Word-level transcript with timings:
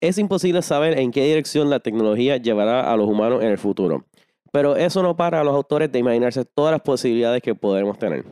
Es 0.00 0.16
imposible 0.18 0.62
saber 0.62 0.98
en 0.98 1.10
qué 1.10 1.24
dirección 1.24 1.70
la 1.70 1.80
tecnología 1.80 2.36
llevará 2.36 2.92
a 2.92 2.96
los 2.96 3.08
humanos 3.08 3.42
en 3.42 3.48
el 3.48 3.58
futuro. 3.58 4.04
Pero 4.52 4.76
eso 4.76 5.02
no 5.02 5.16
para 5.16 5.40
a 5.40 5.44
los 5.44 5.54
autores 5.54 5.90
de 5.90 5.98
imaginarse 5.98 6.44
todas 6.44 6.72
las 6.72 6.80
posibilidades 6.80 7.42
que 7.42 7.54
podremos 7.54 7.98
tener. 7.98 8.24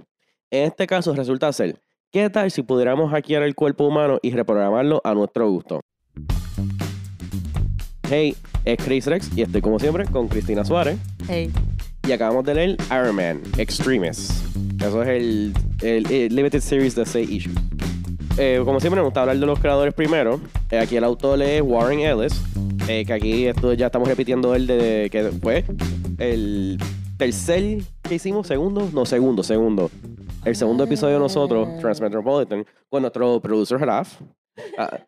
En 0.50 0.64
este 0.64 0.86
caso 0.86 1.12
resulta 1.14 1.52
ser, 1.52 1.80
¿qué 2.12 2.30
tal 2.30 2.50
si 2.50 2.62
pudiéramos 2.62 3.10
hackear 3.10 3.42
el 3.42 3.54
cuerpo 3.54 3.84
humano 3.86 4.18
y 4.22 4.30
reprogramarlo 4.30 5.00
a 5.04 5.12
nuestro 5.14 5.50
gusto? 5.50 5.80
Hey, 8.08 8.36
es 8.64 8.76
Chris 8.84 9.06
Rex 9.06 9.36
y 9.36 9.42
estoy 9.42 9.60
como 9.60 9.80
siempre 9.80 10.04
con 10.06 10.28
Cristina 10.28 10.64
Suárez. 10.64 10.96
Hey. 11.28 11.50
Y 12.06 12.12
acabamos 12.12 12.44
de 12.44 12.54
leer 12.54 12.76
Iron 12.92 13.16
Man, 13.16 13.42
Extremis. 13.58 14.44
Eso 14.80 15.02
es 15.02 15.08
el, 15.08 15.52
el- 15.82 16.10
el 16.12 16.36
Limited 16.36 16.60
Series 16.60 16.94
de 16.94 17.04
6 17.04 17.28
issues. 17.28 17.56
Eh, 18.38 18.60
como 18.64 18.80
siempre, 18.80 19.00
me 19.00 19.04
gusta 19.04 19.20
hablar 19.22 19.38
de 19.38 19.46
los 19.46 19.58
creadores 19.58 19.94
primero. 19.94 20.40
Eh, 20.70 20.78
aquí 20.78 20.96
el 20.96 21.04
autor 21.04 21.40
es 21.42 21.62
Warren 21.62 22.00
Ellis. 22.00 22.34
eh, 22.88 23.04
que 23.04 23.12
aquí 23.12 23.46
esto 23.46 23.72
ya 23.72 23.86
estamos 23.86 24.06
repitiendo 24.08 24.54
el 24.54 24.66
de 24.66 25.08
que 25.10 25.22
fue 25.42 25.64
el 26.18 26.78
tercer 27.16 27.78
que 28.02 28.14
hicimos, 28.14 28.46
segundo, 28.46 28.88
no, 28.92 29.04
segundo, 29.06 29.42
segundo. 29.42 29.90
El 30.44 30.54
segundo 30.54 30.84
episodio 30.84 31.14
de 31.14 31.20
nosotros, 31.20 31.66
Ah. 31.68 31.78
Transmetropolitan, 31.80 32.64
con 32.88 33.02
nuestro 33.02 33.40
producer 33.40 33.78
Raf. 33.80 34.20
Ah. 34.78 34.98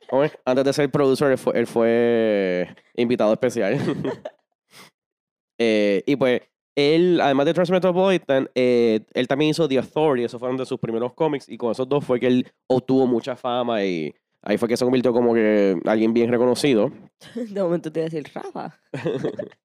Antes 0.45 0.65
de 0.65 0.73
ser 0.73 0.91
producer, 0.91 1.31
él 1.31 1.39
fue, 1.39 1.59
él 1.59 1.67
fue 1.67 2.69
invitado 2.97 3.33
especial. 3.33 3.79
Y 5.61 6.15
pues, 6.15 6.41
él, 6.79 7.21
además 7.21 7.47
de 7.47 7.55
Transmetropolitan, 7.55 8.49
eh, 8.55 9.01
él 9.13 9.27
también 9.27 9.51
hizo 9.51 9.67
The 9.67 9.79
Authority, 9.79 10.25
esos 10.25 10.39
fueron 10.39 10.57
de 10.57 10.65
sus 10.65 10.79
primeros 10.79 11.13
cómics, 11.13 11.49
y 11.49 11.59
con 11.59 11.73
esos 11.73 11.89
dos 11.89 12.05
fue 12.05 12.21
que 12.21 12.29
él 12.29 12.47
obtuvo 12.69 13.07
mucha 13.07 13.35
fama 13.35 13.85
y 13.85 14.15
ahí 14.43 14.59
fue 14.59 14.69
que 14.69 14.77
se 14.77 14.85
convirtió 14.85 15.13
como 15.13 15.35
que 15.35 15.77
alguien 15.85 16.13
bien 16.13 16.31
reconocido. 16.31 16.93
De 17.35 17.63
momento 17.63 17.91
te 17.91 18.01
iba 18.01 18.07
a 18.07 18.11
decir 18.11 18.31
Rafa. 18.33 18.79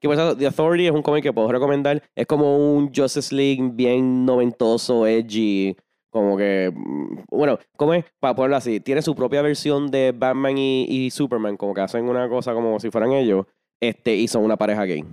Que 0.00 0.08
eso, 0.08 0.36
The 0.36 0.46
Authority 0.46 0.86
es 0.86 0.92
un 0.92 1.02
cómic 1.02 1.22
que 1.22 1.32
puedo 1.32 1.50
recomendar. 1.50 2.02
Es 2.14 2.26
como 2.26 2.56
un 2.74 2.94
Justice 2.94 3.34
League 3.34 3.70
bien 3.72 4.24
noventoso, 4.24 5.06
edgy. 5.06 5.76
Como 6.10 6.36
que. 6.36 6.72
mm, 6.74 7.24
Bueno, 7.30 7.58
¿cómo 7.76 7.94
es? 7.94 8.04
Para 8.20 8.34
ponerlo 8.34 8.56
así. 8.56 8.80
Tiene 8.80 9.02
su 9.02 9.14
propia 9.14 9.42
versión 9.42 9.90
de 9.90 10.12
Batman 10.16 10.56
y, 10.56 10.84
y 10.88 11.10
Superman. 11.10 11.56
Como 11.56 11.74
que 11.74 11.80
hacen 11.80 12.08
una 12.08 12.28
cosa 12.28 12.54
como 12.54 12.78
si 12.78 12.90
fueran 12.90 13.12
ellos. 13.12 13.46
Este, 13.82 14.14
y 14.14 14.28
son 14.28 14.44
una 14.44 14.56
pareja 14.56 14.84
gay. 14.84 15.04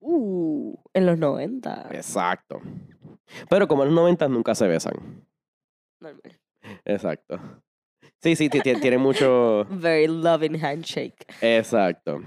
Uh, 0.00 0.74
en 0.94 1.06
los 1.06 1.18
90. 1.18 1.88
Exacto. 1.92 2.60
Pero 3.48 3.68
como 3.68 3.82
en 3.82 3.88
los 3.90 3.96
90 3.96 4.28
nunca 4.28 4.54
se 4.54 4.66
besan. 4.66 4.94
Normal. 6.00 6.22
Exacto. 6.84 7.38
Sí, 8.22 8.36
sí, 8.36 8.48
ti- 8.48 8.60
ti- 8.60 8.80
tiene 8.80 8.98
mucho. 8.98 9.64
Very 9.70 10.06
loving 10.08 10.56
handshake. 10.62 11.26
Exacto. 11.40 12.20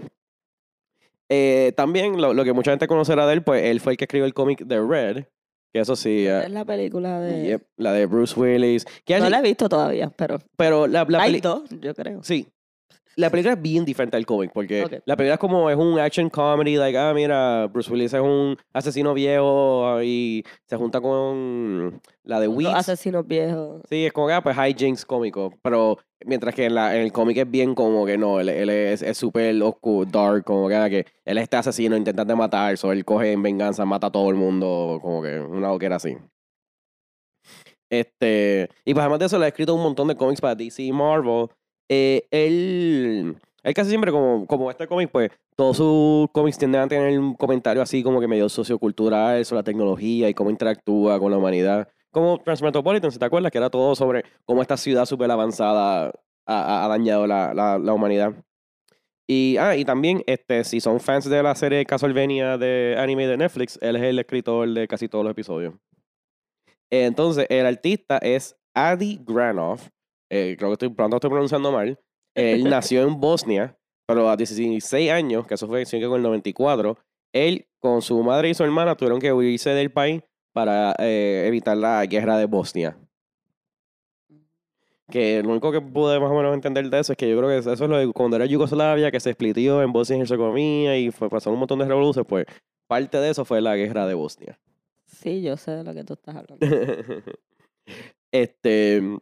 Eh, 1.29 1.73
también 1.75 2.19
lo, 2.21 2.33
lo 2.33 2.43
que 2.43 2.53
mucha 2.53 2.71
gente 2.71 2.87
conocerá 2.87 3.25
de 3.27 3.33
él, 3.33 3.43
pues 3.43 3.63
él 3.63 3.79
fue 3.79 3.93
el 3.93 3.97
que 3.97 4.05
escribió 4.05 4.25
el 4.25 4.33
cómic 4.33 4.65
The 4.67 4.79
Red. 4.81 5.25
Que 5.73 5.79
eso 5.79 5.95
sí. 5.95 6.27
eh, 6.27 6.43
Es 6.45 6.51
la 6.51 6.65
película 6.65 7.19
de. 7.19 7.43
Yep, 7.47 7.67
la 7.77 7.93
de 7.93 8.05
Bruce 8.05 8.39
Willis. 8.39 8.85
Que 9.05 9.19
No 9.19 9.29
la 9.29 9.39
he 9.39 9.41
visto 9.41 9.67
todavía, 9.67 10.09
pero. 10.15 10.37
pero 10.55 10.85
la, 10.85 11.03
la 11.05 11.21
Hay 11.23 11.31
peli- 11.31 11.41
dos, 11.41 11.63
yo 11.81 11.95
creo. 11.95 12.21
Sí. 12.21 12.47
La 13.15 13.29
película 13.29 13.53
es 13.53 13.61
bien 13.61 13.85
diferente 13.85 14.17
al 14.17 14.25
cómic, 14.25 14.51
porque 14.53 15.01
la 15.05 15.15
película 15.15 15.35
es 15.35 15.39
como 15.39 15.69
es 15.69 15.77
un 15.77 15.99
action 15.99 16.29
comedy, 16.29 16.75
like, 16.75 16.97
ah, 16.97 17.13
mira, 17.13 17.67
Bruce 17.67 17.91
Willis 17.91 18.13
es 18.13 18.21
un 18.21 18.57
asesino 18.73 19.13
viejo 19.13 19.87
ah, 19.87 20.03
y 20.03 20.43
se 20.65 20.75
junta 20.77 20.99
con 20.99 22.01
la 22.23 22.39
de 22.39 22.47
Los 22.47 22.55
Weeds. 22.55 22.73
asesinos 22.73 23.27
viejos. 23.27 23.81
Sí, 23.89 24.05
es 24.05 24.13
como 24.13 24.27
que, 24.27 24.33
ah, 24.33 24.41
pues 24.41 24.57
hijinks 24.57 25.05
cómico, 25.05 25.53
pero 25.61 25.97
mientras 26.25 26.55
que 26.55 26.65
en, 26.65 26.75
la, 26.75 26.95
en 26.95 27.03
el 27.03 27.11
cómic 27.11 27.37
es 27.37 27.49
bien 27.49 27.75
como 27.75 28.05
que 28.05 28.17
no, 28.17 28.39
él, 28.39 28.49
él 28.49 28.69
es 28.69 29.01
es 29.01 29.17
súper 29.17 29.61
oscuro, 29.61 30.09
dark, 30.09 30.43
como 30.43 30.67
que, 30.67 30.75
ah, 30.75 30.89
que 30.89 31.05
él 31.25 31.37
es 31.37 31.43
este 31.43 31.57
asesino 31.57 31.95
intentando 31.95 32.35
matar, 32.35 32.77
so 32.77 32.91
él 32.91 33.05
coge 33.05 33.31
en 33.31 33.43
venganza, 33.43 33.85
mata 33.85 34.07
a 34.07 34.11
todo 34.11 34.29
el 34.29 34.35
mundo, 34.35 34.99
como 35.01 35.21
que 35.21 35.39
una 35.39 35.69
loquera 35.69 35.97
así. 35.97 36.17
Este, 37.89 38.69
y 38.85 38.93
pues 38.93 39.01
además 39.01 39.19
de 39.19 39.25
eso, 39.27 39.37
le 39.37 39.45
ha 39.45 39.49
escrito 39.49 39.75
un 39.75 39.83
montón 39.83 40.07
de 40.07 40.15
cómics 40.15 40.41
para 40.41 40.55
DC 40.55 40.81
y 40.81 40.91
Marvel. 40.91 41.47
Eh, 41.95 42.27
él, 42.31 43.35
casi 43.75 43.89
siempre, 43.91 44.11
como, 44.11 44.47
como 44.47 44.71
este 44.71 44.87
cómic, 44.87 45.11
pues 45.11 45.29
todos 45.55 45.77
sus 45.77 46.27
cómics 46.31 46.57
tienden 46.57 46.81
a 46.81 46.87
tener 46.87 47.19
un 47.19 47.35
comentario 47.35 47.83
así 47.83 48.01
como 48.01 48.19
que 48.19 48.27
medio 48.27 48.49
sociocultural 48.49 49.45
sobre 49.45 49.59
la 49.59 49.63
tecnología 49.63 50.27
y 50.27 50.33
cómo 50.33 50.49
interactúa 50.49 51.19
con 51.19 51.31
la 51.31 51.37
humanidad. 51.37 51.87
Como 52.09 52.39
Transmetropolitan, 52.39 53.11
si 53.11 53.19
te 53.19 53.25
acuerdas, 53.25 53.51
que 53.51 53.59
era 53.59 53.69
todo 53.69 53.93
sobre 53.95 54.23
cómo 54.45 54.63
esta 54.63 54.75
ciudad 54.75 55.05
súper 55.05 55.29
avanzada 55.29 56.07
ha, 56.07 56.11
ha- 56.47 56.85
ha 56.85 56.87
dañado 56.87 57.27
la, 57.27 57.53
la, 57.53 57.77
la 57.77 57.93
humanidad. 57.93 58.33
Y, 59.27 59.57
ah, 59.57 59.75
y 59.77 59.85
también, 59.85 60.23
este, 60.25 60.63
si 60.63 60.79
son 60.81 60.99
fans 60.99 61.29
de 61.29 61.43
la 61.43 61.53
serie 61.53 61.85
Castlevania 61.85 62.57
de 62.57 62.95
anime 62.97 63.27
de 63.27 63.37
Netflix, 63.37 63.77
él 63.81 63.95
es 63.97 64.01
el 64.01 64.17
escritor 64.19 64.67
de 64.67 64.87
casi 64.87 65.07
todos 65.07 65.23
los 65.23 65.31
episodios. 65.31 65.75
Entonces, 66.91 67.45
el 67.49 67.65
artista 67.67 68.17
es 68.17 68.55
Adi 68.73 69.19
Granoff. 69.25 69.89
Eh, 70.35 70.55
creo 70.57 70.71
que 70.71 70.73
estoy, 70.73 70.89
pronto 70.89 71.17
estoy 71.17 71.29
pronunciando 71.29 71.71
mal. 71.71 71.99
Él 72.33 72.63
nació 72.69 73.03
en 73.03 73.19
Bosnia, 73.19 73.77
pero 74.07 74.27
a 74.29 74.35
16 74.35 75.11
años, 75.11 75.45
que 75.45 75.53
eso 75.53 75.67
fue 75.67 75.85
que 75.85 76.07
con 76.07 76.17
el 76.17 76.23
94, 76.23 76.97
él 77.33 77.67
con 77.79 78.01
su 78.01 78.21
madre 78.23 78.49
y 78.49 78.55
su 78.55 78.63
hermana 78.63 78.95
tuvieron 78.95 79.19
que 79.19 79.31
huirse 79.31 79.69
del 79.71 79.91
país 79.91 80.23
para 80.51 80.95
eh, 80.97 81.45
evitar 81.47 81.77
la 81.77 82.03
guerra 82.07 82.37
de 82.37 82.45
Bosnia. 82.45 82.97
Que 85.11 85.43
lo 85.43 85.51
único 85.51 85.71
que 85.71 85.81
pude 85.81 86.19
más 86.19 86.31
o 86.31 86.35
menos 86.35 86.55
entender 86.55 86.89
de 86.89 86.99
eso 86.99 87.13
es 87.13 87.17
que 87.17 87.29
yo 87.29 87.37
creo 87.37 87.49
que 87.49 87.57
eso 87.57 87.71
es 87.71 87.79
lo 87.81 87.97
de 87.97 88.11
cuando 88.11 88.37
era 88.37 88.47
Yugoslavia, 88.47 89.11
que 89.11 89.19
se 89.19 89.33
splitió 89.33 89.83
en 89.83 89.93
Bosnia 89.93 90.17
y 90.17 90.21
Herzegovina 90.21 90.97
y 90.97 91.11
fue, 91.11 91.29
pasó 91.29 91.51
un 91.51 91.59
montón 91.59 91.77
de 91.77 91.85
revoluciones, 91.85 92.27
pues 92.27 92.45
parte 92.87 93.19
de 93.19 93.29
eso 93.29 93.45
fue 93.45 93.61
la 93.61 93.75
guerra 93.75 94.07
de 94.07 94.15
Bosnia. 94.15 94.59
Sí, 95.05 95.43
yo 95.43 95.57
sé 95.57 95.71
de 95.71 95.83
lo 95.83 95.93
que 95.93 96.03
tú 96.03 96.13
estás 96.13 96.35
hablando. 96.35 96.65
este, 98.31 99.19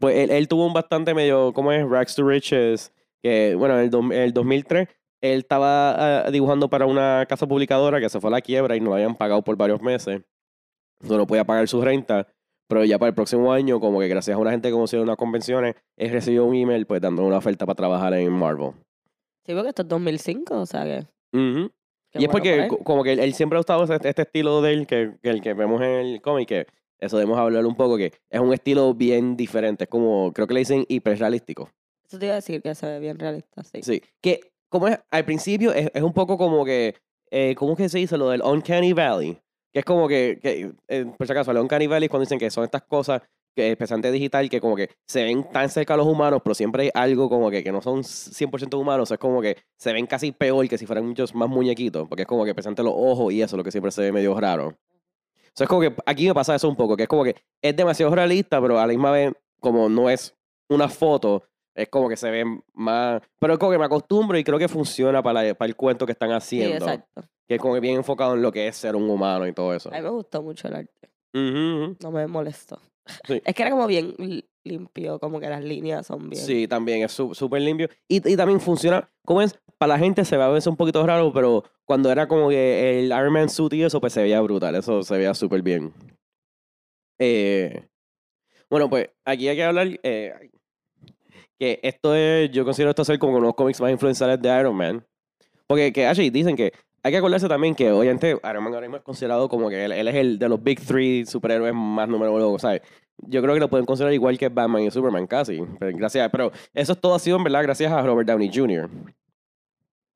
pues 0.00 0.16
él, 0.16 0.30
él 0.30 0.48
tuvo 0.48 0.66
un 0.66 0.72
bastante 0.72 1.14
medio, 1.14 1.52
¿cómo 1.52 1.72
es? 1.72 1.88
Rags 1.88 2.14
to 2.14 2.28
Riches, 2.28 2.92
que 3.22 3.54
bueno, 3.54 3.78
en 3.80 3.92
el, 3.92 4.12
el 4.12 4.32
2003 4.32 4.88
él 5.20 5.38
estaba 5.40 6.24
ah, 6.26 6.30
dibujando 6.30 6.68
para 6.68 6.86
una 6.86 7.26
casa 7.28 7.46
publicadora 7.46 8.00
que 8.00 8.08
se 8.08 8.20
fue 8.20 8.28
a 8.28 8.32
la 8.32 8.40
quiebra 8.40 8.76
y 8.76 8.80
no 8.80 8.90
lo 8.90 8.94
habían 8.94 9.14
pagado 9.14 9.42
por 9.42 9.56
varios 9.56 9.80
meses. 9.80 10.22
No, 11.00 11.16
no 11.16 11.26
podía 11.26 11.44
pagar 11.44 11.68
su 11.68 11.80
renta, 11.80 12.26
pero 12.68 12.84
ya 12.84 12.98
para 12.98 13.10
el 13.10 13.14
próximo 13.14 13.52
año, 13.52 13.80
como 13.80 14.00
que 14.00 14.08
gracias 14.08 14.34
a 14.34 14.38
una 14.38 14.50
gente 14.50 14.68
que 14.68 14.72
conoció 14.72 15.02
unas 15.02 15.16
convenciones, 15.16 15.74
él 15.96 16.10
recibió 16.10 16.44
un 16.44 16.54
email 16.54 16.86
pues 16.86 17.00
dando 17.00 17.22
una 17.24 17.38
oferta 17.38 17.66
para 17.66 17.76
trabajar 17.76 18.14
en 18.14 18.32
Marvel. 18.32 18.72
Sí, 19.44 19.54
porque 19.54 19.68
esto 19.68 19.82
es 19.82 19.88
2005, 19.88 20.60
o 20.60 20.66
sea 20.66 20.84
que. 20.84 21.06
Ujú. 21.36 21.70
qué 22.10 22.20
Y 22.20 22.24
es 22.24 22.30
porque 22.30 22.68
como 22.84 23.04
que 23.04 23.12
él, 23.12 23.20
él 23.20 23.34
siempre 23.34 23.56
ha 23.56 23.60
gustado 23.60 23.84
este, 23.84 24.08
este 24.08 24.22
estilo 24.22 24.62
de 24.62 24.72
él, 24.72 24.86
que, 24.86 25.12
que 25.22 25.30
el 25.30 25.40
que 25.40 25.54
vemos 25.54 25.80
en 25.82 25.90
el 25.90 26.20
cómic, 26.20 26.48
que 26.48 26.66
eso 26.98 27.16
debemos 27.16 27.38
hablar 27.38 27.66
un 27.66 27.76
poco, 27.76 27.96
que 27.96 28.12
es 28.30 28.40
un 28.40 28.52
estilo 28.52 28.94
bien 28.94 29.36
diferente, 29.36 29.84
es 29.84 29.90
como, 29.90 30.32
creo 30.32 30.46
que 30.46 30.54
le 30.54 30.60
dicen 30.60 30.84
hiperrealístico. 30.88 31.70
Eso 32.06 32.18
te 32.18 32.26
iba 32.26 32.34
a 32.34 32.36
decir 32.36 32.62
que 32.62 32.74
se 32.74 32.86
ve 32.86 33.00
bien 33.00 33.18
realista, 33.18 33.62
sí. 33.64 33.80
Sí, 33.82 34.02
que 34.20 34.52
como 34.68 34.88
es, 34.88 34.98
al 35.10 35.24
principio 35.24 35.72
es, 35.72 35.90
es 35.92 36.02
un 36.02 36.12
poco 36.12 36.38
como 36.38 36.64
que, 36.64 36.94
eh, 37.30 37.54
¿cómo 37.56 37.72
es 37.72 37.78
que 37.78 37.88
se 37.88 37.98
dice 37.98 38.16
lo 38.16 38.30
del 38.30 38.42
Uncanny 38.42 38.92
Valley? 38.92 39.38
Que 39.72 39.80
es 39.80 39.84
como 39.84 40.08
que, 40.08 40.38
que 40.40 40.72
eh, 40.88 41.06
por 41.16 41.26
si 41.26 41.32
acaso, 41.32 41.50
el 41.50 41.58
Uncanny 41.58 41.86
Valley 41.86 42.06
es 42.06 42.10
cuando 42.10 42.24
dicen 42.24 42.38
que 42.38 42.50
son 42.50 42.64
estas 42.64 42.82
cosas, 42.82 43.22
que 43.56 43.72
especialmente 43.72 44.12
digital, 44.12 44.48
que 44.50 44.60
como 44.60 44.76
que 44.76 44.90
se 45.06 45.24
ven 45.24 45.48
tan 45.50 45.70
cerca 45.70 45.94
a 45.94 45.96
los 45.96 46.06
humanos, 46.06 46.40
pero 46.44 46.54
siempre 46.54 46.84
hay 46.84 46.90
algo 46.94 47.28
como 47.28 47.50
que, 47.50 47.64
que 47.64 47.72
no 47.72 47.80
son 47.80 48.02
100% 48.02 48.78
humanos, 48.78 49.10
es 49.10 49.18
como 49.18 49.40
que 49.40 49.56
se 49.78 49.92
ven 49.92 50.06
casi 50.06 50.30
peor 50.30 50.68
que 50.68 50.76
si 50.76 50.86
fueran 50.86 51.06
muchos 51.06 51.34
más 51.34 51.48
muñequitos, 51.48 52.06
porque 52.06 52.22
es 52.22 52.28
como 52.28 52.44
que 52.44 52.50
especialmente 52.50 52.82
los 52.82 52.94
ojos 52.94 53.32
y 53.32 53.40
eso, 53.40 53.56
lo 53.56 53.64
que 53.64 53.70
siempre 53.70 53.90
se 53.90 54.02
ve 54.02 54.12
medio 54.12 54.38
raro. 54.38 54.76
Sea, 55.56 55.64
es 55.64 55.68
como 55.68 55.80
que 55.80 55.94
aquí 56.04 56.26
me 56.28 56.34
pasa 56.34 56.54
eso 56.54 56.68
un 56.68 56.76
poco, 56.76 56.96
que 56.96 57.04
es 57.04 57.08
como 57.08 57.24
que 57.24 57.34
es 57.62 57.74
demasiado 57.76 58.14
realista, 58.14 58.60
pero 58.60 58.78
a 58.78 58.82
la 58.86 58.88
misma 58.92 59.10
vez, 59.10 59.32
como 59.60 59.88
no 59.88 60.10
es 60.10 60.34
una 60.68 60.88
foto, 60.88 61.42
es 61.74 61.88
como 61.88 62.08
que 62.08 62.16
se 62.16 62.30
ve 62.30 62.44
más. 62.74 63.22
Pero 63.40 63.54
es 63.54 63.58
como 63.58 63.72
que 63.72 63.78
me 63.78 63.84
acostumbro 63.86 64.36
y 64.38 64.44
creo 64.44 64.58
que 64.58 64.68
funciona 64.68 65.22
para, 65.22 65.42
la- 65.42 65.54
para 65.54 65.68
el 65.68 65.76
cuento 65.76 66.04
que 66.06 66.12
están 66.12 66.28
Sí, 66.40 66.62
haciendo. 66.62 66.84
exacto. 66.86 67.22
que 67.48 67.54
es 67.54 67.60
como 67.60 67.74
que 67.74 67.80
bien 67.80 67.94
enfocado 67.96 68.34
en 68.34 68.42
lo 68.42 68.50
que 68.50 68.66
es 68.66 68.76
ser 68.76 68.96
un 68.96 69.08
humano 69.08 69.46
y 69.46 69.52
todo 69.52 69.72
eso. 69.72 69.88
A 69.92 69.96
mí 69.96 70.02
me 70.02 70.08
gustó 70.10 70.42
mucho 70.42 70.66
el 70.68 70.74
arte. 70.74 71.10
No 71.32 72.10
me 72.10 72.26
molestó. 72.26 72.80
Sí. 73.24 73.40
Es 73.44 73.54
que 73.54 73.62
era 73.62 73.70
como 73.70 73.86
bien 73.86 74.14
li- 74.18 74.48
limpio, 74.64 75.20
como 75.20 75.38
que 75.38 75.48
las 75.48 75.62
líneas 75.62 76.04
son 76.06 76.28
bien. 76.28 76.44
Sí, 76.44 76.66
también 76.66 77.02
es 77.04 77.12
su- 77.12 77.34
súper 77.36 77.62
limpio. 77.62 77.88
Y, 78.08 78.16
y 78.32 78.36
también 78.36 78.60
funciona, 78.60 79.08
como 79.24 79.42
es, 79.42 79.56
para 79.78 79.94
la 79.94 79.98
gente 79.98 80.24
se 80.24 80.36
ve 80.36 80.42
a 80.42 80.48
veces 80.48 80.66
un 80.66 80.76
poquito 80.76 81.06
raro, 81.06 81.32
pero 81.32 81.64
cuando 81.84 82.10
era 82.10 82.26
como 82.26 82.48
que 82.48 83.00
el 83.00 83.06
Iron 83.06 83.32
Man 83.32 83.48
suit 83.48 83.72
y 83.74 83.82
eso, 83.82 84.00
pues 84.00 84.12
se 84.12 84.22
veía 84.22 84.40
brutal. 84.40 84.74
Eso 84.74 85.02
se 85.02 85.16
veía 85.16 85.34
súper 85.34 85.62
bien. 85.62 85.92
Eh, 87.18 87.86
bueno, 88.68 88.88
pues 88.90 89.08
aquí 89.24 89.48
hay 89.48 89.56
que 89.56 89.64
hablar 89.64 89.88
eh, 90.02 90.50
que 91.58 91.80
esto 91.82 92.14
es, 92.14 92.50
yo 92.50 92.64
considero 92.64 92.90
esto 92.90 93.04
ser 93.04 93.18
como 93.18 93.32
uno 93.32 93.42
de 93.42 93.46
los 93.48 93.54
cómics 93.54 93.80
más 93.80 93.90
influenciales 93.90 94.40
de 94.40 94.60
Iron 94.60 94.76
Man. 94.76 95.06
Porque 95.66 95.92
que 95.92 96.06
actually 96.06 96.30
dicen 96.30 96.56
que 96.56 96.72
hay 97.02 97.12
que 97.12 97.18
acordarse 97.18 97.48
también 97.48 97.74
que 97.74 97.90
obviamente 97.92 98.30
Iron 98.30 98.64
Man 98.64 98.74
ahora 98.74 98.80
mismo 98.80 98.96
es 98.96 99.02
considerado 99.02 99.48
como 99.48 99.68
que 99.68 99.84
él, 99.84 99.92
es 99.92 100.14
el 100.14 100.38
de 100.38 100.48
los 100.48 100.62
Big 100.62 100.80
Three 100.80 101.26
superhéroes 101.26 101.74
más 101.74 102.08
número 102.08 102.34
uno, 102.34 102.58
¿sabes? 102.58 102.82
Yo 103.18 103.40
creo 103.42 103.54
que 103.54 103.60
lo 103.60 103.70
pueden 103.70 103.86
considerar 103.86 104.12
igual 104.12 104.36
que 104.36 104.48
Batman 104.48 104.82
y 104.82 104.90
Superman 104.90 105.26
casi. 105.26 105.62
Pero, 105.78 105.96
gracias, 105.96 106.28
pero 106.30 106.52
eso 106.74 106.94
todo 106.94 107.14
ha 107.14 107.18
sido 107.18 107.36
en 107.36 107.44
verdad 107.44 107.62
gracias 107.62 107.92
a 107.92 108.02
Robert 108.02 108.28
Downey 108.28 108.50
Jr. 108.52 108.90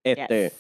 Este, 0.05 0.45
Yes. 0.45 0.55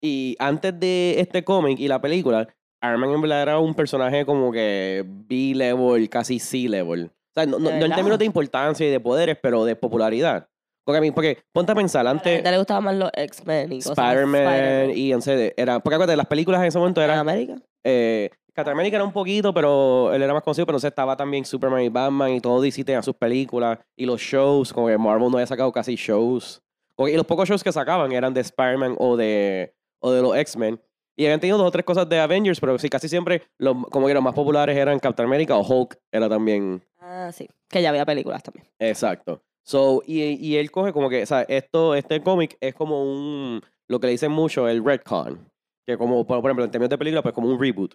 y 0.00 0.36
antes 0.38 0.78
de 0.78 1.16
este 1.18 1.42
cómic 1.44 1.78
y 1.80 1.88
la 1.88 2.00
película, 2.00 2.48
Iron 2.82 3.00
Man 3.00 3.10
en 3.10 3.20
verdad 3.22 3.42
era 3.42 3.58
un 3.58 3.74
personaje 3.74 4.24
como 4.24 4.52
que 4.52 5.04
B-level, 5.06 6.08
casi 6.08 6.38
C-level. 6.38 7.06
O 7.06 7.10
sea, 7.34 7.46
no, 7.46 7.58
no- 7.58 7.70
¿De 7.70 7.78
no 7.80 7.86
en 7.86 7.92
términos 7.94 8.18
de 8.18 8.24
importancia 8.24 8.86
y 8.86 8.90
de 8.90 9.00
poderes, 9.00 9.36
pero 9.42 9.64
de 9.64 9.76
popularidad. 9.76 10.48
Porque 10.84 10.98
a 10.98 11.00
mí, 11.00 11.10
porque 11.10 11.38
ponte 11.52 11.72
a 11.72 11.74
pensar, 11.74 12.02
A 12.02 12.04
la 12.04 12.10
antes 12.10 12.32
gente 12.32 12.50
le 12.50 12.58
gustaban 12.58 12.84
más 12.84 12.94
los 12.94 13.10
X-Men 13.12 13.72
y. 13.72 13.78
Spider-Man 13.78 14.90
y 14.94 15.12
en 15.12 15.20
serio, 15.20 15.52
era, 15.56 15.80
porque 15.80 15.96
acuérdate, 15.96 16.16
las 16.16 16.26
películas 16.26 16.60
en 16.60 16.68
ese 16.68 16.78
momento 16.78 17.00
¿En 17.00 17.06
eran, 17.06 17.18
América? 17.18 17.56
eh, 17.84 18.30
America 18.54 18.96
era 18.96 19.04
un 19.04 19.12
poquito, 19.12 19.52
pero 19.52 20.14
él 20.14 20.22
era 20.22 20.32
más 20.32 20.42
conocido, 20.44 20.64
pero 20.64 20.74
entonces 20.76 20.88
estaba 20.90 21.16
también 21.16 21.44
Superman 21.44 21.82
y 21.82 21.88
Batman 21.88 22.32
y 22.32 22.40
todo 22.40 22.62
DC 22.62 22.84
tenía 22.84 23.02
sus 23.02 23.16
películas 23.16 23.78
y 23.96 24.06
los 24.06 24.20
shows, 24.20 24.72
como 24.72 24.86
que 24.86 24.96
Marvel 24.96 25.28
no 25.30 25.36
había 25.38 25.46
sacado 25.46 25.72
casi 25.72 25.96
shows. 25.96 26.62
Y 26.98 27.12
los 27.16 27.26
pocos 27.26 27.48
shows 27.48 27.62
que 27.62 27.72
sacaban 27.72 28.12
eran 28.12 28.32
de 28.32 28.40
Spider-Man 28.40 28.96
o 28.98 29.16
de, 29.16 29.74
o 30.00 30.10
de 30.10 30.22
los 30.22 30.36
X-Men. 30.36 30.80
Y 31.16 31.24
habían 31.24 31.40
tenido 31.40 31.58
dos 31.58 31.68
o 31.68 31.70
tres 31.70 31.84
cosas 31.84 32.08
de 32.08 32.18
Avengers, 32.18 32.60
pero 32.60 32.78
sí, 32.78 32.88
casi 32.88 33.08
siempre 33.08 33.42
los, 33.58 33.74
como 33.90 34.06
que 34.06 34.14
los 34.14 34.22
más 34.22 34.34
populares 34.34 34.76
eran 34.76 34.98
Captain 34.98 35.26
America 35.26 35.56
o 35.56 35.62
Hulk, 35.62 35.98
era 36.12 36.28
también 36.28 36.82
Ah, 37.00 37.30
sí. 37.32 37.48
Que 37.68 37.80
ya 37.82 37.90
había 37.90 38.04
películas 38.04 38.42
también. 38.42 38.66
Exacto. 38.78 39.42
So, 39.62 40.02
y, 40.06 40.22
y 40.22 40.56
él 40.56 40.70
coge 40.70 40.92
como 40.92 41.08
que, 41.08 41.22
o 41.22 41.26
sea, 41.26 41.42
esto, 41.42 41.94
este 41.94 42.22
cómic 42.22 42.56
es 42.60 42.74
como 42.74 43.02
un, 43.02 43.62
lo 43.88 44.00
que 44.00 44.06
le 44.06 44.12
dicen 44.12 44.32
mucho, 44.32 44.68
el 44.68 44.84
retcon. 44.84 45.50
Que 45.86 45.96
como, 45.96 46.26
por, 46.26 46.40
por 46.40 46.50
ejemplo, 46.50 46.64
en 46.64 46.70
términos 46.70 46.90
de 46.90 46.98
película, 46.98 47.22
pues 47.22 47.34
como 47.34 47.48
un 47.48 47.60
reboot. 47.60 47.94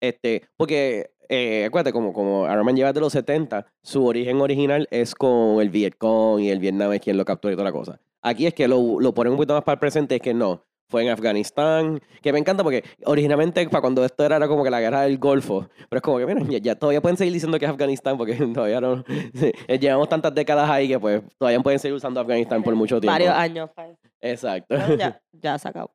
Este, 0.00 0.42
porque, 0.56 1.10
eh, 1.28 1.66
acuérdate, 1.66 1.92
como, 1.92 2.12
como 2.12 2.50
Iron 2.50 2.64
Man 2.64 2.76
lleva 2.76 2.92
de 2.92 3.00
los 3.00 3.12
70, 3.12 3.66
su 3.82 4.04
origen 4.06 4.40
original 4.40 4.88
es 4.90 5.14
con 5.14 5.60
el 5.60 5.70
Vietcong 5.70 6.40
y 6.40 6.50
el 6.50 6.58
Vietnam 6.58 6.92
es 6.92 7.00
quien 7.00 7.16
lo 7.16 7.24
captura 7.24 7.52
y 7.52 7.56
toda 7.56 7.64
la 7.64 7.72
cosa. 7.72 8.00
Aquí 8.22 8.46
es 8.46 8.54
que 8.54 8.68
lo, 8.68 9.00
lo 9.00 9.12
ponen 9.12 9.32
un 9.32 9.36
poquito 9.36 9.54
más 9.54 9.64
para 9.64 9.74
el 9.74 9.80
presente, 9.80 10.16
es 10.16 10.20
que 10.20 10.34
no. 10.34 10.64
Fue 10.90 11.02
en 11.02 11.08
Afganistán, 11.08 12.00
que 12.20 12.32
me 12.32 12.38
encanta 12.38 12.62
porque 12.62 12.84
originalmente 13.06 13.66
para 13.68 13.80
cuando 13.80 14.04
esto 14.04 14.22
era, 14.24 14.36
era 14.36 14.46
como 14.46 14.62
que 14.62 14.70
la 14.70 14.80
guerra 14.80 15.02
del 15.02 15.18
Golfo, 15.18 15.68
pero 15.88 15.98
es 15.98 16.02
como 16.02 16.18
que, 16.18 16.26
mira, 16.26 16.42
ya, 16.42 16.58
ya 16.58 16.74
todavía 16.74 17.00
pueden 17.00 17.16
seguir 17.16 17.32
diciendo 17.32 17.58
que 17.58 17.64
es 17.64 17.70
Afganistán 17.70 18.18
porque 18.18 18.34
todavía 18.54 18.80
no, 18.82 19.02
eh, 19.08 19.78
llevamos 19.78 20.10
tantas 20.10 20.34
décadas 20.34 20.68
ahí 20.68 20.88
que 20.88 20.98
pues 21.00 21.22
todavía 21.38 21.60
pueden 21.60 21.78
seguir 21.78 21.94
usando 21.96 22.20
Afganistán 22.20 22.62
por 22.62 22.74
mucho 22.74 23.00
tiempo. 23.00 23.12
Varios 23.12 23.34
años. 23.34 23.70
pues. 23.74 23.96
Exacto. 24.20 24.76
Ya, 24.98 25.20
ya 25.32 25.58
se 25.58 25.68
acabó. 25.68 25.90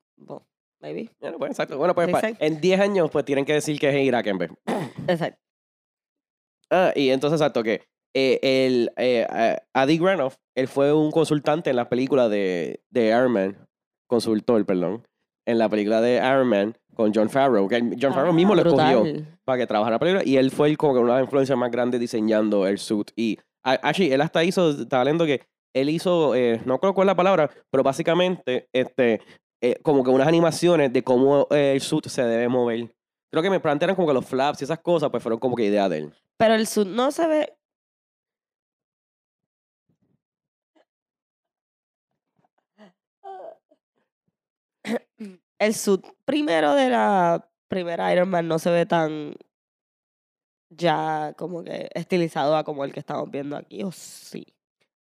Maybe. 0.81 1.09
Bueno, 1.19 1.37
pues, 1.37 1.51
exacto. 1.51 1.77
Bueno, 1.77 1.93
pues 1.93 2.09
pa- 2.09 2.21
en 2.39 2.61
10 2.61 2.79
años 2.79 3.09
pues 3.11 3.25
tienen 3.25 3.45
que 3.45 3.53
decir 3.53 3.79
que 3.79 3.89
es 3.89 4.05
Irak 4.05 4.27
en 4.27 4.37
vez. 4.37 4.51
Exacto. 5.07 5.39
Ah, 6.71 6.91
y 6.95 7.09
entonces, 7.09 7.41
exacto, 7.41 7.63
que 7.63 7.81
eh, 8.15 8.39
el, 8.43 8.91
eh, 8.97 9.25
a- 9.27 9.59
Adi 9.73 9.97
Granoff, 9.97 10.35
él 10.55 10.67
fue 10.67 10.93
un 10.93 11.09
consultante 11.11 11.71
en 11.71 11.75
la 11.75 11.89
película 11.89 12.29
de, 12.29 12.83
de 12.91 13.07
Iron 13.07 13.31
Man, 13.31 13.67
consultor, 14.07 14.63
perdón, 14.67 15.03
en 15.47 15.57
la 15.57 15.67
película 15.67 15.99
de 15.99 16.17
Iron 16.17 16.47
Man 16.47 16.77
con 16.93 17.11
John 17.13 17.29
Favreau, 17.29 17.67
que 17.67 17.77
el- 17.77 17.97
John 17.99 18.13
Ah, 18.15 18.31
mismo 18.31 18.53
lo 18.53 18.61
escogió 18.61 19.03
para 19.45 19.57
que 19.57 19.65
trabajara 19.67 19.95
en 19.95 19.95
la 19.95 19.99
película 19.99 20.23
y 20.25 20.37
él 20.37 20.51
fue 20.51 20.67
el, 20.67 20.77
como 20.77 20.93
que 20.93 20.99
una 20.99 21.13
de 21.15 21.19
las 21.21 21.25
influencias 21.27 21.57
más 21.57 21.71
grandes 21.71 21.99
diseñando 21.99 22.67
el 22.67 22.77
suit. 22.77 23.09
Y 23.15 23.39
a- 23.63 23.71
actually, 23.73 24.11
él 24.11 24.21
hasta 24.21 24.43
hizo, 24.43 24.69
estaba 24.69 25.03
leyendo 25.03 25.25
que 25.25 25.41
él 25.73 25.89
hizo, 25.89 26.35
eh, 26.35 26.61
no 26.65 26.77
creo 26.79 26.93
cuál 26.93 27.05
es 27.07 27.11
la 27.13 27.15
palabra, 27.15 27.49
pero 27.71 27.81
básicamente, 27.83 28.67
este, 28.73 29.21
eh, 29.61 29.79
como 29.83 30.03
que 30.03 30.09
unas 30.09 30.27
animaciones 30.27 30.93
de 30.93 31.03
cómo 31.03 31.47
eh, 31.51 31.73
el 31.73 31.81
suit 31.81 32.07
se 32.07 32.23
debe 32.23 32.47
mover. 32.47 32.93
Creo 33.31 33.43
que 33.43 33.49
me 33.49 33.59
plantearon 33.59 33.95
como 33.95 34.07
que 34.07 34.13
los 34.13 34.25
flaps 34.25 34.61
y 34.61 34.63
esas 34.63 34.79
cosas, 34.79 35.09
pues 35.09 35.21
fueron 35.21 35.39
como 35.39 35.55
que 35.55 35.65
idea 35.65 35.87
de 35.89 35.99
él. 35.99 36.13
Pero 36.37 36.55
el 36.55 36.65
sud 36.67 36.87
no 36.87 37.11
se 37.11 37.27
ve. 37.27 37.53
El 45.59 45.75
sud 45.75 46.01
primero 46.25 46.73
de 46.73 46.89
la 46.89 47.49
primera 47.67 48.11
Iron 48.13 48.29
Man 48.29 48.47
no 48.47 48.59
se 48.59 48.71
ve 48.71 48.85
tan 48.85 49.35
ya 50.69 51.33
como 51.37 51.63
que 51.63 51.89
estilizado 51.93 52.55
a 52.55 52.63
como 52.63 52.85
el 52.85 52.93
que 52.93 52.99
estamos 52.99 53.29
viendo 53.29 53.57
aquí, 53.57 53.83
o 53.83 53.91
sí. 53.91 54.45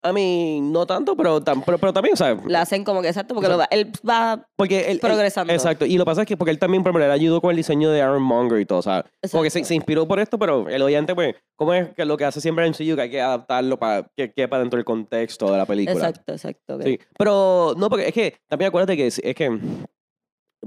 A 0.05 0.13
mí, 0.13 0.59
no 0.61 0.85
tanto, 0.85 1.15
pero, 1.17 1.41
tam- 1.41 1.63
pero, 1.65 1.77
pero 1.79 1.91
también, 1.91 2.13
o 2.13 2.15
sea, 2.17 2.37
La 2.47 2.61
hacen 2.61 2.83
como 2.83 3.01
que 3.01 3.07
exacto, 3.07 3.33
porque 3.33 3.47
O 3.47 3.49
sea, 3.49 3.55
lo 3.55 3.59
va- 3.59 3.67
él 3.71 3.91
va 4.07 4.47
porque 4.55 4.81
él, 4.81 4.85
él- 4.91 4.99
progresando. 4.99 5.51
Exacto, 5.51 5.85
y 5.85 5.97
lo 5.97 6.03
que 6.03 6.09
pasa 6.11 6.21
es 6.21 6.27
que 6.27 6.37
porque 6.37 6.51
él 6.51 6.59
también, 6.59 6.83
por 6.83 6.91
ejemplo, 6.91 7.11
ayudó 7.11 7.41
con 7.41 7.49
el 7.49 7.57
diseño 7.57 7.89
de 7.89 7.99
Iron 7.99 8.21
Monger 8.21 8.59
y 8.59 8.65
todo, 8.65 8.79
o 8.79 8.81
sea, 8.83 9.03
como 9.31 9.41
que 9.43 9.49
se, 9.49 9.59
Exacto. 9.59 9.67
se 9.69 9.75
inspiró 9.75 10.07
por 10.07 10.19
esto, 10.19 10.37
pero 10.37 10.69
el 10.69 10.81
oyente, 10.83 11.15
pues, 11.15 11.35
¿cómo 11.55 11.73
es 11.73 11.89
que 11.95 12.05
lo 12.05 12.17
que 12.17 12.25
hace 12.25 12.39
siempre 12.39 12.65
en 12.65 12.71
MCU 12.73 12.95
que 12.95 13.01
hay 13.01 13.09
que 13.09 13.19
adaptarlo 13.21 13.79
para 13.79 14.07
que 14.15 14.31
quepa 14.31 14.59
dentro 14.59 14.77
del 14.77 14.85
contexto 14.85 15.51
de 15.51 15.57
la 15.57 15.65
película? 15.65 15.95
Exacto, 16.09 16.33
exacto. 16.33 16.81
Sí, 16.83 16.99
pero 17.17 17.73
no, 17.75 17.89
porque 17.89 18.07
es 18.07 18.13
que 18.13 18.35
también 18.47 18.69
acuérdate 18.69 18.95
que 18.95 19.07
es, 19.07 19.17
es 19.23 19.33
que, 19.33 19.57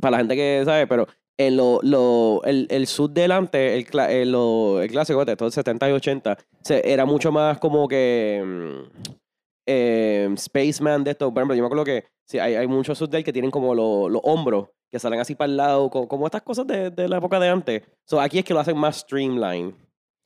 para 0.01 0.13
la 0.13 0.19
gente 0.19 0.35
que 0.37 0.63
sabe, 0.65 0.87
pero 0.87 1.07
en 1.41 1.57
lo, 1.57 1.79
lo, 1.83 2.43
el, 2.45 2.67
el 2.69 2.89
sud 2.89 3.11
delante, 3.11 3.77
el, 3.77 3.87
el, 4.11 4.33
lo- 4.33 4.83
el 4.83 4.91
clásico 4.91 5.25
de 5.25 5.33
estos 5.33 5.55
70 5.55 5.89
y 5.89 5.93
80, 5.93 6.37
se, 6.63 6.93
era 6.93 7.05
mucho 7.05 7.31
más 7.31 7.59
como 7.59 7.87
que 7.87 8.43
mm, 8.45 9.13
eh, 9.71 10.35
Spaceman 10.39 11.05
de 11.05 11.11
esto. 11.13 11.29
Por 11.33 11.41
ejemplo, 11.43 11.55
yo 11.55 11.63
me 11.63 11.67
acuerdo 11.67 11.85
que 11.85 12.05
sí, 12.25 12.39
hay, 12.39 12.55
hay 12.55 12.67
muchos 12.67 12.99
de 13.11 13.19
él 13.19 13.23
que 13.25 13.33
tienen 13.33 13.51
como 13.51 13.75
lo- 13.75 14.09
los 14.09 14.23
hombros 14.25 14.69
que 14.91 14.99
salen 14.99 15.21
así 15.21 15.35
para 15.35 15.51
el 15.51 15.57
lado, 15.59 15.91
co- 15.91 16.09
como, 16.09 16.25
estas 16.27 16.41
cosas 16.43 16.67
de, 16.67 16.91
de 16.91 17.09
la 17.09 17.19
época 17.19 17.39
de 17.39 17.49
antes. 17.51 17.83
So, 18.07 18.19
aquí 18.21 18.39
es 18.39 18.45
que 18.45 18.55
lo 18.55 18.61
hacen 18.61 18.79
más 18.79 18.97
streamline, 19.01 19.75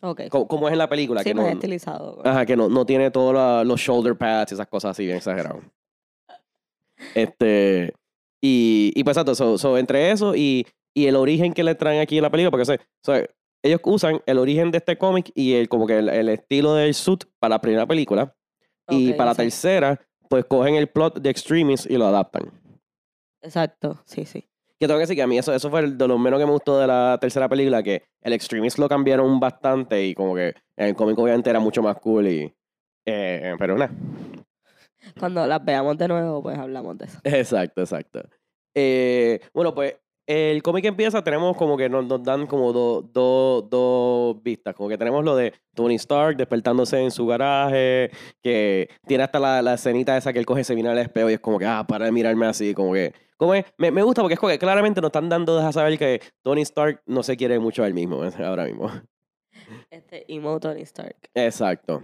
Ok. 0.03 0.29
co- 0.29 0.47
como, 0.47 0.69
es 0.69 0.73
en 0.73 0.79
la 0.79 0.89
película. 0.89 1.23
Sí, 1.23 1.31
que 1.31 1.35
más 1.35 1.47
no, 1.47 1.50
estilizado. 1.50 2.23
Ajá, 2.25 2.47
que 2.47 2.56
no, 2.56 2.69
no 2.69 2.87
tiene 2.87 3.11
todos 3.11 3.67
los 3.67 3.81
shoulder 3.81 4.17
pads 4.17 4.53
y 4.53 4.55
esas 4.55 4.69
cosas 4.69 4.93
así 4.93 5.05
bien 5.05 5.17
exageradas. 5.17 5.62
Este. 7.15 7.93
Y, 8.41 8.93
y 8.94 9.05
pues 9.05 9.17
exacto, 9.17 9.35
so- 9.35 9.59
so, 9.59 9.79
entre 9.79 10.11
eso 10.11 10.35
y, 10.35 10.67
y 10.94 11.06
el 11.06 11.17
origen 11.17 11.53
que 11.53 11.62
le 11.65 11.75
traen 11.75 12.00
aquí 12.00 12.17
en 12.19 12.23
la 12.23 12.31
película, 12.31 12.50
porque 12.50 12.65
so, 13.03 13.12
ellos 13.65 13.81
usan 13.85 14.21
el 14.27 14.39
origen 14.39 14.71
de 14.73 14.79
este 14.79 14.99
cómic 14.99 15.31
y 15.35 15.55
el, 15.55 15.69
como 15.69 15.87
que 15.87 15.99
el, 15.99 16.09
el 16.09 16.29
estilo 16.29 16.75
del 16.75 16.94
suit 16.94 17.25
para 17.39 17.55
la 17.56 17.61
primera 17.61 17.87
película. 17.87 18.35
Y 18.88 19.12
para 19.14 19.31
la 19.31 19.34
tercera, 19.34 20.00
pues 20.29 20.44
cogen 20.44 20.75
el 20.75 20.88
plot 20.88 21.20
de 21.20 21.31
Extremis 21.31 21.87
y 21.87 21.96
lo 21.96 22.06
adaptan. 22.06 22.50
Exacto, 23.43 24.02
sí, 24.05 24.25
sí. 24.25 24.49
Que 24.79 24.87
tengo 24.87 24.99
que 24.99 25.02
decir 25.02 25.17
que 25.17 25.23
a 25.23 25.26
mí 25.26 25.38
eso, 25.38 25.55
eso 25.55 25.70
fue 25.70 25.88
de 25.90 26.08
lo 26.08 26.19
menos 26.19 26.40
que 26.40 26.46
me 26.46 26.52
gustó 26.52 26.79
de 26.79 26.87
la 26.87 27.17
tercera 27.20 27.49
película, 27.49 27.82
que 27.82 28.05
el 28.20 28.32
Extremis 28.32 28.79
lo 28.79 28.88
cambiaron 28.88 29.38
bastante 29.38 30.05
y 30.05 30.14
como 30.14 30.34
que 30.34 30.55
el 30.76 30.94
cómic 30.94 31.19
obviamente 31.19 31.50
era 31.50 31.61
mucho 31.61 31.82
más 31.82 31.99
cool 32.00 32.26
y... 32.26 32.52
eh, 33.06 33.55
pero 33.58 33.76
nada. 33.76 33.93
Cuando 35.19 35.46
las 35.46 35.64
veamos 35.64 35.96
de 35.99 36.08
nuevo, 36.08 36.43
pues 36.43 36.58
hablamos 36.58 36.98
de 36.98 37.06
eso. 37.06 37.19
Exacto, 37.24 37.82
exacto. 37.82 38.22
Eh, 38.74 39.41
bueno, 39.53 39.74
pues 39.74 39.96
el 40.26 40.62
cómic 40.62 40.84
empieza, 40.84 41.22
tenemos 41.22 41.56
como 41.56 41.76
que 41.76 41.88
nos, 41.88 42.06
nos 42.06 42.22
dan 42.22 42.46
como 42.46 42.72
dos 42.72 43.12
dos 43.12 43.69
dos 43.69 44.43
vistas, 44.43 44.74
como 44.74 44.88
que 44.88 44.98
tenemos 44.98 45.24
lo 45.24 45.34
de 45.34 45.52
Tony 45.74 45.96
Stark 45.96 46.36
despertándose 46.36 47.00
en 47.02 47.10
su 47.10 47.26
garaje, 47.26 48.10
que 48.43 48.88
tiene 49.06 49.24
hasta 49.24 49.41
la, 49.41 49.62
la 49.62 49.74
escenita 49.74 50.17
esa 50.17 50.32
que 50.32 50.38
él 50.38 50.46
coge, 50.46 50.64
se 50.64 50.74
viene 50.74 50.91
al 50.91 50.98
espejo 50.98 51.31
y 51.31 51.34
es 51.34 51.41
como 51.41 51.58
que, 51.58 51.67
ah, 51.67 51.84
para 51.86 52.06
de 52.06 52.12
mirarme 52.12 52.46
así, 52.46 52.74
como 52.74 52.93
que, 52.93 53.12
como 53.36 53.55
es, 53.55 53.64
me, 53.79 53.91
me 53.91 54.02
gusta 54.02 54.22
porque 54.22 54.34
es 54.34 54.41
como 54.41 54.52
que 54.52 54.58
claramente 54.58 55.00
nos 55.00 55.08
están 55.08 55.29
dando 55.29 55.58
a 55.58 55.72
saber 55.72 55.98
que 55.98 56.20
Tony 56.43 56.62
Stark 56.62 57.02
no 57.06 57.22
se 57.22 57.36
quiere 57.36 57.58
mucho 57.58 57.82
a 57.82 57.86
él 57.86 57.94
mismo, 57.94 58.22
ahora 58.38 58.64
mismo. 58.64 58.91
Este 59.91 60.24
emo 60.32 60.58
Tony 60.60 60.82
Stark. 60.82 61.17
Exacto. 61.34 62.02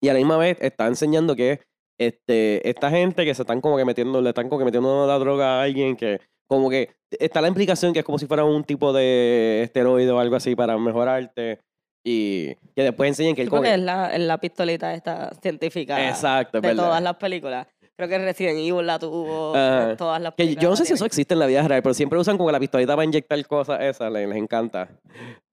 Y 0.00 0.08
a 0.08 0.12
la 0.12 0.18
misma 0.18 0.36
vez 0.36 0.58
está 0.60 0.86
enseñando 0.86 1.36
que 1.36 1.60
este, 1.98 2.68
esta 2.68 2.90
gente 2.90 3.24
que 3.24 3.34
se 3.34 3.42
están 3.42 3.60
como 3.60 3.76
que 3.76 3.84
metiendo, 3.84 4.20
le 4.20 4.30
están 4.30 4.48
como 4.48 4.58
que 4.58 4.64
metiendo 4.64 5.06
la 5.06 5.18
droga 5.18 5.60
a 5.60 5.62
alguien 5.62 5.96
que 5.96 6.20
como 6.48 6.68
que 6.70 6.90
está 7.10 7.40
la 7.40 7.48
implicación 7.48 7.92
que 7.92 8.00
es 8.00 8.04
como 8.04 8.18
si 8.18 8.26
fuera 8.26 8.44
un 8.44 8.64
tipo 8.64 8.92
de 8.92 9.62
esteroide 9.64 10.10
o 10.10 10.18
algo 10.18 10.36
así 10.36 10.54
para 10.54 10.76
mejorarte 10.78 11.60
y 12.06 12.54
que 12.74 12.82
después 12.82 13.08
enseñan 13.08 13.34
que 13.34 13.42
él 13.42 13.50
que- 13.50 13.74
es 13.74 13.80
la, 13.80 14.14
es 14.14 14.20
la 14.20 14.38
pistolita 14.38 14.92
esta 14.94 15.30
científica 15.40 16.08
Exacto, 16.08 16.60
de 16.60 16.68
verdad. 16.68 16.84
todas 16.84 17.02
las 17.02 17.16
películas. 17.16 17.66
Creo 17.96 18.08
que 18.08 18.18
Resident 18.18 18.58
Evil 18.58 18.84
la 18.86 18.98
tuvo, 18.98 19.54
Ajá. 19.54 19.96
todas 19.96 20.20
las 20.20 20.32
Que 20.34 20.38
películas. 20.44 20.62
yo 20.64 20.70
no 20.70 20.76
sé 20.76 20.84
si 20.84 20.92
eso 20.94 21.06
existe 21.06 21.32
en 21.34 21.38
la 21.40 21.46
vida 21.46 21.62
real, 21.66 21.80
pero 21.82 21.94
siempre 21.94 22.18
usan 22.18 22.36
como 22.36 22.50
la 22.50 22.58
pistolita 22.58 22.94
para 22.96 23.04
inyectar 23.04 23.46
cosas 23.46 23.80
esas, 23.82 24.10
les, 24.12 24.28
les 24.28 24.36
encanta. 24.36 24.88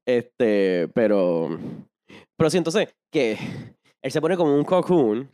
Este, 0.08 0.88
pero 0.94 1.58
pero 2.38 2.50
sí, 2.50 2.58
entonces 2.58 2.90
que 3.14 3.38
él 4.04 4.12
se 4.12 4.20
pone 4.20 4.36
como 4.36 4.56
un 4.56 4.64
cocoon 4.64 5.30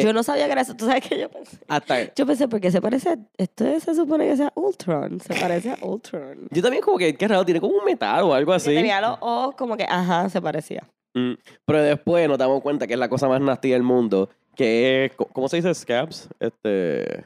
Yo 0.00 0.12
no 0.12 0.22
sabía 0.22 0.46
que 0.46 0.52
era 0.52 0.60
eso. 0.62 0.74
¿Tú 0.74 0.86
sabes 0.86 1.06
qué 1.06 1.18
yo 1.18 1.28
pensé? 1.28 1.58
hasta 1.68 2.14
Yo 2.14 2.24
pensé, 2.26 2.48
porque 2.48 2.70
se 2.70 2.80
parece. 2.80 3.10
a- 3.10 3.18
Esto 3.36 3.64
se 3.80 3.94
supone 3.94 4.26
que 4.28 4.36
sea 4.36 4.52
Ultron. 4.54 5.20
Se 5.20 5.34
parece 5.34 5.72
a 5.72 5.78
Ultron. 5.82 6.48
Yo 6.50 6.62
también 6.62 6.82
como 6.82 6.96
que, 6.98 7.14
qué 7.14 7.28
raro, 7.28 7.44
tiene 7.44 7.60
como 7.60 7.76
un 7.76 7.84
metal 7.84 8.24
o 8.24 8.32
algo 8.34 8.52
así. 8.52 8.74
Tenía 8.74 9.00
los 9.00 9.18
ojos 9.20 9.54
como 9.56 9.76
que, 9.76 9.84
ajá, 9.88 10.28
se 10.28 10.40
parecía. 10.40 10.88
Mm, 11.14 11.34
Pero 11.66 11.82
después 11.82 12.26
nos 12.28 12.38
damos 12.38 12.62
cuenta 12.62 12.86
que 12.86 12.94
es 12.94 12.98
la 12.98 13.08
cosa 13.08 13.28
más 13.28 13.40
nasty 13.40 13.70
del 13.70 13.82
mundo, 13.82 14.30
que 14.56 15.04
es, 15.06 15.12
¿cómo 15.32 15.48
se 15.48 15.56
dice? 15.56 15.74
Scabs. 15.74 16.28
Este, 16.40 17.24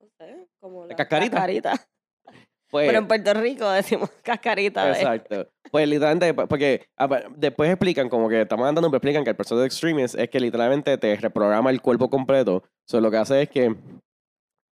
No 0.00 0.08
sé. 0.18 0.46
Como 0.60 0.82
¿La 0.82 0.88
la 0.88 0.96
cascarita? 0.96 1.36
cascarita. 1.36 1.72
Pues, 2.70 2.86
Pero 2.86 2.98
en 3.00 3.08
Puerto 3.08 3.34
Rico 3.34 3.68
decimos 3.70 4.08
cascarita. 4.22 4.84
de- 4.86 4.92
Exacto. 4.92 5.48
Pues 5.70 5.88
literalmente, 5.88 6.32
pa- 6.34 6.46
porque 6.46 6.86
después 7.36 7.70
explican, 7.70 8.08
como 8.08 8.28
que 8.28 8.42
estamos 8.42 8.66
andando, 8.66 8.88
pero 8.90 8.98
explican 8.98 9.24
que 9.24 9.30
el 9.30 9.36
proceso 9.36 9.58
de 9.58 9.66
Extremis 9.66 10.14
es 10.14 10.28
que 10.28 10.40
literalmente 10.40 10.96
te 10.98 11.16
reprograma 11.16 11.70
el 11.70 11.80
cuerpo 11.80 12.08
completo. 12.10 12.62
So, 12.88 13.00
lo 13.00 13.10
que 13.10 13.16
hace 13.18 13.42
es 13.42 13.48
que 13.50 13.74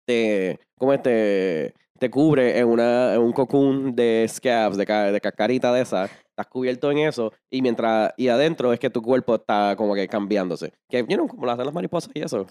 te, 0.07 0.59
¿cómo 0.79 0.93
es? 0.93 1.03
Te, 1.03 2.11
cubre 2.11 2.59
en, 2.59 2.69
una, 2.69 3.15
en 3.15 3.21
un 3.21 3.33
cocoon 3.33 3.95
de 3.97 4.25
scabs, 4.29 4.77
de, 4.77 4.85
de 4.85 5.21
cascarita 5.21 5.73
de 5.73 5.83
esa. 5.83 6.05
Estás 6.05 6.47
cubierto 6.49 6.91
en 6.93 6.99
eso. 6.99 7.33
Y 7.51 7.61
mientras, 7.63 8.13
y 8.17 8.29
adentro 8.29 8.73
es 8.73 8.79
que 8.79 8.89
tu 8.91 9.03
cuerpo 9.03 9.35
está 9.35 9.75
como 9.77 9.95
que 9.97 10.07
cambiándose. 10.07 10.73
Que, 10.89 10.99
you 11.09 11.17
know, 11.17 11.27
como 11.27 11.45
lo 11.47 11.51
hacen 11.53 11.65
las 11.65 11.75
mariposas 11.75 12.11
y 12.15 12.21
eso. 12.23 12.47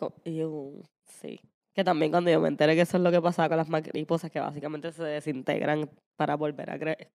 Sí. 1.05 1.39
Que 1.77 1.83
también 1.83 2.11
cuando 2.11 2.31
yo 2.31 2.41
me 2.41 2.47
enteré 2.47 2.73
que 2.73 2.81
eso 2.81 2.97
es 2.97 3.03
lo 3.03 3.11
que 3.11 3.21
pasaba 3.21 3.49
con 3.49 3.57
las 3.57 3.69
mariposas, 3.69 4.31
que 4.31 4.39
básicamente 4.39 4.91
se 4.91 5.03
desintegran 5.03 5.87
para 6.15 6.35
volver 6.35 6.71
a 6.71 6.79
creer. 6.79 7.11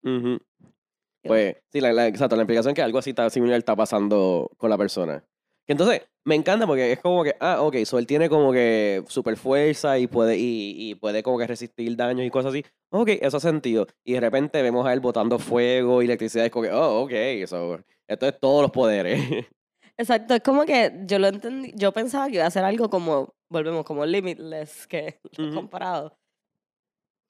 Pues, 1.24 1.56
sí, 1.72 1.80
la, 1.80 1.92
la- 1.92 2.06
exacto, 2.06 2.36
la 2.36 2.42
implicación 2.42 2.70
es 2.70 2.76
que 2.76 2.82
algo 2.82 2.98
así 2.98 3.10
está 3.10 3.28
similar 3.28 3.58
está 3.58 3.74
pasando 3.74 4.48
con 4.56 4.70
la 4.70 4.78
persona. 4.78 5.24
Que 5.66 5.72
entonces, 5.72 6.02
me 6.24 6.36
encanta 6.36 6.64
porque 6.66 6.92
es 6.92 7.00
como 7.00 7.24
que, 7.24 7.34
ah, 7.40 7.60
ok, 7.60 7.76
so 7.84 7.98
él 7.98 8.06
tiene 8.06 8.28
como 8.28 8.52
que 8.52 9.02
super 9.08 9.36
fuerza 9.36 9.98
y 9.98 10.06
puede, 10.06 10.36
y, 10.36 10.90
y 10.90 10.94
puede 10.94 11.24
como 11.24 11.38
que 11.38 11.46
resistir 11.48 11.96
daños 11.96 12.24
y 12.24 12.30
cosas 12.30 12.52
así. 12.52 12.64
Ok, 12.90 13.08
eso 13.20 13.38
hace 13.38 13.48
sentido. 13.48 13.88
Y 14.04 14.12
de 14.12 14.20
repente 14.20 14.62
vemos 14.62 14.86
a 14.86 14.92
él 14.92 15.00
botando 15.00 15.40
fuego 15.40 16.02
y 16.02 16.04
electricidad. 16.04 16.44
Es 16.46 16.52
como 16.52 16.64
que, 16.64 16.72
oh, 16.72 17.02
ok, 17.02 17.10
eso, 17.12 17.80
esto 18.06 18.26
es 18.28 18.38
todos 18.38 18.62
los 18.62 18.70
poderes. 18.70 19.18
Exacto, 19.98 20.34
es 20.34 20.40
como 20.40 20.64
que 20.64 20.92
yo 21.06 21.18
lo 21.18 21.28
entendí, 21.28 21.72
yo 21.76 21.92
pensaba 21.92 22.28
que 22.28 22.36
iba 22.36 22.46
a 22.46 22.50
ser 22.50 22.64
algo 22.64 22.88
como, 22.90 23.34
volvemos, 23.52 23.84
como 23.84 24.04
Limitless, 24.04 24.86
que 24.86 25.20
lo 25.36 25.44
he 25.44 25.46
Ujú. 25.48 25.54
comparado. 25.56 26.16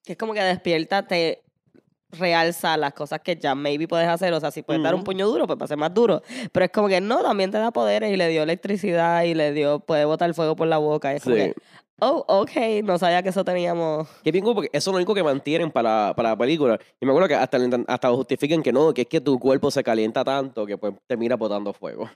Que 0.05 0.13
es 0.13 0.19
como 0.19 0.33
que 0.33 0.41
despierta, 0.43 1.07
te 1.07 1.43
realza 2.11 2.77
las 2.77 2.93
cosas 2.93 3.21
que 3.21 3.37
ya 3.37 3.55
maybe 3.55 3.87
puedes 3.89 4.09
hacer. 4.09 4.33
O 4.35 4.41
sea, 4.41 4.51
si 4.51 4.63
puedes 4.63 4.83
dar 4.83 4.95
un 4.95 5.05
puño 5.05 5.27
duro, 5.27 5.47
pues 5.47 5.59
va 5.59 5.65
a 5.65 5.69
ser 5.69 5.79
más 5.79 5.95
duro. 5.95 6.23
Pero 6.53 6.65
es 6.67 6.73
como 6.73 6.89
que 6.89 7.01
no, 7.01 7.23
también 7.23 7.51
te 7.51 7.59
da 7.59 7.71
poderes 7.71 8.13
y 8.13 8.17
le 8.17 8.29
dio 8.29 8.43
electricidad 8.43 9.23
y 9.25 9.35
le 9.35 9.53
dio, 9.53 9.81
puede 9.81 10.05
botar 10.05 10.33
fuego 10.35 10.57
por 10.57 10.67
la 10.67 10.79
boca. 10.79 11.13
Y 11.13 11.17
es 11.17 11.23
como 11.23 11.37
Sí. 11.37 11.43
que, 11.43 11.55
oh, 12.01 12.25
ok, 12.29 12.51
no 12.85 12.99
sabía 12.99 13.23
que 13.23 13.29
eso 13.31 13.45
teníamos. 13.45 14.09
Bien 14.25 14.45
cool, 14.45 14.55
porque 14.57 14.71
eso 14.73 14.91
es 14.91 14.93
lo 14.93 14.97
único 14.97 15.15
que 15.15 15.23
mantienen 15.23 15.71
para, 15.71 16.13
para 16.17 16.31
la 16.31 16.37
película. 16.37 16.79
Y 17.01 17.07
me 17.07 17.13
acuerdo 17.13 17.29
que 17.29 17.35
hasta, 17.37 17.59
hasta 17.87 18.09
lo 18.09 18.17
justifican 18.17 18.63
que 18.63 18.73
no, 18.73 18.93
que 18.93 19.03
es 19.03 19.07
que 19.09 19.21
tu 19.21 19.39
cuerpo 19.39 19.71
se 19.71 19.83
calienta 19.85 20.25
tanto 20.25 20.67
que 20.67 20.77
pues 20.77 20.95
te 21.07 21.17
mira 21.17 21.37
botando 21.37 21.73
fuego. 21.73 22.11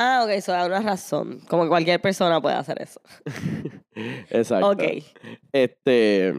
Ah, 0.00 0.22
ok, 0.24 0.30
eso 0.30 0.52
da 0.52 0.64
una 0.66 0.80
razón. 0.80 1.40
Como 1.48 1.64
que 1.64 1.68
cualquier 1.68 2.00
persona 2.00 2.40
puede 2.40 2.54
hacer 2.56 2.80
eso. 2.80 3.00
Exacto. 4.30 4.70
Ok. 4.70 4.82
Este. 5.52 6.34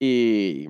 Y. 0.00 0.66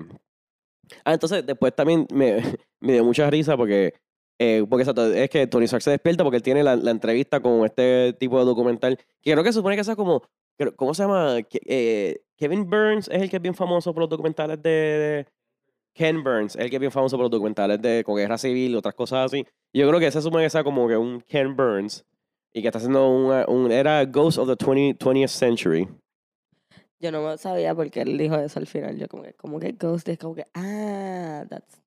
Ah, 1.05 1.13
entonces 1.13 1.45
después 1.45 1.73
también 1.75 2.05
me, 2.13 2.41
me 2.81 2.93
dio 2.93 3.03
mucha 3.05 3.29
risa 3.29 3.55
porque. 3.55 3.93
eh, 4.39 4.65
porque 4.69 4.83
es 5.23 5.29
que 5.29 5.47
Tony 5.47 5.65
Stark 5.65 5.81
se 5.83 5.91
despierta 5.91 6.23
porque 6.23 6.37
él 6.37 6.43
tiene 6.43 6.63
la, 6.63 6.75
la 6.75 6.91
entrevista 6.91 7.39
con 7.39 7.65
este 7.65 8.13
tipo 8.19 8.37
de 8.39 8.45
documental. 8.45 8.97
Que 9.21 9.31
creo 9.31 9.43
que 9.43 9.53
supone 9.53 9.75
que 9.75 9.83
sea 9.83 9.95
como. 9.95 10.21
¿Cómo 10.75 10.93
se 10.93 11.03
llama? 11.03 11.37
Eh, 11.65 12.21
Kevin 12.35 12.69
Burns 12.69 13.07
es 13.09 13.21
el 13.21 13.29
que 13.29 13.35
es 13.37 13.41
bien 13.41 13.53
famoso 13.55 13.93
por 13.93 14.01
los 14.01 14.09
documentales 14.09 14.61
de. 14.61 14.69
de- 14.69 15.27
Ken 15.93 16.23
Burns 16.23 16.55
es 16.55 16.61
el 16.61 16.69
que 16.69 16.75
es 16.75 16.79
bien 16.79 16.91
famoso 16.91 17.17
por 17.17 17.23
los 17.23 17.31
documentales 17.31 17.81
de 17.81 18.03
con 18.03 18.15
guerra 18.17 18.37
civil 18.37 18.71
y 18.71 18.75
otras 18.75 18.93
cosas 18.93 19.25
así. 19.25 19.43
Yo 19.73 19.87
creo 19.87 19.99
que 19.99 20.11
se 20.11 20.21
supone 20.21 20.43
que 20.43 20.49
sea 20.51 20.63
como 20.63 20.87
que 20.87 20.95
un 20.95 21.21
Ken 21.21 21.55
Burns 21.55 22.05
y 22.57 22.61
que 22.63 22.69
está 22.69 22.79
haciendo 22.79 23.07
un, 23.07 23.31
un 23.47 23.71
era 23.71 24.03
Ghost 24.05 24.39
of 24.39 24.47
the 24.47 24.55
20, 24.55 24.97
20th 24.97 25.27
Century. 25.27 25.87
Yo 26.99 27.11
no 27.11 27.21
me 27.21 27.37
sabía 27.37 27.75
porque 27.75 28.01
él 28.01 28.17
dijo 28.17 28.35
eso 28.35 28.57
al 28.57 28.65
final. 28.65 28.97
Yo 28.97 29.07
como 29.07 29.21
que, 29.21 29.33
como 29.33 29.59
que 29.59 29.73
Ghost 29.73 30.09
es 30.09 30.17
como 30.17 30.33
que, 30.33 30.47
ah, 30.55 31.45
that's... 31.47 31.79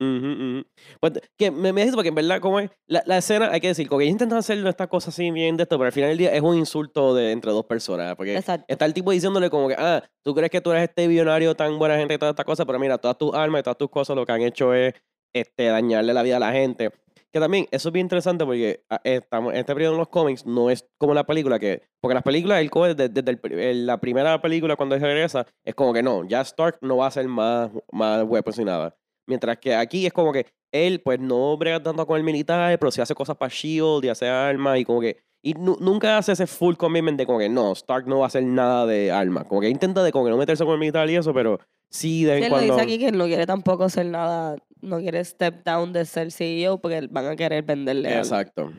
Ujú. 0.00 0.64
Pues, 1.00 1.12
que 1.36 1.52
me, 1.52 1.72
me 1.72 1.82
dice 1.84 1.94
porque 1.94 2.08
en 2.08 2.16
verdad, 2.16 2.40
como 2.40 2.58
es, 2.58 2.70
la, 2.88 3.04
la 3.06 3.18
escena, 3.18 3.50
hay 3.52 3.60
que 3.60 3.68
decir, 3.68 3.88
como 3.88 4.00
que 4.00 4.06
ellos 4.06 4.14
intentan 4.14 4.38
hacer 4.38 4.64
estas 4.66 4.88
cosas 4.88 5.14
así 5.14 5.30
bien 5.30 5.56
de 5.56 5.62
esto, 5.62 5.76
pero 5.78 5.86
al 5.86 5.92
final 5.92 6.10
del 6.10 6.18
día 6.18 6.32
es 6.32 6.42
un 6.42 6.56
insulto 6.56 7.14
de 7.14 7.30
entre 7.30 7.52
dos 7.52 7.64
personas, 7.66 8.16
porque 8.16 8.36
Exacto. 8.36 8.64
está 8.68 8.84
el 8.84 8.94
tipo 8.94 9.12
diciéndole 9.12 9.48
como 9.48 9.68
que, 9.68 9.76
ah, 9.78 10.02
tú 10.24 10.34
crees 10.34 10.50
que 10.50 10.60
tú 10.60 10.72
eres 10.72 10.88
este 10.88 11.06
billonario 11.06 11.54
tan 11.54 11.78
buena 11.78 11.96
gente 11.96 12.14
y 12.14 12.18
todas 12.18 12.32
estas 12.32 12.46
cosas, 12.46 12.66
pero 12.66 12.80
mira, 12.80 12.98
todas 12.98 13.16
tus 13.16 13.32
armas 13.32 13.60
y 13.60 13.62
todas 13.62 13.78
tus 13.78 13.90
cosas 13.90 14.16
lo 14.16 14.26
que 14.26 14.32
han 14.32 14.42
hecho 14.42 14.74
es 14.74 14.94
este, 15.32 15.66
dañarle 15.66 16.14
la 16.14 16.22
vida 16.22 16.36
a 16.36 16.40
la 16.40 16.52
gente. 16.52 16.90
Que 17.32 17.40
también, 17.40 17.66
eso 17.70 17.88
es 17.90 17.92
bien 17.92 18.06
interesante 18.06 18.44
porque 18.44 18.84
ah, 18.88 19.00
estamos, 19.04 19.52
este 19.54 19.74
periodo 19.74 19.92
en 19.92 19.98
los 19.98 20.08
cómics 20.08 20.46
no 20.46 20.70
es 20.70 20.86
como 20.98 21.12
la 21.12 21.24
película 21.24 21.58
que, 21.58 21.82
porque 22.00 22.14
las 22.14 22.22
películas, 22.22 22.60
él 22.60 22.70
coge 22.70 22.94
desde, 22.94 23.08
desde 23.22 23.70
el 23.70 23.86
la 23.86 23.98
primera 24.00 24.40
película 24.40 24.76
cuando 24.76 24.94
él 24.94 25.00
regresa, 25.02 25.46
es 25.64 25.74
como 25.74 25.92
que 25.92 26.02
no, 26.02 26.26
ya 26.26 26.40
Stark 26.40 26.78
no 26.80 26.96
va 26.96 27.04
a 27.04 27.08
hacer 27.08 27.28
más, 27.28 27.70
más 27.92 28.24
weapons 28.24 28.58
ni 28.58 28.64
nada. 28.64 28.96
Mientras 29.26 29.58
que 29.58 29.74
aquí 29.74 30.06
es 30.06 30.12
como 30.14 30.32
que 30.32 30.46
él, 30.72 31.02
pues, 31.02 31.20
no 31.20 31.54
brega 31.58 31.82
tanto 31.82 32.06
con 32.06 32.16
el 32.16 32.24
militar, 32.24 32.78
pero 32.78 32.90
sí 32.90 33.00
hace 33.02 33.14
cosas 33.14 33.36
para 33.36 33.52
Shield 33.52 34.04
y 34.04 34.08
hace 34.08 34.26
armas 34.28 34.78
y 34.78 34.84
como 34.86 35.00
que. 35.00 35.18
Y 35.44 35.52
nu- 35.54 35.76
nunca 35.80 36.18
hace 36.18 36.32
ese 36.32 36.46
full 36.46 36.74
commitment 36.76 37.16
de 37.18 37.24
como 37.26 37.38
que 37.38 37.48
no, 37.48 37.72
Stark 37.72 38.06
no 38.08 38.18
va 38.18 38.24
a 38.24 38.26
hacer 38.28 38.42
nada 38.42 38.86
de 38.86 39.12
armas. 39.12 39.44
Como 39.44 39.60
que 39.60 39.68
intenta 39.68 40.02
de 40.02 40.10
como 40.12 40.24
que 40.24 40.30
no 40.30 40.36
meterse 40.36 40.64
con 40.64 40.72
el 40.74 40.80
militar 40.80 41.08
y 41.08 41.16
eso, 41.16 41.32
pero 41.32 41.60
sí 41.90 42.24
de 42.24 42.34
vez 42.34 42.44
en 42.44 42.50
cuando. 42.50 42.74
dice 42.74 42.84
aquí 42.84 42.98
que 42.98 43.12
no 43.12 43.26
quiere 43.26 43.46
tampoco 43.46 43.88
ser 43.88 44.06
nada, 44.06 44.56
no 44.82 44.98
quiere 44.98 45.24
step 45.24 45.64
down 45.64 45.92
de 45.92 46.04
ser 46.04 46.30
CEO 46.32 46.78
porque 46.80 47.06
van 47.10 47.26
a 47.26 47.36
querer 47.36 47.62
venderle 47.64 48.08
algo. 48.08 48.20
Exacto. 48.20 48.72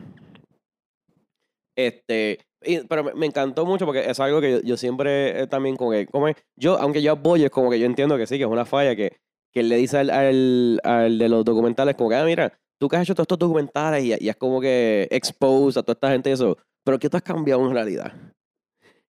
Este, 1.76 2.38
y- 2.62 2.80
pero 2.86 3.04
me, 3.04 3.14
me 3.14 3.26
encantó 3.26 3.64
mucho 3.64 3.86
porque 3.86 4.08
es 4.10 4.20
algo 4.20 4.40
que 4.40 4.50
yo, 4.52 4.60
yo 4.60 4.76
siempre 4.76 5.42
eh, 5.42 5.46
también 5.46 5.76
como 5.76 5.92
que, 5.92 6.06
como 6.06 6.28
es, 6.28 6.36
yo, 6.58 6.78
aunque 6.78 7.02
yo 7.02 7.12
apoyo, 7.12 7.44
es 7.46 7.50
como 7.50 7.70
que 7.70 7.78
yo 7.78 7.86
entiendo 7.86 8.16
que 8.16 8.26
sí, 8.26 8.36
que 8.36 8.44
es 8.44 8.50
una 8.50 8.64
falla 8.66 8.94
que, 8.96 9.16
que 9.52 9.60
él 9.60 9.68
le 9.68 9.76
dice 9.76 9.98
al, 9.98 10.10
al, 10.10 10.80
al 10.84 11.18
de 11.18 11.28
los 11.28 11.44
documentales 11.44 11.94
como 11.96 12.10
que, 12.10 12.16
ah, 12.16 12.24
mira, 12.24 12.52
tú 12.78 12.88
que 12.88 12.96
has 12.96 13.02
hecho 13.02 13.14
todos 13.14 13.24
estos 13.24 13.38
documentales 13.38 14.04
y, 14.04 14.14
y 14.24 14.28
es 14.28 14.36
como 14.36 14.60
que 14.60 15.08
expose 15.10 15.78
a 15.78 15.82
toda 15.82 15.94
esta 15.94 16.10
gente 16.10 16.30
y 16.30 16.32
eso, 16.34 16.56
pero 16.84 16.98
¿qué 16.98 17.08
tú 17.08 17.16
has 17.16 17.22
cambiado 17.22 17.64
en 17.66 17.72
realidad? 17.72 18.12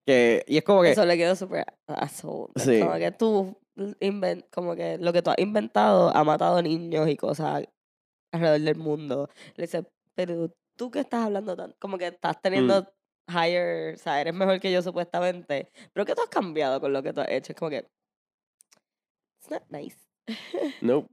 Que, 0.05 0.43
y 0.47 0.57
es 0.57 0.63
como 0.63 0.81
que, 0.81 0.91
Eso 0.91 1.05
le 1.05 1.17
quedó 1.17 1.35
súper. 1.35 1.65
Es 2.01 2.23
Sí. 2.55 2.79
Como 2.79 2.95
que 2.95 3.11
tú, 3.11 3.55
inven- 3.75 4.45
como 4.51 4.75
que 4.75 4.97
lo 4.97 5.13
que 5.13 5.21
tú 5.21 5.29
has 5.31 5.39
inventado 5.39 6.15
ha 6.15 6.23
matado 6.23 6.61
niños 6.61 7.07
y 7.07 7.15
cosas 7.17 7.63
alrededor 8.31 8.61
del 8.61 8.75
mundo. 8.77 9.29
Le 9.55 9.63
dice, 9.65 9.83
pero 10.15 10.51
tú 10.75 10.91
que 10.91 10.99
estás 11.01 11.25
hablando 11.25 11.55
tan, 11.55 11.73
como 11.79 11.97
que 11.97 12.07
estás 12.07 12.37
Mm. 12.37 12.41
teniendo 12.41 12.87
higher, 13.27 13.95
o 13.95 13.97
sea, 13.97 14.19
eres 14.21 14.33
mejor 14.33 14.59
que 14.59 14.71
yo 14.71 14.81
supuestamente, 14.81 15.69
pero 15.93 16.05
¿qué 16.05 16.13
tú 16.15 16.21
has 16.21 16.29
cambiado 16.29 16.79
con 16.81 16.91
lo 16.93 17.01
que 17.03 17.13
tú 17.13 17.21
has 17.21 17.29
hecho? 17.29 17.53
Es 17.53 17.57
como 17.57 17.69
que, 17.69 17.85
it's 19.39 19.49
not 19.49 19.63
nice. 19.69 19.97
No. 20.81 21.07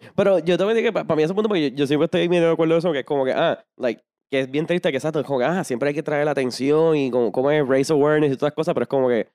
Pero 0.16 0.38
yo 0.38 0.56
también 0.56 0.76
digo 0.76 0.88
que 0.88 1.04
para 1.04 1.16
mí 1.16 1.22
ese 1.24 1.34
punto, 1.34 1.48
porque 1.48 1.70
yo, 1.70 1.76
yo 1.76 1.86
siempre 1.86 2.04
estoy 2.04 2.28
medio 2.28 2.46
de 2.46 2.52
acuerdo 2.52 2.74
de 2.74 2.78
eso, 2.78 2.92
que 2.92 3.00
es 3.00 3.04
como 3.04 3.24
que, 3.24 3.32
ah, 3.32 3.64
like, 3.76 4.00
que 4.30 4.40
es 4.40 4.50
bien 4.50 4.64
triste 4.66 4.90
que 4.92 4.96
exacto, 4.96 5.18
es 5.20 5.26
como 5.26 5.40
que, 5.40 5.44
ah, 5.44 5.64
siempre 5.64 5.88
hay 5.88 5.94
que 5.94 6.02
traer 6.04 6.24
la 6.24 6.30
atención 6.30 6.94
y 6.96 7.10
como, 7.10 7.32
como 7.32 7.50
es 7.50 7.66
race 7.66 7.92
awareness 7.92 8.32
y 8.32 8.36
todas 8.36 8.50
las 8.52 8.54
cosas, 8.54 8.74
pero 8.74 8.84
es 8.84 8.88
como 8.88 9.08
que, 9.08 9.28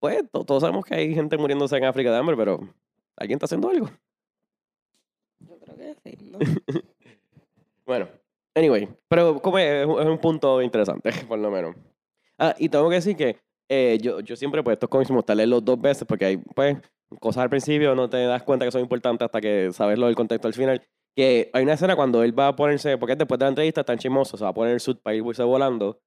pues, 0.00 0.22
to- 0.30 0.44
todos 0.44 0.60
sabemos 0.62 0.84
que 0.84 0.94
hay 0.94 1.14
gente 1.14 1.36
muriéndose 1.38 1.76
en 1.76 1.84
África 1.84 2.10
de 2.10 2.16
hambre, 2.18 2.36
pero 2.36 2.60
alguien 3.16 3.36
está 3.36 3.46
haciendo 3.46 3.68
algo. 3.68 3.88
Yo 5.40 5.58
creo 5.58 5.76
que 5.76 5.94
sí, 6.04 6.16
¿no? 6.30 6.38
Bueno, 7.86 8.08
anyway, 8.54 8.88
pero 9.08 9.40
como 9.40 9.58
es, 9.58 9.82
es 9.82 9.86
un- 10.06 10.18
punto 10.18 10.60
interesante, 10.60 11.10
por 11.28 11.38
lo 11.38 11.50
menos. 11.50 11.76
Ah, 12.38 12.54
y 12.58 12.68
tengo 12.68 12.88
que 12.88 12.96
decir 12.96 13.16
que 13.16 13.38
eh, 13.68 13.98
yo, 14.02 14.20
yo 14.20 14.34
siempre, 14.36 14.62
pues, 14.62 14.74
estos 14.74 14.88
cómics 14.90 15.10
me 15.10 15.22
leerlos 15.34 15.64
dos 15.64 15.80
veces 15.80 16.04
porque 16.06 16.24
hay, 16.24 16.36
pues, 16.38 16.76
cosas 17.20 17.44
al 17.44 17.50
principio 17.50 17.94
no 17.94 18.10
te 18.10 18.24
das 18.24 18.42
cuenta 18.42 18.64
que 18.64 18.72
son 18.72 18.80
importantes 18.80 19.24
hasta 19.26 19.40
que 19.40 19.72
sabes 19.72 19.98
lo 19.98 20.06
del 20.06 20.16
contexto 20.16 20.48
al 20.48 20.54
final. 20.54 20.82
Que 21.14 21.48
hay 21.52 21.62
una 21.62 21.74
escena 21.74 21.94
cuando 21.96 22.22
él 22.24 22.38
va 22.38 22.48
a 22.48 22.56
ponerse, 22.56 22.98
porque 22.98 23.14
después 23.16 23.38
de 23.38 23.44
la 23.44 23.48
entrevista 23.50 23.80
está 23.82 23.96
chismoso, 23.96 24.36
se 24.36 24.44
va 24.44 24.50
a 24.50 24.54
poner 24.54 24.74
el 24.74 24.80
suit 24.80 24.98
para 25.00 25.14
irse 25.16 25.42
volando. 25.44 26.00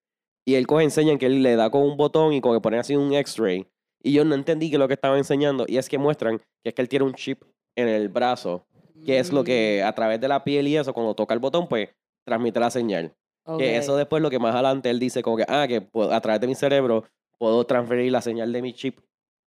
Y 0.46 0.56
él 0.56 0.68
coge, 0.68 0.84
enseñan 0.84 1.18
que 1.18 1.26
él 1.28 1.42
le 1.42 1.56
da 1.56 1.70
con 1.72 1.82
un 1.82 1.96
botón 1.98 2.34
y 2.34 2.42
como 2.42 2.54
que 2.56 2.62
pone 2.62 2.78
así 2.78 2.96
un 2.96 3.14
X-ray. 3.14 3.66
Y 4.02 4.14
yo 4.14 4.24
no 4.26 4.36
entendí 4.36 4.72
que 4.72 4.78
lo 4.78 4.88
que 4.88 4.94
estaba 4.94 5.18
enseñando. 5.18 5.66
Y 5.68 5.78
es 5.78 5.90
que 5.90 5.98
muestran 5.98 6.40
que 6.64 6.70
es 6.70 6.74
que 6.74 6.82
él 6.82 6.90
tiene 6.90 7.06
un 7.06 7.14
chip 7.14 7.44
en 7.76 7.88
el 7.88 8.10
brazo, 8.10 8.66
que 9.06 9.20
es 9.20 9.32
lo 9.32 9.42
Mm, 9.42 9.46
que 9.46 9.84
a 9.84 9.94
través 9.94 10.20
de 10.20 10.28
la 10.28 10.44
piel 10.44 10.68
y 10.68 10.78
eso, 10.78 10.94
cuando 10.94 11.16
toca 11.16 11.34
el 11.34 11.40
botón, 11.40 11.68
pues 11.68 11.90
transmite 12.26 12.60
la 12.60 12.70
señal. 12.70 13.14
Que 13.58 13.78
eso 13.78 13.98
después 13.98 14.22
lo 14.22 14.30
que 14.30 14.38
más 14.38 14.54
adelante 14.54 14.92
él 14.92 15.00
dice 15.00 15.24
como 15.24 15.38
que, 15.38 15.46
ah, 15.48 15.66
que 15.68 15.88
a 16.12 16.22
través 16.22 16.40
de 16.40 16.46
mi 16.46 16.54
cerebro 16.54 17.06
puedo 17.40 17.66
transferir 17.66 18.12
la 18.12 18.22
señal 18.22 18.54
de 18.54 18.62
mi 18.62 18.74
chip 18.74 19.00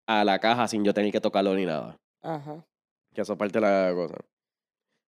a 0.08 0.24
la 0.24 0.38
caja 0.38 0.68
sin 0.68 0.84
yo 0.84 0.94
tener 0.94 1.12
que 1.12 1.20
tocarlo 1.20 1.56
ni 1.56 1.66
nada. 1.66 1.98
Ajá. 2.22 2.64
Que 3.14 3.22
eso 3.22 3.34
es 3.34 3.40
parte 3.40 3.60
de 3.60 3.62
la 3.62 3.92
cosa. 3.96 4.16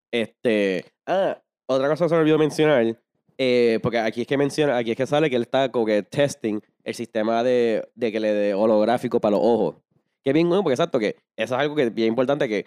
Este, 0.09 0.85
ah, 1.05 1.37
otra 1.67 1.89
cosa 1.89 2.05
que 2.05 2.09
se 2.09 2.15
me 2.15 2.21
olvidó 2.21 2.37
mencionar, 2.37 2.97
eh, 3.37 3.79
porque 3.83 3.99
aquí 3.99 4.21
es 4.21 4.27
que 4.27 4.37
menciona, 4.37 4.77
aquí 4.77 4.91
es 4.91 4.97
que 4.97 5.05
sale 5.05 5.29
que 5.29 5.35
él 5.35 5.41
está 5.41 5.69
como 5.69 5.85
que 5.85 6.01
testing 6.03 6.61
el 6.87 6.95
sistema 6.95 7.43
de, 7.43 7.85
de 7.95 8.11
que 8.13 8.19
le 8.21 8.33
dé 8.33 8.53
holográfico 8.53 9.19
para 9.19 9.35
los 9.35 9.41
ojos. 9.43 9.75
Que 10.23 10.31
bien 10.31 10.47
bueno, 10.47 10.63
porque 10.63 10.75
exacto, 10.75 10.99
que 10.99 11.17
eso 11.35 11.55
es 11.55 11.61
algo 11.61 11.75
que 11.75 11.83
es 11.83 11.93
bien 11.93 12.07
importante, 12.07 12.47
que 12.47 12.65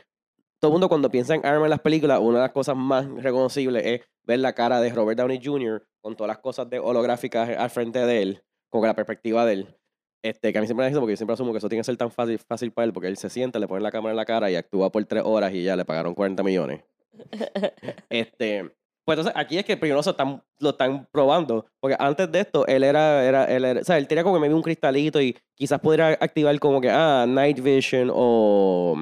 todo 0.58 0.70
el 0.70 0.72
mundo 0.72 0.90
cuando 0.90 1.10
piensa 1.10 1.34
en 1.34 1.40
Iron 1.40 1.54
Man 1.54 1.64
en 1.64 1.70
las 1.70 1.80
películas, 1.80 2.20
una 2.20 2.36
de 2.38 2.44
las 2.44 2.52
cosas 2.52 2.76
más 2.76 3.06
reconocibles 3.22 3.82
es 3.86 4.02
ver 4.24 4.40
la 4.40 4.52
cara 4.52 4.78
de 4.82 4.90
Robert 4.90 5.18
Downey 5.18 5.40
Jr. 5.42 5.86
con 6.02 6.16
todas 6.16 6.28
las 6.28 6.38
cosas 6.38 6.68
de 6.68 6.78
holográficas 6.78 7.48
al 7.56 7.70
frente 7.70 7.98
de 8.00 8.20
él, 8.20 8.44
con 8.68 8.82
la 8.82 8.94
perspectiva 8.94 9.46
de 9.46 9.54
él. 9.54 9.76
Este, 10.22 10.52
que 10.52 10.58
a 10.58 10.60
mí 10.60 10.66
siempre 10.66 10.84
me 10.84 10.90
dice 10.90 11.00
porque 11.00 11.14
yo 11.14 11.16
siempre 11.16 11.32
asumo 11.32 11.52
que 11.52 11.58
eso 11.58 11.70
tiene 11.70 11.80
que 11.80 11.84
ser 11.84 11.96
tan 11.96 12.10
fácil, 12.10 12.38
fácil 12.40 12.72
para 12.72 12.84
él, 12.84 12.92
porque 12.92 13.08
él 13.08 13.16
se 13.16 13.30
sienta, 13.30 13.58
le 13.58 13.66
pone 13.66 13.80
la 13.80 13.90
cámara 13.90 14.10
en 14.10 14.18
la 14.18 14.26
cara 14.26 14.50
y 14.50 14.56
actúa 14.56 14.92
por 14.92 15.02
tres 15.06 15.22
horas 15.24 15.54
y 15.54 15.62
ya 15.62 15.76
le 15.76 15.86
pagaron 15.86 16.14
40 16.14 16.42
millones. 16.42 16.84
Este, 18.10 18.70
pues 19.10 19.18
entonces 19.18 19.32
aquí 19.42 19.58
es 19.58 19.64
que 19.64 19.76
primero 19.76 20.00
se 20.04 20.10
están, 20.10 20.40
lo 20.60 20.70
están 20.70 21.08
probando, 21.10 21.66
porque 21.80 21.96
antes 21.98 22.30
de 22.30 22.40
esto 22.40 22.64
él 22.68 22.84
era, 22.84 23.24
era, 23.24 23.44
él 23.46 23.64
era, 23.64 23.80
o 23.80 23.84
sea, 23.84 23.98
él 23.98 24.06
tenía 24.06 24.22
como 24.22 24.36
que 24.36 24.40
medio 24.42 24.54
un 24.54 24.62
cristalito 24.62 25.20
y 25.20 25.36
quizás 25.56 25.80
pudiera 25.80 26.10
activar 26.20 26.56
como 26.60 26.80
que, 26.80 26.90
ah, 26.90 27.24
Night 27.28 27.58
Vision 27.60 28.08
o 28.14 28.96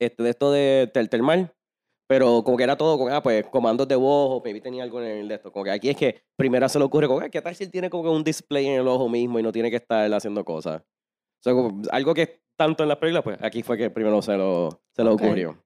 este, 0.00 0.22
de 0.24 0.30
esto 0.30 0.50
de 0.50 0.90
tel- 0.92 1.08
termal, 1.08 1.52
pero 2.08 2.42
como 2.42 2.56
que 2.56 2.64
era 2.64 2.76
todo 2.76 2.98
con, 2.98 3.12
ah, 3.12 3.22
pues 3.22 3.46
comandos 3.46 3.86
de 3.86 3.94
voz 3.96 4.40
o 4.40 4.42
maybe 4.44 4.60
tenía 4.60 4.82
algo 4.82 5.00
en 5.00 5.06
el 5.18 5.28
de 5.28 5.36
esto, 5.36 5.52
como 5.52 5.64
que 5.64 5.70
aquí 5.70 5.88
es 5.88 5.96
que 5.96 6.22
primero 6.36 6.68
se 6.68 6.78
le 6.78 6.84
ocurre, 6.84 7.06
como, 7.06 7.20
ah, 7.20 7.28
¿qué 7.28 7.40
tal 7.40 7.54
si 7.54 7.62
él 7.64 7.70
tiene 7.70 7.88
como 7.88 8.02
que 8.02 8.08
un 8.10 8.24
display 8.24 8.66
en 8.66 8.80
el 8.80 8.88
ojo 8.88 9.08
mismo 9.08 9.38
y 9.38 9.42
no 9.44 9.52
tiene 9.52 9.70
que 9.70 9.76
estar 9.76 10.12
haciendo 10.12 10.44
cosas? 10.44 10.82
O 10.82 11.42
sea, 11.42 11.52
como 11.52 11.80
algo 11.92 12.12
que 12.12 12.40
tanto 12.58 12.82
en 12.82 12.88
las 12.88 12.98
películas, 12.98 13.22
pues 13.22 13.38
aquí 13.40 13.62
fue 13.62 13.76
que 13.78 13.88
primero 13.90 14.20
se 14.22 14.36
lo, 14.36 14.80
se 14.94 15.04
lo 15.04 15.12
Ok. 15.12 15.22
ocurrió. 15.22 15.62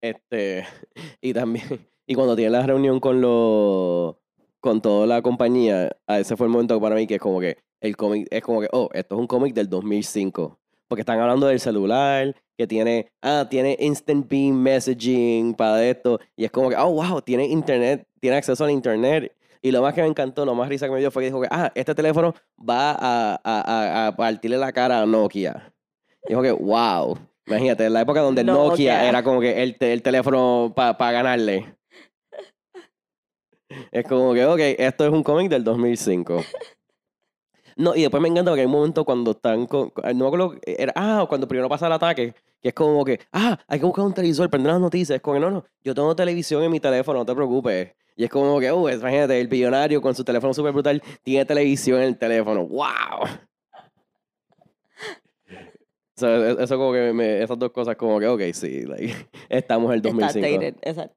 Este, 0.00 0.64
y 1.20 1.32
también, 1.32 1.66
y 2.06 2.14
cuando 2.14 2.36
tiene 2.36 2.50
la 2.50 2.66
reunión 2.66 3.00
con 3.00 3.20
los, 3.20 4.16
con 4.60 4.80
toda 4.80 5.06
la 5.06 5.22
compañía, 5.22 5.96
a 6.06 6.20
ese 6.20 6.36
fue 6.36 6.46
el 6.46 6.52
momento 6.52 6.80
para 6.80 6.94
mí 6.94 7.06
que 7.06 7.16
es 7.16 7.20
como 7.20 7.40
que 7.40 7.56
el 7.80 7.96
cómic, 7.96 8.26
es 8.30 8.42
como 8.42 8.60
que, 8.60 8.68
oh, 8.72 8.88
esto 8.92 9.14
es 9.14 9.20
un 9.20 9.26
cómic 9.26 9.54
del 9.54 9.68
2005. 9.68 10.58
Porque 10.88 11.02
están 11.02 11.20
hablando 11.20 11.46
del 11.46 11.60
celular, 11.60 12.34
que 12.56 12.66
tiene, 12.66 13.12
ah, 13.22 13.46
tiene 13.48 13.76
instant 13.78 14.28
beam 14.28 14.54
messaging 14.60 15.54
para 15.54 15.84
esto, 15.84 16.18
y 16.34 16.44
es 16.44 16.50
como 16.50 16.70
que, 16.70 16.76
oh, 16.76 16.90
wow, 16.92 17.20
tiene 17.22 17.46
internet, 17.46 18.06
tiene 18.20 18.36
acceso 18.36 18.64
al 18.64 18.70
internet. 18.70 19.32
Y 19.60 19.70
lo 19.70 19.82
más 19.82 19.92
que 19.92 20.02
me 20.02 20.08
encantó, 20.08 20.44
lo 20.44 20.54
más 20.54 20.68
risa 20.68 20.86
que 20.86 20.92
me 20.92 21.00
dio 21.00 21.10
fue 21.10 21.22
que 21.22 21.26
dijo 21.26 21.40
que, 21.40 21.48
ah, 21.50 21.70
este 21.74 21.94
teléfono 21.94 22.34
va 22.58 22.92
a, 22.92 23.34
a, 23.34 23.40
a, 23.44 24.06
a 24.06 24.16
partirle 24.16 24.56
la 24.56 24.72
cara 24.72 25.02
a 25.02 25.06
Nokia. 25.06 25.72
Dijo 26.26 26.42
que, 26.42 26.52
wow. 26.52 27.18
Imagínate, 27.48 27.86
en 27.86 27.92
la 27.94 28.02
época 28.02 28.20
donde 28.20 28.42
el 28.42 28.46
Nokia, 28.46 28.68
Nokia. 28.94 29.08
era 29.08 29.22
como 29.22 29.40
que 29.40 29.62
el, 29.62 29.76
te- 29.78 29.92
el 29.92 30.02
teléfono 30.02 30.72
para 30.76 31.12
ganarle. 31.12 31.74
Es 33.92 34.04
como 34.06 34.32
que, 34.34 34.44
ok, 34.46 34.60
esto 34.78 35.04
es 35.06 35.12
un 35.12 35.22
cómic 35.22 35.50
del 35.50 35.64
2005. 35.64 36.42
No, 37.76 37.94
y 37.94 38.00
después 38.02 38.20
me 38.20 38.28
encanta 38.28 38.50
porque 38.50 38.62
hay 38.62 38.66
un 38.66 38.72
momento 38.72 39.04
cuando 39.04 39.32
están 39.32 39.66
con. 39.66 39.90
con- 39.90 40.04
No 40.16 40.24
me 40.24 40.26
acuerdo. 40.26 40.54
Era, 40.64 40.92
ah, 40.96 41.26
cuando 41.28 41.46
primero 41.46 41.68
pasa 41.68 41.86
el 41.86 41.92
ataque, 41.92 42.34
que 42.60 42.68
es 42.68 42.74
como 42.74 43.04
que, 43.04 43.20
ah, 43.32 43.58
hay 43.68 43.78
que 43.78 43.86
buscar 43.86 44.04
un 44.04 44.12
televisor, 44.14 44.50
prender 44.50 44.72
las 44.72 44.80
noticias. 44.80 45.16
Es 45.16 45.22
como 45.22 45.34
que, 45.34 45.40
no, 45.40 45.50
no, 45.50 45.64
yo 45.84 45.94
tengo 45.94 46.14
televisión 46.16 46.62
en 46.62 46.70
mi 46.72 46.80
teléfono, 46.80 47.20
no 47.20 47.26
te 47.26 47.34
preocupes. 47.34 47.92
Y 48.16 48.24
es 48.24 48.30
como 48.30 48.58
que, 48.58 48.72
uh, 48.72 48.88
imagínate, 48.88 49.40
el 49.40 49.46
billonario 49.46 50.02
con 50.02 50.12
su 50.14 50.24
teléfono 50.24 50.52
súper 50.52 50.72
brutal 50.72 51.00
tiene 51.22 51.44
televisión 51.44 51.98
en 52.00 52.08
el 52.08 52.18
teléfono. 52.18 52.66
¡Wow! 52.66 53.28
Sea, 56.18 56.50
e- 56.50 56.56
eso 56.62 56.76
como 56.76 56.92
que 56.92 57.12
me, 57.12 57.42
esas 57.42 57.58
dos 57.58 57.70
cosas 57.70 57.96
como 57.96 58.18
que, 58.18 58.26
ok, 58.26 58.42
sí, 58.52 58.82
like, 58.84 59.14
estamos 59.48 59.86
en 59.94 60.00
el 60.00 60.06
Está 60.06 60.10
2005. 60.26 60.46
dated, 60.60 60.74
exacto. 60.82 61.16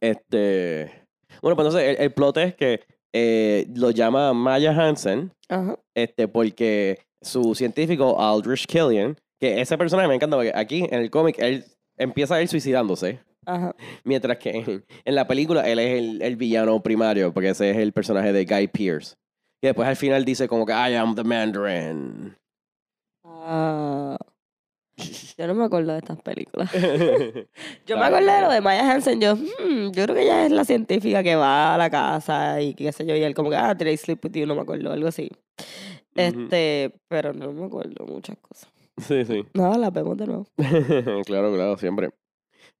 Este, 0.00 0.90
bueno, 1.42 1.56
pues 1.56 1.66
entonces 1.68 1.82
el, 1.98 2.04
el 2.04 2.12
plot 2.12 2.36
es 2.38 2.54
que 2.54 2.80
eh, 3.12 3.66
lo 3.74 3.90
llama 3.90 4.32
Maya 4.32 4.72
Hansen, 4.72 5.32
Ajá. 5.48 5.78
este, 5.94 6.28
porque 6.28 6.98
su 7.22 7.54
científico 7.54 8.20
Aldrich 8.20 8.66
Killian, 8.66 9.16
que 9.40 9.60
ese 9.60 9.78
personaje 9.78 10.08
me 10.08 10.14
encanta 10.14 10.36
porque 10.36 10.52
aquí 10.54 10.84
en 10.90 10.94
el 11.00 11.10
cómic 11.10 11.36
él 11.38 11.64
empieza 11.98 12.40
él 12.40 12.48
suicidándose, 12.48 13.20
Ajá. 13.46 13.74
mientras 14.04 14.36
que 14.38 14.50
en, 14.50 14.84
en 15.04 15.14
la 15.14 15.26
película 15.26 15.68
él 15.68 15.78
es 15.78 15.98
el, 15.98 16.22
el 16.22 16.36
villano 16.36 16.82
primario, 16.82 17.32
porque 17.32 17.50
ese 17.50 17.70
es 17.70 17.76
el 17.78 17.92
personaje 17.92 18.32
de 18.32 18.44
Guy 18.44 18.68
Pearce. 18.68 19.14
Que 19.62 19.68
después 19.68 19.88
al 19.88 19.96
final 19.96 20.24
dice 20.26 20.46
como 20.48 20.66
que 20.66 20.72
I 20.72 20.94
am 20.94 21.14
the 21.14 21.24
Mandarin. 21.24 22.36
Ah, 23.46 24.16
yo 25.38 25.46
no 25.46 25.54
me 25.54 25.64
acuerdo 25.64 25.92
de 25.92 25.98
estas 25.98 26.20
películas. 26.22 26.70
Yo 27.86 27.98
me 27.98 28.04
acuerdo 28.04 28.32
de 28.32 28.40
lo 28.40 28.50
de 28.50 28.60
Maya 28.60 28.90
Hansen. 28.92 29.20
Yo, 29.20 29.34
"Hmm, 29.36 29.90
yo 29.92 30.04
creo 30.04 30.14
que 30.14 30.22
ella 30.22 30.46
es 30.46 30.52
la 30.52 30.64
científica 30.64 31.22
que 31.22 31.36
va 31.36 31.74
a 31.74 31.78
la 31.78 31.90
casa 31.90 32.60
y 32.62 32.74
qué 32.74 32.90
sé 32.92 33.04
yo. 33.04 33.14
Y 33.14 33.22
él, 33.22 33.34
como 33.34 33.50
que, 33.50 33.56
ah, 33.56 33.76
Today 33.76 33.96
Sleep 33.96 34.24
With 34.24 34.32
You, 34.32 34.46
no 34.46 34.54
me 34.54 34.62
acuerdo, 34.62 34.90
algo 34.92 35.08
así. 35.08 35.30
Este, 36.14 36.92
pero 37.08 37.32
no 37.32 37.52
me 37.52 37.66
acuerdo 37.66 38.06
muchas 38.06 38.38
cosas. 38.38 38.70
Sí, 38.98 39.24
sí. 39.24 39.44
Nada, 39.54 39.76
las 39.76 39.92
vemos 39.92 40.16
de 40.16 40.26
nuevo. 40.26 40.46
claro, 41.26 41.52
claro, 41.52 41.76
siempre. 41.76 42.10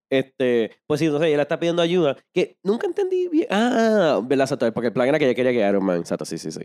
Este, 0.08 0.70
pues 0.86 1.00
sí, 1.00 1.06
entonces 1.06 1.28
ella 1.28 1.42
está 1.42 1.58
pidiendo 1.58 1.82
ayuda, 1.82 2.16
que 2.32 2.56
nunca 2.62 2.86
entendí 2.86 3.28
bien. 3.28 3.48
Ah, 3.50 4.20
¿verdad? 4.24 4.44
Exacto, 4.44 4.72
porque 4.72 4.88
el 4.88 4.92
plan 4.92 5.08
era 5.08 5.18
que 5.18 5.24
ella 5.26 5.34
quería 5.34 5.52
que 5.52 5.68
Iron 5.68 5.84
Man, 5.84 5.98
exacto, 5.98 6.24
sí, 6.24 6.38
sí, 6.38 6.52
sí. 6.52 6.60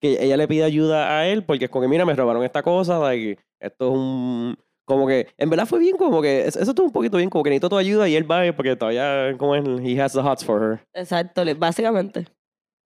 Que 0.00 0.22
ella 0.24 0.36
le 0.36 0.48
pide 0.48 0.64
ayuda 0.64 1.16
a 1.18 1.26
él 1.28 1.44
porque 1.44 1.66
es 1.66 1.70
como 1.70 1.82
que, 1.82 1.88
mira, 1.88 2.04
me 2.04 2.14
robaron 2.14 2.42
esta 2.42 2.62
cosa, 2.62 2.98
like, 2.98 3.40
esto 3.60 3.88
es 3.88 3.94
un... 3.96 4.56
Como 4.84 5.06
que, 5.06 5.28
en 5.36 5.50
verdad 5.50 5.66
fue 5.66 5.78
bien 5.80 5.98
como 5.98 6.22
que, 6.22 6.46
eso 6.46 6.60
estuvo 6.60 6.86
un 6.86 6.92
poquito 6.92 7.18
bien, 7.18 7.28
como 7.28 7.44
que 7.44 7.50
necesito 7.50 7.68
tu 7.68 7.76
ayuda 7.76 8.08
y 8.08 8.16
él 8.16 8.30
va 8.30 8.40
porque 8.56 8.74
todavía, 8.74 9.34
como 9.36 9.54
es, 9.54 9.64
he 9.84 10.00
has 10.00 10.14
the 10.14 10.20
hots 10.20 10.42
for 10.42 10.62
her. 10.62 10.80
Exacto, 10.94 11.42
básicamente. 11.58 12.26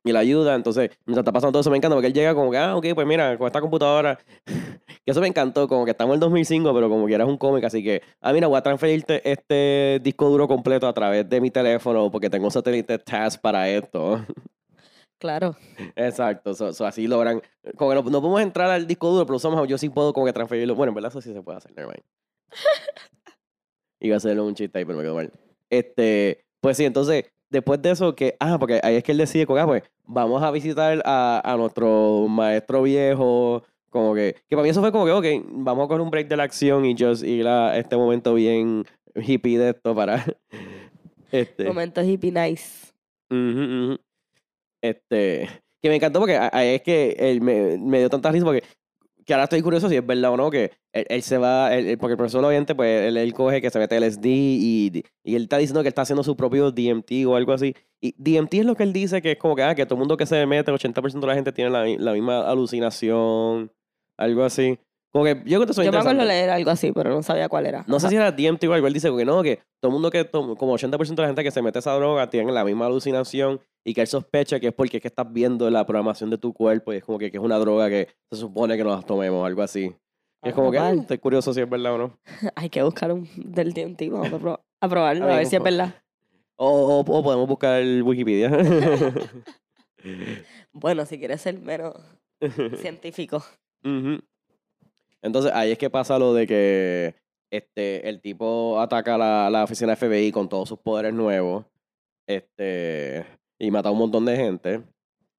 Y 0.05 0.11
la 0.11 0.19
ayuda, 0.19 0.57
entonces, 0.57 0.91
mientras 1.07 1.23
está 1.23 1.33
pasando 1.33 1.53
todo 1.53 1.61
eso, 1.61 1.71
me 1.71 1.77
encanta 1.77 1.95
porque 1.95 2.09
él 2.09 2.13
llega 2.13 2.35
como 2.35 2.51
que, 2.51 2.59
ah, 2.59 2.77
ok, 2.77 2.87
pues 2.95 3.07
mira, 3.07 3.39
con 3.39 3.47
esta 3.47 3.61
computadora, 3.61 4.19
que 4.47 5.11
eso 5.11 5.21
me 5.21 5.29
encantó, 5.29 5.69
como 5.69 5.85
que 5.85 5.93
estamos 5.93 6.15
en 6.15 6.17
el 6.17 6.21
2005, 6.21 6.75
pero 6.75 6.89
como 6.89 7.07
que 7.07 7.15
eras 7.15 7.29
un 7.29 7.39
cómic, 7.39 7.63
así 7.65 7.85
que, 7.85 8.03
ah, 8.21 8.33
mira, 8.33 8.49
voy 8.49 8.59
a 8.59 8.63
transferirte 8.63 9.31
este 9.31 10.01
disco 10.03 10.29
duro 10.29 10.49
completo 10.49 10.89
a 10.89 10.93
través 10.93 11.29
de 11.29 11.41
mi 11.41 11.53
teléfono 11.53 12.11
porque 12.11 12.29
tengo 12.29 12.47
un 12.47 12.51
satélite 12.51 12.99
TAS 12.99 13.39
para 13.39 13.69
esto. 13.69 14.27
Claro. 15.23 15.55
Exacto, 15.95 16.53
so- 16.53 16.73
so 16.73 16.85
así 16.85 17.07
logran, 17.07 17.41
como 17.77 17.91
que 17.91 17.95
no, 17.95 18.03
no 18.03 18.21
podemos 18.21 18.41
entrar 18.41 18.69
al 18.71 18.89
disco 18.89 19.09
duro, 19.09 19.25
pero 19.25 19.39
somehow 19.39 19.65
yo 19.65 19.79
sí 19.79 19.89
puedo 19.89 20.13
como 20.13 20.27
que 20.27 20.33
transferirlo, 20.33 20.75
bueno, 20.75 20.91
en 20.91 20.97
verdad 20.97 21.11
eso 21.13 21.21
sí 21.21 21.33
se 21.33 21.41
puede 21.43 21.59
hacer, 21.59 21.71
nevermind. 21.77 22.03
Iba 24.01 24.15
a 24.15 24.17
hacerle 24.17 24.43
un 24.43 24.57
chiste 24.57 24.77
ahí, 24.77 24.85
pero 24.85 24.99
me 24.99 25.05
quedó 25.05 25.15
mal. 25.15 25.31
Este, 25.71 26.45
pues 26.61 26.77
sí, 26.77 26.85
entonces, 26.85 27.27
después 27.51 27.81
de 27.81 27.93
eso, 27.93 28.17
que, 28.17 28.35
ah, 28.41 28.59
porque 28.59 28.81
ahí 28.83 28.97
es 28.97 29.05
que 29.05 29.13
él 29.13 29.19
decide, 29.19 29.47
como, 29.47 29.61
ah, 29.61 29.67
pues, 29.67 29.85
vamos 30.07 30.43
a 30.43 30.51
visitar 30.51 31.01
a, 31.05 31.41
a 31.45 31.57
nuestro 31.57 32.27
maestro 32.29 32.83
viejo, 32.83 33.63
como 33.91 34.13
que, 34.17 34.35
que 34.49 34.57
para 34.57 34.65
mí 34.65 34.71
eso 34.71 34.81
fue 34.81 34.91
como 34.91 35.05
que, 35.05 35.13
ok, 35.13 35.45
vamos 35.53 35.85
a 35.85 35.87
coger 35.87 36.01
un 36.01 36.11
break 36.11 36.27
de 36.27 36.37
la 36.37 36.43
acción 36.43 36.85
y 36.85 36.97
just 36.99 37.23
ir 37.23 37.47
a 37.47 37.79
este 37.79 37.97
momento 37.97 38.35
bien 38.35 38.85
hippie 39.15 39.57
de 39.57 39.71
esto 39.71 39.95
para, 39.95 40.25
este, 41.31 41.65
Momentos 41.67 42.05
hippie 42.05 42.33
nice. 42.33 42.93
Ujú, 43.31 43.39
ujú. 43.93 43.99
Este, 44.83 45.49
que 45.81 45.89
me 45.89 45.97
encantó 45.97 46.19
porque 46.19 46.37
ahí 46.37 46.75
es 46.75 46.83
que 46.83 47.17
él 47.19 47.41
me, 47.41 47.99
dio 47.99 48.11
tanta 48.11 48.31
risa 48.31 48.45
porque 48.45 48.65
que 49.25 49.33
ahora 49.33 49.45
estoy 49.45 49.63
curioso 49.63 49.89
si 49.89 49.97
es 49.97 50.05
verdad 50.05 50.33
o 50.33 50.37
no 50.37 50.51
que 50.51 50.73
él, 50.93 51.23
se 51.23 51.39
va, 51.39 51.71
porque 52.01 52.13
el 52.13 52.17
profesor 52.17 52.45
oyente, 52.45 52.75
pues 52.75 53.05
él, 53.05 53.33
coge 53.35 53.63
que 53.63 53.71
se 53.71 53.79
mete 53.79 53.97
LSD 54.01 54.27
y, 54.27 55.05
y 55.23 55.37
él 55.37 55.45
está 55.45 55.59
diciendo 55.59 55.83
que 55.83 55.89
está 55.89 56.03
haciendo 56.03 56.25
su 56.25 56.37
propio 56.37 56.73
DMT 56.73 57.25
o 57.27 57.37
algo 57.37 57.53
así. 57.53 57.75
Y 58.01 58.15
DMT 58.19 58.55
es 58.55 58.67
lo 58.67 58.75
que 58.75 58.83
él 58.83 58.93
dice 58.93 59.23
que 59.23 59.33
es 59.33 59.39
como 59.39 59.55
que, 59.55 59.63
ah, 59.63 59.77
que 59.77 59.87
todo 59.87 59.95
el 59.95 60.01
mundo 60.01 60.17
que 60.17 60.27
se 60.27 60.45
mete, 60.45 60.73
el 60.73 60.77
80% 60.77 61.21
de 61.21 61.27
la 61.27 61.35
gente 61.35 61.53
tiene 61.53 61.71
la 61.71 62.13
misma 62.13 62.51
alucinación, 62.51 63.71
algo 64.19 64.43
así. 64.43 64.79
Como 65.13 65.25
que 65.27 65.35
yo 65.45 65.59
creo 65.59 65.67
que 65.67 65.73
eso 65.73 65.83
es 65.83 65.87
Yo 65.87 65.93
me 65.93 65.99
acuerdo 65.99 66.23
interesante. 66.23 66.25
leer 66.27 66.51
algo 66.51 66.71
así, 66.71 66.91
pero 66.93 67.11
no 67.11 67.23
sabía 67.23 67.49
cuál 67.51 67.67
era. 67.67 67.85
No 67.87 68.01
sé 68.01 68.09
si 68.09 68.17
era 68.17 68.33
DMT 68.33 68.65
o 68.67 68.73
algo, 68.73 68.87
él 68.87 68.95
dice 68.95 69.15
que 69.15 69.25
no, 69.27 69.43
que 69.43 69.57
todo 69.79 69.91
el 69.91 69.93
mundo 69.93 70.11
que, 70.11 70.25
to- 70.25 70.57
como 70.57 70.73
80% 70.73 71.17
de 71.17 71.23
la 71.23 71.29
gente 71.29 71.45
que 71.45 71.51
se 71.51 71.61
mete 71.61 71.81
esa 71.81 71.93
droga 71.93 72.31
tiene 72.31 72.51
la 72.51 72.65
misma 72.65 72.87
alucinación 72.87 73.61
y 73.85 73.93
que 73.93 74.01
él 74.01 74.07
sospecha 74.07 74.59
que 74.59 74.69
es 74.69 74.73
porque 74.73 74.97
es 74.97 75.03
que 75.03 75.09
estás 75.09 75.31
viendo 75.31 75.69
la 75.69 75.85
programación 75.85 76.31
de 76.31 76.39
tu 76.39 76.55
cuerpo 76.55 76.93
y 76.95 76.97
es 76.97 77.05
como 77.05 77.19
que, 77.19 77.31
que 77.31 77.37
es 77.37 77.43
una 77.43 77.59
droga 77.59 77.91
que 77.91 78.09
se 78.31 78.39
supone 78.39 78.77
que 78.79 78.85
nos 78.85 79.05
tomemos, 79.05 79.47
algo 79.47 79.61
así. 79.61 79.95
Y 80.45 80.49
es 80.49 80.53
Ah, 80.53 80.55
como 80.55 80.71
que, 80.71 80.79
ah, 80.79 80.85
normal. 80.85 81.01
estoy 81.01 81.19
curioso 81.19 81.53
si 81.53 81.61
es 81.61 81.69
verdad 81.69 81.93
o 81.95 81.99
no. 81.99 82.19
Hay 82.57 82.71
que 82.71 82.83
buscar 82.83 83.13
un 83.13 83.29
del 83.37 83.75
DMT, 83.75 84.09
vamos 84.11 84.33
a, 84.33 84.39
pro- 84.39 84.65
a 84.81 84.89
probarlo, 84.89 85.27
A 85.27 85.33
a 85.35 85.37
ver, 85.37 85.47
si 85.47 85.57
es 85.57 85.63
verdad. 85.63 85.95
O, 86.57 86.69
o, 86.71 87.01
o 87.01 87.23
podemos 87.23 87.47
buscar 87.49 87.81
el 87.83 88.03
Wikipedia. 88.03 88.51
Bueno, 90.73 91.07
si 91.07 91.19
quieres 91.19 91.41
ser 91.41 91.59
menos 91.61 91.95
científico. 92.81 93.43
Ujú. 93.85 94.19
Entonces 95.23 95.53
ahí 95.55 95.73
es 95.73 95.79
que 95.79 95.91
pasa 95.91 96.19
lo 96.19 96.35
de 96.35 96.47
que 96.47 97.15
este, 97.51 98.09
el 98.09 98.21
tipo 98.21 98.81
ataca 98.81 99.17
la, 99.17 99.49
la 99.51 99.65
oficina 99.65 99.95
FBI 99.95 100.33
con 100.33 100.49
todos 100.49 100.69
sus 100.69 100.79
poderes 100.79 101.15
nuevos 101.15 101.65
este, 102.27 103.27
y 103.59 103.71
mata 103.71 103.89
a 103.89 103.93
un 103.93 103.99
montón 103.99 104.25
de 104.25 104.37
gente. 104.37 104.83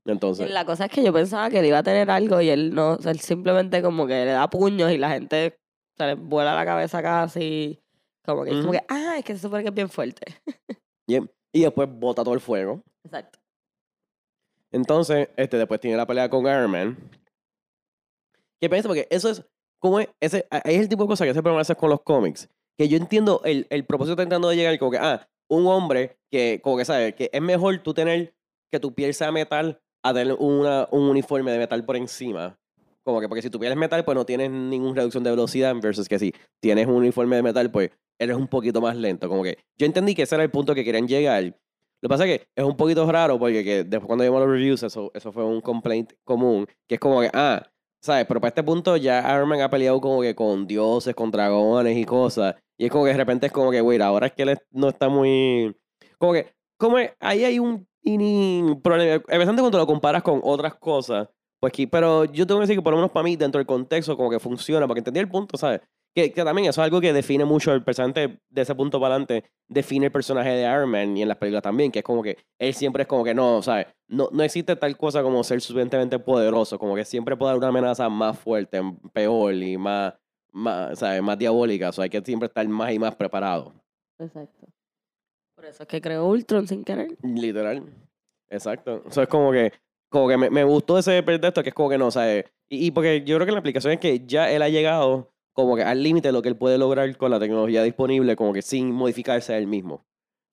Entonces, 0.05 0.49
La 0.51 0.65
cosa 0.65 0.85
es 0.85 0.91
que 0.91 1.03
yo 1.03 1.13
pensaba 1.13 1.49
que 1.49 1.59
él 1.59 1.65
iba 1.65 1.77
a 1.77 1.83
tener 1.83 2.09
algo 2.11 2.41
y 2.41 2.49
él 2.49 2.75
no, 2.75 2.93
o 2.93 3.01
sea, 3.01 3.11
él 3.11 3.19
simplemente 3.19 3.81
como 3.81 4.05
que 4.05 4.25
le 4.25 4.31
da 4.31 4.49
puños 4.49 4.91
y 4.91 4.97
la 4.97 5.11
gente 5.11 5.57
se 5.97 6.05
le 6.05 6.15
vuela 6.15 6.55
la 6.55 6.65
cabeza 6.65 7.01
casi. 7.01 7.79
Como 8.25 8.43
que 8.43 8.51
es 8.51 8.57
como 8.57 8.71
que, 8.71 8.83
ah, 8.87 9.15
es 9.17 9.25
que 9.25 9.33
se 9.33 9.39
supone 9.39 9.63
que 9.63 9.69
es 9.69 9.75
bien 9.75 9.89
fuerte. 9.89 10.25
y, 11.07 11.17
y 11.53 11.61
después 11.61 11.89
bota 11.89 12.23
todo 12.23 12.33
el 12.33 12.41
fuego. 12.41 12.81
Exacto. 13.03 13.39
Entonces, 14.71 15.29
este, 15.37 15.57
después 15.57 15.79
tiene 15.79 15.97
la 15.97 16.07
pelea 16.07 16.29
con 16.29 16.45
Iron 16.45 16.71
Man. 16.71 16.97
¿Qué 18.59 18.69
piensa? 18.69 18.87
Porque 18.87 19.07
eso 19.09 19.29
es, 19.29 19.45
como 19.83 19.99
es, 19.99 20.07
ese, 20.21 20.47
a- 20.49 20.61
ahí 20.63 20.75
es 20.75 20.81
el 20.81 20.87
tipo 20.87 21.03
de 21.03 21.09
cosas 21.09 21.27
que 21.27 21.33
se 21.33 21.49
hacer 21.59 21.75
con 21.75 21.89
los 21.89 22.01
cómics. 22.03 22.47
Que 22.77 22.87
yo 22.87 22.95
entiendo, 22.95 23.41
el, 23.43 23.67
el 23.69 23.85
propósito 23.85 24.13
intentando 24.13 24.47
de 24.47 24.55
llegar 24.55 24.79
como 24.79 24.91
que, 24.91 24.97
ah, 24.97 25.27
un 25.49 25.67
hombre 25.67 26.17
que, 26.31 26.61
como 26.63 26.77
que 26.77 26.85
sabe, 26.85 27.13
que 27.15 27.29
es 27.33 27.41
mejor 27.41 27.77
tú 27.79 27.93
tener 27.93 28.33
que 28.71 28.79
tu 28.79 28.93
piel 28.93 29.13
sea 29.13 29.33
metal 29.33 29.81
a 30.01 30.13
tener 30.13 30.37
una, 30.39 30.87
un 30.89 31.09
uniforme 31.09 31.51
de 31.51 31.57
metal 31.57 31.83
por 31.83 31.97
encima. 31.97 32.57
Como 33.03 33.19
que 33.19 33.27
porque 33.27 33.41
si 33.41 33.49
tu 33.49 33.59
piel 33.59 33.73
es 33.73 33.77
metal, 33.77 34.05
pues 34.05 34.15
no 34.15 34.25
tienes 34.25 34.49
ninguna 34.49 34.95
reducción 34.95 35.21
de 35.25 35.31
velocidad, 35.31 35.75
versus 35.81 36.07
que 36.07 36.17
si 36.17 36.33
tienes 36.61 36.87
un 36.87 36.93
uniforme 36.93 37.35
de 37.35 37.43
metal, 37.43 37.69
pues 37.69 37.91
eres 38.17 38.37
un 38.37 38.47
poquito 38.47 38.79
más 38.79 38.95
lento. 38.95 39.27
Como 39.27 39.43
que 39.43 39.57
yo 39.77 39.85
entendí 39.85 40.15
que 40.15 40.21
ese 40.21 40.35
era 40.35 40.45
el 40.45 40.49
punto 40.49 40.73
que 40.73 40.85
querían 40.85 41.09
llegar. 41.09 41.43
Lo 41.43 42.07
que 42.07 42.09
pasa 42.09 42.25
es 42.25 42.39
que 42.39 42.47
es 42.55 42.63
un 42.63 42.77
poquito 42.77 43.09
raro 43.11 43.37
porque 43.37 43.65
que 43.65 43.83
después 43.83 44.07
cuando 44.07 44.23
vimos 44.23 44.39
los 44.39 44.49
reviews, 44.49 44.81
eso, 44.83 45.11
eso 45.13 45.33
fue 45.33 45.43
un 45.43 45.59
complaint 45.59 46.13
común, 46.23 46.67
que 46.87 46.95
es 46.95 47.01
como 47.01 47.19
que, 47.19 47.29
ah, 47.33 47.69
¿sabes? 48.03 48.25
Pero 48.27 48.39
para 48.41 48.49
este 48.49 48.63
punto 48.63 48.97
ya 48.97 49.19
Iron 49.35 49.49
Man 49.49 49.61
ha 49.61 49.69
peleado 49.69 49.99
como 50.01 50.21
que 50.21 50.35
con 50.35 50.67
dioses, 50.67 51.15
con 51.15 51.31
dragones 51.31 51.97
y 51.97 52.05
cosas. 52.05 52.55
Y 52.77 52.85
es 52.85 52.91
como 52.91 53.05
que 53.05 53.11
de 53.11 53.17
repente 53.17 53.47
es 53.47 53.51
como 53.53 53.71
que, 53.71 53.81
güey, 53.81 54.01
ahora 54.01 54.27
es 54.27 54.33
que 54.33 54.43
él 54.43 54.57
no 54.71 54.89
está 54.89 55.09
muy... 55.09 55.75
Como 56.17 56.33
que, 56.33 56.53
como 56.77 56.97
es- 56.99 57.11
ahí 57.19 57.43
hay 57.45 57.59
un 57.59 57.87
problema. 58.83 59.15
Especialmente 59.15 59.61
cuando 59.61 59.77
lo 59.77 59.87
comparas 59.87 60.23
con 60.23 60.39
otras 60.43 60.75
cosas. 60.75 61.27
Pues 61.59 61.71
aquí, 61.71 61.87
pero 61.87 62.25
yo 62.25 62.45
tengo 62.45 62.59
que 62.59 62.63
decir 62.63 62.75
que 62.77 62.81
por 62.83 62.91
lo 62.91 62.97
menos 62.97 63.11
para 63.11 63.23
mí, 63.23 63.35
dentro 63.37 63.59
del 63.59 63.65
contexto, 63.65 64.17
como 64.17 64.29
que 64.29 64.39
funciona, 64.39 64.85
porque 64.87 64.99
entendí 64.99 65.19
el 65.21 65.29
punto, 65.29 65.57
¿sabes? 65.57 65.79
Que, 66.15 66.31
que 66.31 66.43
también 66.43 66.69
eso 66.69 66.79
es 66.81 66.85
algo 66.85 67.01
que 67.01 67.11
define 67.11 67.43
mucho 67.43 67.73
el 67.73 67.83
personaje 67.83 68.39
de 68.49 68.61
ese 68.61 68.75
punto 68.75 68.99
para 68.99 69.15
adelante, 69.15 69.45
define 69.67 70.07
el 70.07 70.11
personaje 70.11 70.51
de 70.51 70.61
Iron 70.61 70.89
Man 70.89 71.17
y 71.17 71.23
en 71.23 71.27
las 71.27 71.37
películas 71.37 71.63
también, 71.63 71.91
que 71.91 71.99
es 71.99 72.05
como 72.05 72.21
que 72.21 72.37
él 72.59 72.73
siempre 72.75 73.03
es 73.03 73.07
como 73.07 73.23
que 73.23 73.33
no, 73.33 73.63
¿sabes? 73.63 73.87
No, 74.07 74.29
no 74.31 74.43
existe 74.43 74.75
tal 74.75 74.95
cosa 74.95 75.23
como 75.23 75.43
ser 75.43 75.59
suficientemente 75.59 76.19
poderoso, 76.19 76.77
como 76.77 76.95
que 76.95 77.03
siempre 77.03 77.35
puede 77.35 77.51
haber 77.51 77.59
una 77.59 77.69
amenaza 77.69 78.09
más 78.09 78.37
fuerte, 78.37 78.79
peor 79.11 79.55
y 79.55 79.75
más, 79.75 80.13
más, 80.51 80.99
¿sabes? 80.99 81.23
más 81.23 81.37
diabólica, 81.37 81.89
o 81.89 81.91
sea, 81.91 82.03
hay 82.03 82.11
que 82.11 82.21
siempre 82.21 82.45
estar 82.45 82.67
más 82.67 82.91
y 82.91 82.99
más 82.99 83.15
preparado. 83.15 83.73
Exacto. 84.19 84.67
Por 85.55 85.65
eso 85.65 85.81
es 85.83 85.89
que 85.89 85.99
creó 85.99 86.27
Ultron 86.27 86.67
sin 86.67 86.83
querer. 86.83 87.17
Literal. 87.23 87.83
Exacto. 88.49 89.03
Eso 89.07 89.23
es 89.23 89.27
como 89.27 89.51
que, 89.51 89.73
como 90.09 90.27
que 90.27 90.37
me, 90.37 90.51
me 90.51 90.63
gustó 90.63 90.99
ese 90.99 91.23
pretexto 91.23 91.63
que 91.63 91.69
es 91.69 91.75
como 91.75 91.89
que 91.89 91.97
no, 91.97 92.11
¿sabes? 92.11 92.45
Y, 92.69 92.85
y 92.85 92.91
porque 92.91 93.23
yo 93.23 93.35
creo 93.37 93.47
que 93.47 93.51
la 93.51 93.59
aplicación 93.59 93.93
es 93.93 93.99
que 93.99 94.25
ya 94.27 94.51
él 94.51 94.61
ha 94.61 94.69
llegado 94.69 95.32
como 95.53 95.75
que 95.75 95.83
al 95.83 96.01
límite 96.03 96.31
lo 96.31 96.41
que 96.41 96.49
él 96.49 96.55
puede 96.57 96.77
lograr 96.77 97.15
con 97.17 97.31
la 97.31 97.39
tecnología 97.39 97.83
disponible, 97.83 98.35
como 98.35 98.53
que 98.53 98.61
sin 98.61 98.91
modificarse 98.91 99.53
a 99.53 99.57
él 99.57 99.67
mismo. 99.67 100.05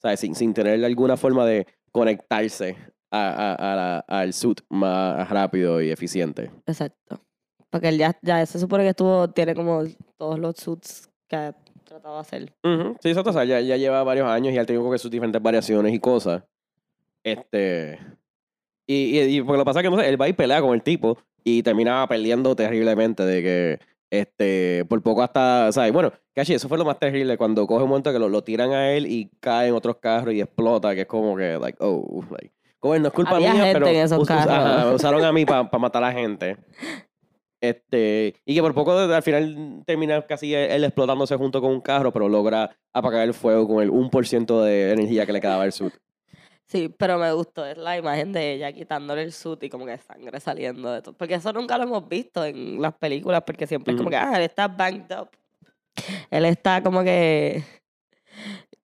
¿Sabes? 0.02 0.20
Sin, 0.20 0.34
sin 0.34 0.54
tener 0.54 0.82
alguna 0.84 1.16
forma 1.16 1.44
de 1.44 1.66
conectarse 1.92 2.76
a, 3.10 3.28
a- 3.30 3.54
a 3.72 3.76
la- 3.76 3.98
al 4.08 4.32
suit 4.32 4.60
más 4.70 5.28
rápido 5.28 5.82
y 5.82 5.90
eficiente. 5.90 6.50
Exacto. 6.66 7.20
Porque 7.68 7.88
él 7.88 7.98
ya, 7.98 8.18
ya 8.22 8.44
se 8.46 8.58
supone 8.58 8.84
que 8.84 8.90
estuvo, 8.90 9.28
tiene 9.30 9.54
como 9.54 9.82
todos 10.16 10.38
los 10.38 10.56
suits 10.56 11.08
que 11.28 11.36
ha 11.36 11.54
tratado 11.84 12.14
de 12.14 12.20
hacer. 12.20 12.52
Ujú, 12.64 12.96
Sí, 13.02 13.08
exacto. 13.10 13.30
O 13.30 13.32
sea, 13.32 13.44
ya, 13.44 13.60
ya 13.60 13.76
lleva 13.76 14.02
varios 14.04 14.26
años 14.28 14.52
y 14.54 14.58
ha 14.58 14.64
tenido 14.64 14.82
como 14.82 14.92
que 14.92 14.98
sus 14.98 15.10
diferentes 15.10 15.40
variaciones 15.42 15.92
y 15.92 15.98
cosas. 16.00 16.42
Este. 17.22 17.98
Y, 18.86 19.18
y, 19.18 19.36
y 19.38 19.42
porque 19.42 19.58
lo 19.58 19.64
que 19.64 19.68
pasa 19.68 19.80
es 19.80 19.84
que 19.84 19.90
no 19.90 19.98
sé, 20.00 20.08
él 20.08 20.20
va 20.20 20.28
y 20.28 20.32
pelea 20.32 20.60
con 20.62 20.74
el 20.74 20.82
tipo 20.82 21.18
y 21.44 21.62
termina 21.62 22.06
perdiendo 22.08 22.54
terriblemente 22.56 23.24
de 23.24 23.42
que. 23.42 23.78
Este, 24.10 24.84
por 24.88 25.00
poco 25.02 25.22
hasta, 25.22 25.70
¿sabes? 25.72 25.92
Bueno, 25.92 26.12
cachi, 26.34 26.54
eso 26.54 26.68
fue 26.68 26.76
lo 26.78 26.84
más 26.84 26.98
terrible 26.98 27.36
cuando 27.38 27.64
coge 27.66 27.84
un 27.84 27.90
momento 27.90 28.12
que 28.12 28.18
lo, 28.18 28.28
lo 28.28 28.42
tiran 28.42 28.72
a 28.72 28.90
él 28.92 29.06
y 29.06 29.30
cae 29.40 29.68
en 29.68 29.74
otros 29.74 29.96
carros 29.98 30.34
y 30.34 30.40
explota, 30.40 30.94
que 30.94 31.02
es 31.02 31.06
como 31.06 31.36
que, 31.36 31.58
like, 31.60 31.78
oh, 31.80 32.24
like, 32.30 32.52
como 32.80 32.98
no 32.98 33.06
es 33.08 33.12
culpa 33.14 33.36
Había 33.36 33.52
mía, 33.52 33.62
gente 33.66 33.74
pero 33.74 33.86
en 33.86 33.96
esos 33.96 34.18
us- 34.18 34.24
us- 34.24 34.30
ajá, 34.30 34.46
carros. 34.46 34.94
usaron 34.96 35.24
a 35.24 35.32
mí 35.32 35.44
para 35.46 35.62
matar 35.78 36.02
a 36.02 36.08
la 36.08 36.12
gente. 36.12 36.56
Este, 37.62 38.34
y 38.46 38.54
que 38.54 38.62
por 38.62 38.72
poco 38.74 38.92
al 38.98 39.22
final 39.22 39.82
termina 39.84 40.22
casi 40.26 40.54
él, 40.54 40.82
explotándose 40.82 41.36
junto 41.36 41.60
con 41.60 41.70
un 41.70 41.80
carro, 41.82 42.10
pero 42.12 42.28
logra 42.28 42.70
apagar 42.94 43.22
el 43.22 43.34
fuego 43.34 43.68
con 43.68 43.82
el 43.82 43.90
1% 43.90 44.62
de 44.64 44.92
energía 44.92 45.26
que 45.26 45.32
le 45.32 45.40
quedaba 45.42 45.64
al 45.64 45.72
suit. 45.72 45.92
Sí, 46.70 46.88
pero 46.88 47.18
me 47.18 47.32
gustó 47.32 47.66
es 47.66 47.76
la 47.76 47.96
imagen 47.96 48.32
de 48.32 48.52
ella 48.52 48.70
quitándole 48.70 49.22
el 49.22 49.32
suit 49.32 49.60
y 49.64 49.68
como 49.68 49.86
que 49.86 49.98
sangre 49.98 50.38
saliendo 50.38 50.92
de 50.92 51.02
todo. 51.02 51.16
Porque 51.16 51.34
eso 51.34 51.52
nunca 51.52 51.76
lo 51.76 51.82
hemos 51.82 52.08
visto 52.08 52.44
en 52.44 52.80
las 52.80 52.94
películas, 52.94 53.42
porque 53.44 53.66
siempre 53.66 53.92
es 53.92 53.98
como 53.98 54.08
que, 54.08 54.16
ah, 54.16 54.34
él 54.36 54.42
está 54.42 54.68
banked 54.68 55.18
up. 55.18 55.30
Él 56.30 56.44
está 56.44 56.80
como 56.80 57.02
que 57.02 57.64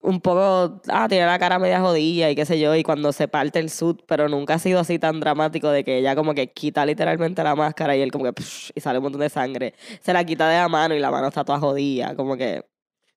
un 0.01 0.21
poco, 0.21 0.81
ah, 0.89 1.07
tiene 1.09 1.27
la 1.27 1.39
cara 1.39 1.61
media 1.61 1.81
jodida 1.81 2.29
y 2.29 2.35
qué 2.35 2.45
sé 2.45 2.59
yo, 2.59 2.75
y 2.75 2.83
cuando 2.83 3.13
se 3.13 3.29
parte 3.29 3.61
el 3.61 3.71
suit, 3.71 4.03
pero 4.07 4.29
nunca 4.29 4.55
ha 4.55 4.59
sido 4.59 4.81
así 4.81 4.99
tan 4.99 5.21
dramático 5.21 5.71
de 5.71 5.85
que 5.85 5.99
ella 5.99 6.17
como 6.17 6.35
que 6.35 6.53
quita 6.53 6.85
literalmente 6.85 7.45
la 7.45 7.55
máscara 7.55 7.97
y 7.97 8.03
él 8.03 8.11
como 8.11 8.25
que, 8.25 8.33
psh, 8.33 8.73
y 8.75 8.81
sale 8.81 8.99
un 8.99 9.05
montón 9.05 9.21
de 9.21 9.29
sangre. 9.29 9.75
Se 10.01 10.13
la 10.13 10.25
quita 10.25 10.49
de 10.49 10.57
la 10.57 10.69
mano 10.69 10.95
y 10.97 10.99
la 10.99 11.13
mano 11.13 11.29
está 11.29 11.45
toda 11.45 11.61
jodida, 11.61 12.17
como 12.17 12.37
que... 12.37 12.65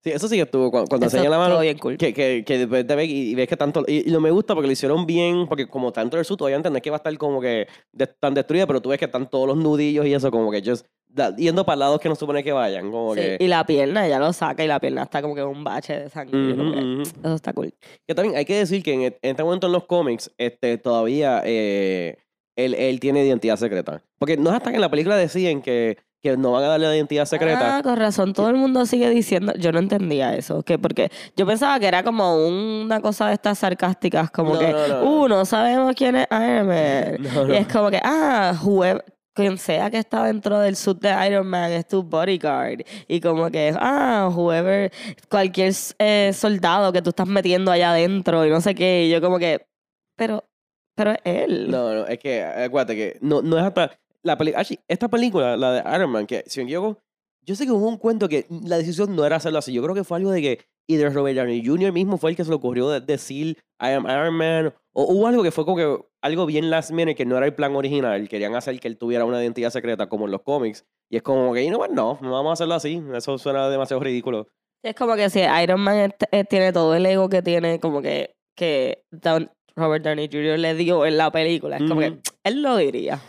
Sí, 0.04 0.12
eso 0.12 0.28
sí 0.30 0.36
que 0.38 0.44
estuvo 0.44 0.72
cuando, 0.72 0.88
cuando 0.88 1.08
enseña 1.08 1.30
la 1.30 1.38
mano. 1.38 1.60
bien 1.60 1.78
cool. 1.78 1.98
Que, 1.98 2.14
que, 2.14 2.44
que 2.46 2.58
después 2.60 2.88
te 2.88 2.96
ves 2.96 3.10
y, 3.10 3.32
y 3.32 3.36
ves 3.36 3.48
que 3.50 3.58
tanto. 3.58 3.84
Y, 3.88 4.08
y 4.08 4.12
lo 4.12 4.22
me 4.22 4.32
gusta 4.32 4.54
porque 4.54 4.68
lo 4.68 4.72
hicieron 4.74 5.06
bien, 5.06 5.46
porque 5.48 5.68
como 5.68 5.92
tanto 5.92 6.18
el 6.18 6.24
suit, 6.24 6.42
obviamente 6.42 6.70
no 6.70 6.78
es 6.78 6.82
que 6.82 6.90
va 6.90 6.96
a 6.96 7.00
estar 7.00 7.18
como 7.18 7.42
que 7.42 7.68
de- 7.92 8.08
tan 8.08 8.34
destruida, 8.34 8.66
pero 8.66 8.82
tú 8.82 8.90
ves 8.90 9.00
que 9.00 9.06
están 9.06 9.30
todos 9.30 9.48
los 9.48 9.58
nudillos 9.58 10.06
y 10.06 10.14
eso, 10.14 10.32
como 10.32 10.52
que 10.52 10.62
just 10.64 10.86
da- 11.10 11.36
yendo 11.36 11.66
para 11.66 11.76
lados 11.76 12.00
que 12.00 12.08
no 12.08 12.16
supone 12.16 12.46
que 12.46 12.54
vayan. 12.54 12.90
Como 12.92 13.14
Sí, 13.14 13.20
que. 13.20 13.38
Y 13.42 13.48
la 13.48 13.66
pierna, 13.66 14.08
ella 14.08 14.20
lo 14.20 14.32
saca 14.32 14.64
y 14.64 14.68
la 14.68 14.80
pierna 14.80 15.04
está 15.04 15.22
como 15.22 15.36
que 15.36 15.44
un 15.44 15.66
bache 15.66 16.00
de 16.00 16.10
sangre. 16.10 16.32
que. 16.56 17.02
Eso 17.02 17.36
está 17.36 17.52
cool. 17.52 17.74
Que 18.08 18.16
también 18.16 18.38
hay 18.38 18.46
que 18.46 18.56
decir 18.56 18.82
que 18.82 18.94
en, 18.94 19.02
e- 19.02 19.06
en 19.22 19.32
este 19.32 19.44
momento 19.44 19.68
en 19.68 19.74
los 19.74 19.84
cómics, 19.86 20.32
este, 20.38 20.78
todavía 20.78 21.42
eh, 21.44 22.16
él, 22.56 22.74
él 22.74 23.02
tiene 23.02 23.26
identidad 23.26 23.58
secreta. 23.58 24.02
Porque 24.18 24.38
no 24.38 24.50
es 24.50 24.56
hasta 24.56 24.70
que 24.70 24.76
en 24.76 24.82
la 24.82 24.90
película 24.90 25.18
deciden 25.18 25.62
que, 25.62 25.98
que 26.21 26.36
no 26.36 26.51
van 26.51 26.63
a 26.63 26.67
darle 26.67 26.88
la 26.88 26.95
identidad 26.95 27.25
secreta. 27.25 27.77
Ah, 27.77 27.84
con 27.84 27.95
razón. 27.95 28.34
Todo 28.34 28.49
el 28.49 28.55
mundo 28.55 28.86
sigue 28.86 29.10
diciendo. 29.10 29.53
Yo 29.58 29.71
no 29.71 29.79
entendía 29.79 30.36
eso. 30.36 30.63
Que 30.63 30.77
porque 30.77 31.10
yo 31.38 31.45
pensaba 31.45 31.79
que 31.79 31.88
era 31.88 32.03
como 32.03 32.36
una 32.45 32.99
cosa 33.01 33.27
de 33.27 33.34
estas 33.36 33.60
sarcásticas, 33.60 34.29
como 34.32 34.53
No, 34.55 34.60
que, 34.60 34.71
no, 34.71 34.88
no. 34.88 35.03
uh, 35.03 35.27
no 35.29 35.45
sabemos 35.45 35.95
quién 35.95 36.15
es 36.17 36.27
Iron 36.32 36.67
Man. 36.67 37.17
No, 37.47 37.53
Y 37.53 37.58
es 37.58 37.67
como 37.67 37.89
que, 37.89 37.99
ah, 38.03 38.53
whoever, 38.62 39.05
quien 39.34 39.58
sea 39.58 39.89
que 39.89 39.97
está 39.97 40.25
dentro 40.25 40.60
del 40.60 40.75
suit 40.75 40.99
de 40.99 41.27
Iron 41.27 41.47
Man 41.47 41.71
es 41.71 41.88
tu 41.88 42.03
bodyguard. 42.03 42.82
Y 43.08 43.21
como 43.21 43.49
que, 43.49 43.73
ah, 43.79 44.29
whoever, 44.34 44.91
cualquier 45.29 45.73
eh, 45.99 46.32
soldado 46.34 46.91
que 46.91 47.01
tú 47.01 47.12
estás 47.12 47.27
metiendo 47.27 47.71
allá 47.71 47.91
adentro 47.91 48.45
y 48.45 48.49
no 48.49 48.60
sé 48.60 48.75
qué. 48.75 49.05
Y 49.05 49.10
yo 49.10 49.21
como 49.21 49.39
que, 49.39 49.65
pero, 50.17 50.43
pero 50.95 51.12
es 51.12 51.19
él. 51.23 51.71
No, 51.71 51.93
no, 51.93 52.08
es 52.08 52.19
que, 52.19 52.43
acuérdate 52.43 52.95
que 52.97 53.17
no, 53.21 53.41
no 53.41 53.58
es 53.58 53.63
hasta. 53.63 53.91
La 54.23 54.38
peli 54.38 54.53
actually, 54.55 54.79
esta 54.88 55.08
película, 55.08 55.55
la 55.58 55.71
de 55.73 55.95
Iron 55.95 56.10
Man, 56.12 56.25
que 56.27 56.43
si 56.47 56.60
me 56.60 56.65
equivoco, 56.65 56.97
yo 57.45 57.55
sé 57.55 57.65
que 57.65 57.71
hubo 57.71 57.88
un 57.88 57.97
cuento 57.97 58.27
que 58.27 58.45
la 58.65 58.77
decisión 58.77 59.15
no 59.15 59.25
era 59.25 59.38
hacerlo 59.38 59.60
así. 59.60 59.71
Yo 59.73 59.82
creo 59.82 59.95
que 59.95 60.03
fue 60.03 60.17
algo 60.17 60.32
de 60.32 60.41
que 60.41 60.60
either 60.89 61.13
Robert 61.13 61.38
Downey 61.38 61.65
Jr. 61.65 61.91
mismo 61.93 62.17
fue 62.17 62.32
el 62.32 62.36
que 62.36 62.43
se 62.43 62.49
le 62.49 62.55
ocurrió 62.55 62.89
de- 62.89 62.99
decir 63.01 63.58
I 63.82 63.91
am 63.93 64.05
Iron 64.05 64.34
Man, 64.34 64.73
o 64.93 65.03
hubo 65.13 65.27
algo 65.27 65.41
que 65.43 65.51
fue 65.51 65.63
como 65.65 65.77
que 65.77 65.97
algo 66.21 66.45
bien 66.45 66.69
last 66.69 66.91
minute 66.91 67.15
que 67.15 67.25
no 67.25 67.38
era 67.38 67.45
el 67.45 67.53
plan 67.55 67.75
original. 67.75 68.27
Querían 68.27 68.55
hacer 68.55 68.77
que 68.79 68.88
él 68.89 68.97
tuviera 68.97 69.23
una 69.23 69.41
identidad 69.41 69.69
secreta 69.69 70.10
como 70.10 70.25
en 70.25 70.32
los 70.32 70.41
cómics. 70.41 70.84
Y 71.10 71.15
es 71.17 71.21
como 71.23 71.53
que, 71.53 71.63
you 71.63 71.69
know 71.69 71.79
what, 71.79 71.89
no, 71.91 72.19
no 72.21 72.32
vamos 72.32 72.49
a 72.49 72.53
hacerlo 72.53 72.73
así. 72.75 73.01
Eso 73.15 73.38
suena 73.38 73.69
demasiado 73.69 74.01
ridículo. 74.03 74.47
Es 74.84 74.95
como 74.95 75.15
que 75.15 75.29
si 75.29 75.39
Iron 75.63 75.79
Man 75.79 76.13
eh, 76.32 76.43
tiene 76.43 76.73
todo 76.73 76.93
el 76.93 77.05
ego 77.05 77.29
que 77.29 77.41
tiene, 77.41 77.79
como 77.79 78.01
que, 78.01 78.36
que 78.55 79.03
Down- 79.12 79.49
Robert 79.75 80.03
Downey 80.03 80.27
Jr. 80.32 80.60
le 80.60 80.75
dio 80.75 81.05
en 81.05 81.17
la 81.17 81.32
película. 81.32 81.77
Es 81.77 81.84
como 81.88 82.01
que 82.01 82.10
Ujú. 82.10 82.19
él 82.43 82.62
lo 82.62 82.75
diría. 82.77 83.21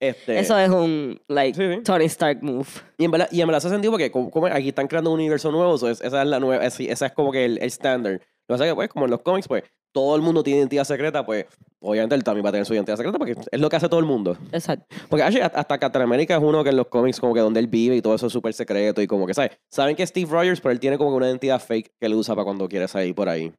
Este, 0.00 0.38
Eso 0.38 0.58
es 0.58 0.70
un, 0.70 1.20
like, 1.28 1.54
sí, 1.54 1.74
sí. 1.76 1.82
Tony 1.82 2.06
Stark 2.06 2.42
move. 2.42 2.66
Y 2.96 3.04
en 3.04 3.10
verdad, 3.10 3.28
y 3.30 3.40
en 3.42 3.46
verdad 3.46 3.58
hace 3.58 3.68
sentido 3.68 3.92
porque 3.92 4.10
como, 4.10 4.30
como 4.30 4.46
aquí 4.46 4.70
están 4.70 4.88
creando 4.88 5.10
un 5.10 5.16
universo 5.20 5.52
nuevo, 5.52 5.76
so 5.76 5.90
es- 5.90 6.00
esa 6.00 6.22
es 6.22 6.28
la 6.28 6.40
nueva, 6.40 6.64
es- 6.64 6.80
esa 6.80 7.06
es 7.06 7.12
como 7.12 7.30
que 7.30 7.44
el 7.44 7.58
estándar. 7.58 8.14
Lo 8.14 8.18
que 8.18 8.24
pasa 8.54 8.64
es 8.64 8.70
que, 8.70 8.74
pues, 8.74 8.88
como 8.88 9.04
en 9.04 9.10
los 9.10 9.20
cómics, 9.20 9.46
pues, 9.46 9.62
todo 9.92 10.16
el 10.16 10.22
mundo 10.22 10.42
tiene 10.42 10.60
identidad 10.60 10.84
secreta, 10.84 11.26
pues, 11.26 11.44
obviamente 11.80 12.14
él 12.14 12.24
también 12.24 12.44
va 12.44 12.48
a 12.48 12.52
tener 12.52 12.64
su 12.64 12.72
identidad 12.72 12.96
secreta 12.96 13.18
porque 13.18 13.32
es 13.52 13.60
lo 13.60 13.68
que 13.68 13.76
hace 13.76 13.88
todo 13.88 14.00
el 14.00 14.06
mundo. 14.06 14.38
Exacto. 14.52 14.86
Porque 15.10 15.22
actually, 15.22 15.42
hasta 15.52 15.78
Captain 15.78 16.02
America 16.02 16.34
es 16.36 16.42
uno 16.42 16.62
que 16.64 16.70
en 16.70 16.76
los 16.76 16.86
cómics 16.86 17.20
como 17.20 17.34
que 17.34 17.40
donde 17.40 17.60
él 17.60 17.66
vive 17.66 17.96
y 17.96 18.00
todo 18.00 18.14
eso 18.14 18.28
es 18.28 18.32
súper 18.32 18.54
secreto 18.54 19.02
y 19.02 19.06
como 19.06 19.26
que, 19.26 19.34
¿sabes? 19.34 19.50
Saben 19.70 19.96
que 19.96 20.04
es 20.04 20.08
Steve 20.08 20.30
Rogers, 20.30 20.60
pero 20.62 20.72
él 20.72 20.80
tiene 20.80 20.96
como 20.96 21.10
que 21.10 21.16
una 21.16 21.26
identidad 21.28 21.60
fake 21.60 21.90
que 22.00 22.06
él 22.06 22.14
usa 22.14 22.34
para 22.34 22.44
cuando 22.44 22.68
quiere 22.68 22.88
salir 22.88 23.14
por 23.14 23.28
ahí. 23.28 23.52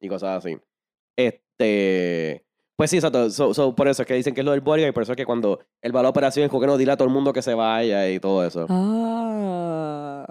Y 0.00 0.08
cosas 0.08 0.44
así. 0.44 0.56
Este... 1.16 2.44
Pues 2.78 2.90
sí, 2.90 2.96
exacto. 2.96 3.28
So- 3.30 3.52
so, 3.54 3.74
por 3.74 3.88
eso 3.88 4.02
es 4.02 4.06
que 4.08 4.14
dicen 4.14 4.34
que 4.34 4.40
es 4.42 4.44
lo 4.44 4.52
del 4.52 4.60
bodyguard 4.60 4.90
y 4.90 4.92
por 4.92 5.02
eso 5.02 5.12
es 5.12 5.16
que 5.16 5.26
cuando 5.26 5.58
él 5.82 5.94
va 5.94 5.98
a 5.98 6.04
la 6.04 6.08
operación 6.10 6.44
es 6.44 6.50
como 6.50 6.60
que 6.60 6.68
no 6.68 6.76
dile 6.76 6.92
a 6.92 6.96
todo 6.96 7.08
el 7.08 7.12
mundo 7.14 7.32
que 7.32 7.42
se 7.42 7.52
vaya 7.54 8.08
y 8.08 8.20
todo 8.20 8.46
eso. 8.46 8.66
Ah, 8.68 10.24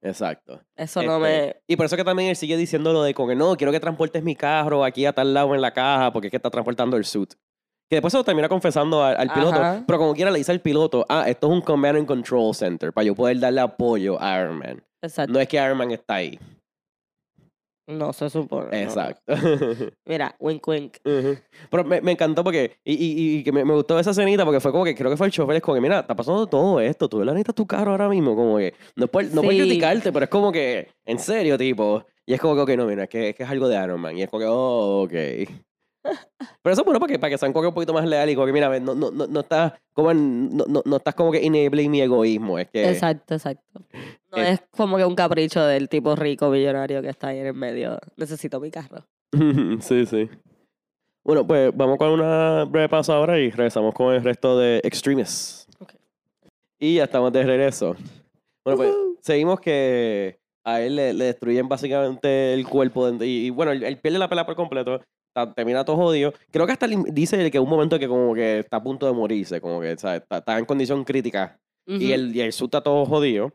Exacto. 0.00 0.60
eso 0.76 1.02
no 1.02 1.24
Este, 1.26 1.46
me... 1.46 1.62
Y 1.66 1.76
por 1.76 1.86
eso 1.86 1.96
que 1.96 2.04
también 2.04 2.28
él 2.30 2.36
sigue 2.36 2.56
diciendo 2.56 2.92
lo 2.92 3.02
de 3.02 3.14
como 3.14 3.28
que 3.28 3.34
no, 3.34 3.56
quiero 3.56 3.72
que 3.72 3.80
transportes 3.80 4.22
mi 4.22 4.34
carro 4.36 4.84
aquí 4.84 5.04
a 5.06 5.12
tal 5.12 5.32
lado 5.34 5.54
en 5.54 5.60
la 5.60 5.72
caja 5.72 6.12
porque 6.12 6.28
es 6.28 6.30
que 6.30 6.36
está 6.36 6.50
transportando 6.50 6.96
el 6.96 7.04
suit. 7.04 7.34
Que 7.88 7.96
después 7.96 8.12
se 8.12 8.18
lo 8.18 8.24
termina 8.24 8.48
confesando 8.48 9.02
al, 9.04 9.16
al 9.18 9.32
piloto, 9.32 9.56
Ajá. 9.60 9.84
pero 9.86 9.98
como 9.98 10.14
quiera 10.14 10.30
le 10.30 10.38
dice 10.38 10.50
al 10.52 10.60
piloto, 10.60 11.04
ah, 11.08 11.24
esto 11.28 11.46
es 11.48 11.52
un 11.52 11.60
Command 11.60 11.98
and 11.98 12.06
Control 12.06 12.54
Center 12.54 12.92
para 12.92 13.04
yo 13.04 13.14
poder 13.14 13.38
darle 13.38 13.60
apoyo 13.60 14.20
a 14.22 14.40
Iron 14.40 14.58
Man. 14.58 14.82
Exacto. 15.02 15.32
No 15.32 15.40
es 15.40 15.48
que 15.48 15.56
Iron 15.56 15.76
Man 15.76 15.90
está 15.90 16.14
ahí. 16.14 16.38
No 17.86 18.12
se 18.12 18.30
supone. 18.30 18.68
no. 18.70 18.76
Exacto. 18.76 19.34
Mira, 20.06 20.34
wink 20.38 20.66
wink. 20.68 20.96
Ujú. 21.04 21.36
Pero 21.70 21.84
me, 21.84 22.00
me 22.00 22.12
encantó 22.12 22.44
porque, 22.44 22.76
y, 22.84 22.94
y, 22.94 23.38
y 23.38 23.44
que 23.44 23.50
me, 23.52 23.64
me 23.64 23.74
gustó 23.74 23.98
esa 23.98 24.12
escenita 24.12 24.44
porque 24.44 24.60
fue 24.60 24.70
como 24.72 24.84
que 24.84 24.94
creo 24.94 25.10
que 25.10 25.16
fue 25.16 25.26
el 25.26 25.32
chofer, 25.32 25.56
es 25.56 25.62
como 25.62 25.74
que, 25.74 25.80
mira, 25.80 26.00
está 26.00 26.14
pasando 26.14 26.46
todo 26.46 26.80
esto, 26.80 27.08
tú 27.08 27.24
la 27.24 27.32
necesitas 27.32 27.54
tu 27.56 27.66
carro 27.66 27.90
ahora 27.90 28.08
mismo, 28.08 28.36
como 28.36 28.58
que, 28.58 28.74
no 28.96 29.08
por, 29.08 29.24
no 29.24 29.42
Sí. 29.42 29.48
criticarte, 29.48 30.12
pero 30.12 30.24
es 30.24 30.30
como 30.30 30.52
que, 30.52 30.88
en 31.04 31.18
serio, 31.18 31.58
tipo, 31.58 32.04
y 32.24 32.34
es 32.34 32.40
como 32.40 32.54
que, 32.54 32.60
ok, 32.62 32.70
no, 32.78 32.86
mira, 32.86 33.02
es 33.04 33.08
que, 33.08 33.30
es 33.30 33.34
que 33.34 33.42
es 33.42 33.50
algo 33.50 33.66
de 33.68 33.82
Iron 33.82 34.00
Man, 34.00 34.16
y 34.16 34.22
es 34.22 34.30
como 34.30 34.40
que, 34.40 34.46
oh, 34.48 35.02
ok. 35.02 35.12
Pero 36.62 36.72
eso 36.72 36.82
es 36.82 36.84
bueno 36.84 36.98
porque, 37.00 37.18
para 37.18 37.30
que 37.30 37.38
sean 37.38 37.52
como 37.52 37.62
que 37.62 37.68
un 37.68 37.74
poquito 37.74 37.92
más 37.92 38.04
leal 38.06 38.28
y 38.30 38.34
como 38.34 38.46
que, 38.46 38.52
mira, 38.52 38.78
no, 38.80 38.94
no, 38.94 39.10
no, 39.10 39.26
no 39.26 39.40
estás 39.40 39.72
como 39.92 40.10
en- 40.10 40.56
no, 40.56 40.64
no, 40.68 40.82
no 40.84 40.96
estás 40.96 41.14
como 41.14 41.30
que 41.32 41.44
enabling 41.44 41.90
mi 41.90 42.00
egoísmo. 42.00 42.58
Es 42.58 42.68
que. 42.68 42.88
Exacto, 42.88 43.34
exacto. 43.34 43.80
No 44.32 44.38
Eh. 44.42 44.52
es 44.52 44.62
como 44.76 44.96
que 44.96 45.04
un 45.04 45.14
capricho 45.14 45.64
del 45.64 45.88
tipo 45.88 46.16
rico 46.16 46.48
millonario 46.48 47.02
que 47.02 47.08
está 47.10 47.28
ahí 47.28 47.38
en 47.38 47.46
el 47.46 47.54
medio. 47.54 47.98
Necesito 48.16 48.58
mi 48.60 48.70
carro. 48.70 49.04
sí, 49.80 50.06
sí. 50.06 50.28
Bueno, 51.24 51.46
pues 51.46 51.70
vamos 51.76 51.98
con 51.98 52.10
una 52.10 52.64
breve 52.64 52.88
pausa 52.88 53.14
ahora 53.14 53.38
y 53.38 53.50
regresamos 53.50 53.94
con 53.94 54.12
el 54.12 54.24
resto 54.24 54.58
de 54.58 54.80
Extremis. 54.82 55.66
Ok. 55.78 55.94
Y 56.80 56.96
ya 56.96 57.04
estamos 57.04 57.32
de 57.32 57.44
regreso. 57.44 57.94
Bueno, 58.64 58.76
pues 58.76 58.90
seguimos 59.20 59.60
que 59.60 60.38
a 60.64 60.80
él 60.80 60.96
le, 60.96 61.12
le 61.12 61.26
destruyen 61.26 61.68
básicamente 61.68 62.54
el 62.54 62.66
cuerpo 62.66 63.08
y, 63.20 63.46
y, 63.46 63.50
bueno, 63.50 63.72
él, 63.72 63.84
él 63.84 63.98
pierde 63.98 64.18
la 64.18 64.28
pelea 64.28 64.46
por 64.46 64.56
completo. 64.56 65.00
Termina 65.54 65.84
todo 65.84 65.96
jodido. 65.96 66.32
Creo 66.50 66.66
que 66.66 66.72
hasta 66.72 66.86
dice 66.86 67.50
que 67.50 67.58
un 67.58 67.68
momento 67.68 67.98
que 67.98 68.06
como 68.06 68.34
que 68.34 68.58
está 68.58 68.76
a 68.78 68.82
punto 68.82 69.06
de 69.06 69.12
morirse, 69.12 69.60
como 69.60 69.80
que 69.80 69.96
¿sabes? 69.96 70.22
Está, 70.22 70.38
está 70.38 70.58
en 70.58 70.64
condición 70.66 71.04
crítica 71.04 71.58
y 71.86 72.12
el, 72.12 72.36
y 72.36 72.40
el 72.40 72.48
está 72.48 72.82
todo 72.82 73.06
jodido. 73.06 73.52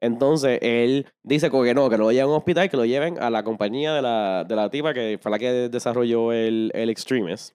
Entonces 0.00 0.58
él 0.62 1.06
dice 1.24 1.50
como 1.50 1.64
que 1.64 1.74
no, 1.74 1.88
que 1.88 1.96
no 1.96 2.04
lo 2.04 2.10
lleven 2.12 2.26
a 2.26 2.32
un 2.32 2.36
hospital, 2.36 2.68
que 2.68 2.76
lo 2.76 2.84
lleven 2.84 3.18
a 3.20 3.30
la 3.30 3.42
compañía 3.42 3.94
de 3.94 4.02
la, 4.02 4.44
de 4.46 4.54
la 4.56 4.68
tipa 4.70 4.92
que 4.92 5.18
fue 5.20 5.30
la 5.30 5.38
que 5.38 5.68
desarrolló 5.68 6.32
el, 6.32 6.70
el 6.74 6.90
Extremis. 6.90 7.54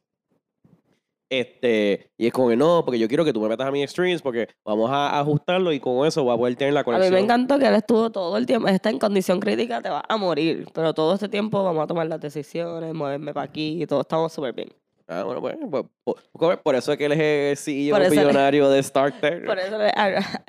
Este, 1.29 2.09
y 2.17 2.27
es 2.27 2.33
como 2.33 2.49
que 2.49 2.57
no, 2.57 2.83
porque 2.83 2.99
yo 2.99 3.07
quiero 3.07 3.23
que 3.23 3.31
tú 3.31 3.39
me 3.39 3.47
metas 3.47 3.65
a 3.65 3.71
mi 3.71 3.81
Extremes 3.81 4.21
porque 4.21 4.49
vamos 4.65 4.91
a 4.91 5.17
ajustarlo 5.17 5.71
y 5.71 5.79
con 5.79 6.05
eso 6.05 6.23
voy 6.25 6.33
a 6.33 6.37
poder 6.37 6.55
tener 6.57 6.73
la 6.73 6.81
A 6.81 6.83
mí 6.83 6.85
conexión. 6.87 7.13
me 7.13 7.19
encantó 7.21 7.57
que 7.57 7.67
él 7.67 7.75
estuvo 7.75 8.09
todo 8.11 8.35
el 8.35 8.45
tiempo, 8.45 8.67
está 8.67 8.89
en 8.89 8.99
condición 8.99 9.39
crítica, 9.39 9.81
te 9.81 9.89
vas 9.89 10.03
a 10.09 10.17
morir, 10.17 10.67
pero 10.73 10.93
todo 10.93 11.13
este 11.13 11.29
tiempo 11.29 11.63
vamos 11.63 11.85
a 11.85 11.87
tomar 11.87 12.07
las 12.07 12.19
decisiones, 12.19 12.93
moverme 12.93 13.33
para 13.33 13.45
aquí 13.45 13.81
y 13.81 13.85
todo 13.87 14.01
estamos 14.01 14.33
súper 14.33 14.53
bien. 14.53 14.69
Ah, 15.07 15.23
bueno, 15.23 15.39
pues, 15.41 15.55
pues, 15.69 15.83
por, 16.03 16.15
por- 16.33 16.61
por 16.61 16.75
eso 16.75 16.91
es 16.91 16.97
que 16.97 17.05
él 17.05 17.11
es 17.13 17.19
el 17.19 17.57
CEO 17.57 17.97
millonario 18.09 18.69
de 18.69 18.79
Stark 18.79 19.19
Tech. 19.19 19.45
Por 19.45 19.57
eso 19.59 19.81
es 19.81 19.91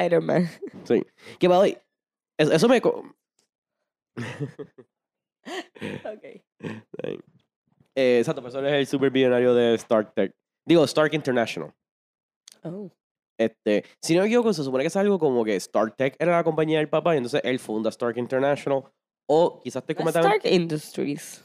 Iron- 0.04 0.24
Man. 0.24 0.48
Sí. 0.84 1.02
Que 1.40 1.48
the 1.48 1.58
way, 1.58 1.76
eso, 2.50 2.68
me... 2.68 2.80
Okay. 6.04 6.42
Eh, 7.94 8.18
exacto, 8.18 8.46
él 8.46 8.66
es 8.66 8.72
el 8.72 8.86
super 8.86 9.10
millonario 9.10 9.54
de 9.54 9.74
Stark 9.74 10.14
Tech. 10.14 10.32
Digo, 10.66 10.84
Stark 10.84 11.12
International. 11.14 11.74
Oh. 12.62 12.90
Este, 13.38 13.84
si 14.00 14.14
no 14.14 14.20
me 14.20 14.26
equivoco, 14.28 14.52
se 14.52 14.62
supone 14.62 14.84
que 14.84 14.88
es 14.88 14.96
algo 14.96 15.18
como 15.18 15.44
que 15.44 15.56
Stark 15.56 15.96
Tech 15.96 16.14
era 16.18 16.36
la 16.36 16.44
compañía 16.44 16.78
del 16.78 16.88
papá 16.88 17.14
y 17.14 17.18
entonces 17.18 17.40
él 17.44 17.58
funda 17.58 17.90
Stark 17.90 18.16
International. 18.16 18.84
O 19.28 19.60
quizás 19.60 19.84
te 19.84 19.94
comentando. 19.94 20.28
Stark 20.28 20.52
Industries. 20.52 21.44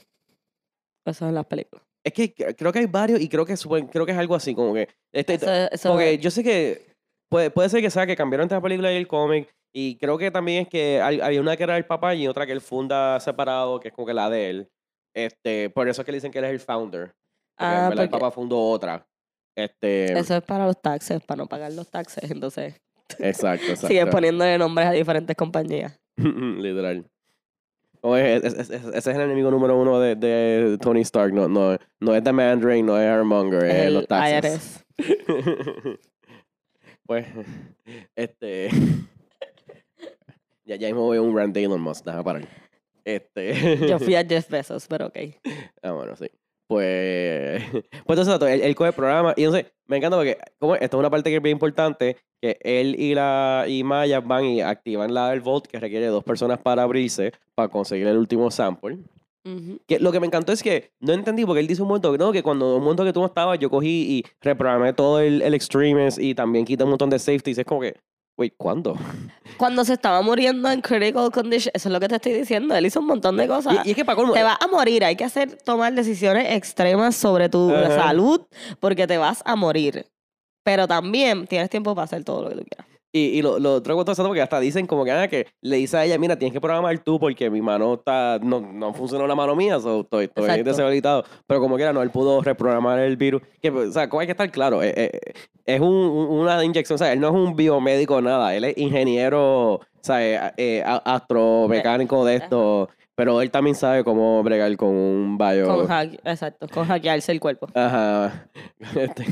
Eso 1.05 1.27
en 1.27 1.35
las 1.35 1.45
películas. 1.45 1.83
Es 2.05 2.13
que 2.13 2.33
creo 2.33 2.71
que 2.71 2.79
hay 2.79 2.85
varios 2.85 3.19
y 3.19 3.27
creo 3.27 3.45
que, 3.45 3.55
creo 3.91 4.05
que 4.05 4.11
es 4.11 4.17
algo 4.17 4.35
así, 4.35 4.53
como 4.53 4.73
que. 4.73 4.87
Este, 5.11 5.35
Eso, 5.35 5.51
eso 5.71 5.89
porque 5.89 6.13
es- 6.13 6.21
yo 6.21 6.31
sé 6.31 6.43
que 6.43 6.95
puede, 7.29 7.49
puede 7.49 7.69
ser 7.69 7.81
que 7.81 7.89
sea 7.89 8.05
que 8.05 8.15
cambiaron 8.15 8.43
entre 8.45 8.57
la 8.57 8.61
película 8.61 8.93
y 8.93 8.97
el 8.97 9.07
cómic. 9.07 9.49
Y 9.79 9.95
creo 9.97 10.17
que 10.17 10.31
también 10.31 10.63
es 10.63 10.69
que 10.69 10.99
hay- 11.03 11.21
había 11.21 11.39
una 11.39 11.55
que 11.55 11.61
era 11.61 11.77
el 11.77 11.85
papá 11.85 12.15
y 12.15 12.27
otra 12.27 12.47
que 12.47 12.51
él 12.51 12.61
funda 12.61 13.19
separado, 13.19 13.79
que 13.79 13.89
es 13.89 13.93
como 13.93 14.07
que 14.07 14.13
la 14.15 14.27
de 14.27 14.49
él. 14.49 14.69
Este, 15.13 15.69
por 15.69 15.87
eso 15.87 16.01
es 16.01 16.05
que 16.07 16.11
le 16.11 16.15
dicen 16.17 16.31
que 16.31 16.39
él 16.39 16.45
es 16.45 16.51
el 16.51 16.59
founder. 16.59 17.13
Porque 17.55 17.73
en 17.73 17.79
Ah, 17.79 17.91
el 17.95 18.09
papá 18.09 18.31
fundó 18.31 18.57
otra. 18.59 19.05
Este, 19.55 20.17
eso 20.17 20.35
es 20.37 20.41
para 20.43 20.65
los 20.65 20.81
taxes, 20.81 21.21
para 21.23 21.37
no 21.43 21.47
pagar 21.47 21.71
los 21.73 21.91
taxes. 21.91 22.31
Entonces, 22.31 22.81
exacto, 23.19 23.65
exacto. 23.69 23.87
sigues 23.87 24.07
poniéndole 24.07 24.57
nombres 24.57 24.87
a 24.87 24.91
diferentes 24.93 25.35
compañías. 25.35 25.99
Literal. 26.17 27.05
O 28.01 28.15
es- 28.17 28.43
es- 28.45 28.53
es- 28.55 28.69
es- 28.71 28.83
ese 28.85 28.97
es 29.11 29.15
el 29.15 29.21
enemigo 29.21 29.51
número 29.51 29.77
uno 29.79 29.99
de, 29.99 30.15
de 30.15 30.79
Tony 30.81 31.01
Stark. 31.01 31.33
No, 31.35 31.47
no, 31.47 31.77
no 31.99 32.15
es 32.15 32.23
The 32.23 32.31
Mandarin, 32.31 32.83
no 32.83 32.97
es 32.99 33.05
Ironmonger, 33.05 33.63
es 33.63 33.75
el 33.85 33.93
los 33.93 34.07
taxes. 34.07 34.83
IRS. 34.97 34.97
pues, 37.05 37.27
este. 38.15 38.69
Ya, 40.67 40.75
ya 40.75 40.87
mismo 40.87 41.09
veo 41.09 41.23
un 41.23 41.35
Rand 41.35 41.53
de 41.53 41.63
Elon 41.63 41.81
Musk, 41.81 42.05
déjame 42.05 42.23
parar. 42.23 42.47
Este. 43.05 43.87
Yo 43.87 43.99
fui 43.99 44.15
a 44.15 44.23
Jeff 44.27 44.49
Bezos, 44.49 44.85
pero 44.87 45.07
ok. 45.07 45.17
Ah, 45.81 45.91
bueno, 45.91 46.15
sí. 46.15 46.27
Pues, 46.67 47.63
pues 48.05 48.19
entonces, 48.19 48.49
él, 48.49 48.61
él 48.61 48.75
coge 48.75 48.89
el 48.89 48.95
programa 48.95 49.33
y 49.37 49.45
entonces 49.45 49.71
me 49.85 49.97
encanta 49.97 50.17
porque 50.17 50.37
como 50.59 50.75
esto 50.75 50.97
es 50.97 50.99
una 50.99 51.09
parte 51.09 51.29
que 51.29 51.37
es 51.37 51.41
bien 51.41 51.55
importante, 51.55 52.17
que 52.41 52.57
él 52.61 52.99
y 52.99 53.15
la 53.15 53.63
y 53.67 53.83
Maya 53.83 54.19
van 54.19 54.43
y 54.43 54.61
activan 54.61 55.13
la 55.13 55.29
del 55.29 55.39
Vault 55.39 55.67
que 55.67 55.79
requiere 55.79 56.07
dos 56.07 56.25
personas 56.25 56.59
para 56.59 56.83
abrirse 56.83 57.31
para 57.55 57.69
conseguir 57.69 58.07
el 58.07 58.17
último 58.17 58.51
sample. 58.51 58.99
Que 59.85 59.97
lo 59.99 60.11
que 60.11 60.19
me 60.19 60.27
encantó 60.27 60.51
es 60.51 60.61
que 60.61 60.91
no 60.99 61.13
entendí 61.13 61.45
porque 61.45 61.61
él 61.61 61.67
dice 61.67 61.81
un 61.81 61.87
momento 61.87 62.11
que 62.11 62.17
no, 62.17 62.33
que 62.33 62.43
cuando 62.43 62.75
un 62.75 62.83
momento 62.83 63.05
que 63.05 63.13
tú 63.13 63.21
no 63.21 63.27
estabas 63.27 63.57
yo 63.59 63.69
cogí 63.69 64.17
y 64.17 64.25
reprogramé 64.41 64.91
todo 64.91 65.21
el, 65.21 65.41
el 65.41 65.53
Extremes 65.53 66.17
y 66.17 66.35
también 66.35 66.65
quité 66.65 66.83
un 66.83 66.89
montón 66.89 67.09
de 67.09 67.17
safeties. 67.17 67.57
Es 67.57 67.65
como 67.65 67.79
que, 67.79 67.95
wait, 68.37 68.53
¿cuándo? 68.57 68.95
Cuando 69.57 69.83
se 69.83 69.93
estaba 69.93 70.21
muriendo 70.21 70.69
en 70.69 70.81
critical 70.81 71.31
condition, 71.31 71.71
eso 71.73 71.89
es 71.89 71.93
lo 71.93 71.99
que 71.99 72.07
te 72.07 72.15
estoy 72.15 72.33
diciendo. 72.33 72.75
Él 72.75 72.85
hizo 72.85 72.99
un 72.99 73.07
montón 73.07 73.37
de 73.37 73.47
cosas. 73.47 73.73
y, 73.83 73.87
y 73.87 73.91
es 73.91 73.95
que 73.95 74.05
para 74.05 74.15
colmo, 74.15 74.33
te 74.33 74.43
vas 74.43 74.57
a 74.59 74.67
morir, 74.67 75.03
hay 75.03 75.15
que 75.15 75.23
hacer 75.23 75.57
tomar 75.63 75.93
decisiones 75.93 76.53
extremas 76.55 77.15
sobre 77.15 77.49
tu 77.49 77.71
Ajá. 77.71 77.95
salud 77.95 78.41
porque 78.79 79.07
te 79.07 79.17
vas 79.17 79.41
a 79.45 79.55
morir. 79.55 80.05
Pero 80.63 80.87
también 80.87 81.47
tienes 81.47 81.69
tiempo 81.69 81.95
para 81.95 82.05
hacer 82.05 82.23
todo 82.23 82.43
lo 82.43 82.49
que 82.49 82.55
tú 82.55 82.63
quieras. 82.65 82.86
Y, 83.13 83.37
y 83.39 83.41
lo, 83.41 83.57
lo 83.57 83.75
otro 83.75 83.95
que 83.95 84.11
está 84.11 84.23
porque 84.23 84.41
hasta 84.41 84.59
dicen 84.59 84.85
como 84.85 85.05
que, 85.05 85.11
ah, 85.11 85.27
que 85.27 85.47
le 85.61 85.77
dice 85.77 85.97
a 85.97 86.05
ella, 86.05 86.17
mira, 86.19 86.37
tienes 86.37 86.53
que 86.53 86.59
programar 86.61 86.99
tú 86.99 87.19
porque 87.19 87.49
mi 87.49 87.61
mano 87.61 87.93
está, 87.95 88.37
no, 88.41 88.59
no 88.59 88.93
funcionó 88.93 89.25
la 89.25 89.33
mano 89.33 89.55
mía, 89.55 89.79
so 89.79 90.01
estoy, 90.01 90.25
estoy 90.25 90.43
deshabilitado. 90.71 91.23
Pero 91.47 91.59
como 91.61 91.77
quiera, 91.77 91.93
no, 91.93 92.01
él 92.01 92.09
pudo 92.11 92.41
reprogramar 92.41 92.99
el 92.99 93.15
virus. 93.15 93.41
Que, 93.61 93.71
pues, 93.71 93.89
o 93.89 93.91
sea, 93.93 94.09
como 94.09 94.19
hay 94.19 94.27
que 94.27 94.31
estar 94.33 94.51
claro, 94.51 94.83
eh, 94.83 94.93
eh, 94.95 95.19
es 95.65 95.79
un- 95.79 95.87
un- 95.87 96.27
una 96.39 96.63
inyección, 96.63 96.95
o 96.95 96.97
sea, 96.97 97.13
él 97.13 97.19
no 97.21 97.27
es 97.29 97.33
un 97.33 97.55
biomédico 97.55 98.21
nada, 98.21 98.53
él 98.55 98.65
es 98.65 98.77
ingeniero, 98.77 99.75
o 99.75 99.81
sea, 100.01 100.49
eh, 100.49 100.53
eh, 100.57 100.83
astromecánico 100.85 102.25
de 102.25 102.35
esto, 102.35 102.89
pero 103.17 103.41
él 103.41 103.49
también 103.49 103.75
sabe 103.75 104.03
cómo 104.03 104.43
bregar 104.43 104.77
con 104.77 104.89
un 104.89 105.37
bio... 105.39 105.65
Con 105.65 105.87
hack- 105.87 106.19
exacto, 106.23 106.67
con 106.67 106.85
hackearse 106.85 107.31
el 107.31 107.39
cuerpo. 107.39 107.67
Ajá. 107.73 108.47
Este, 108.95 109.25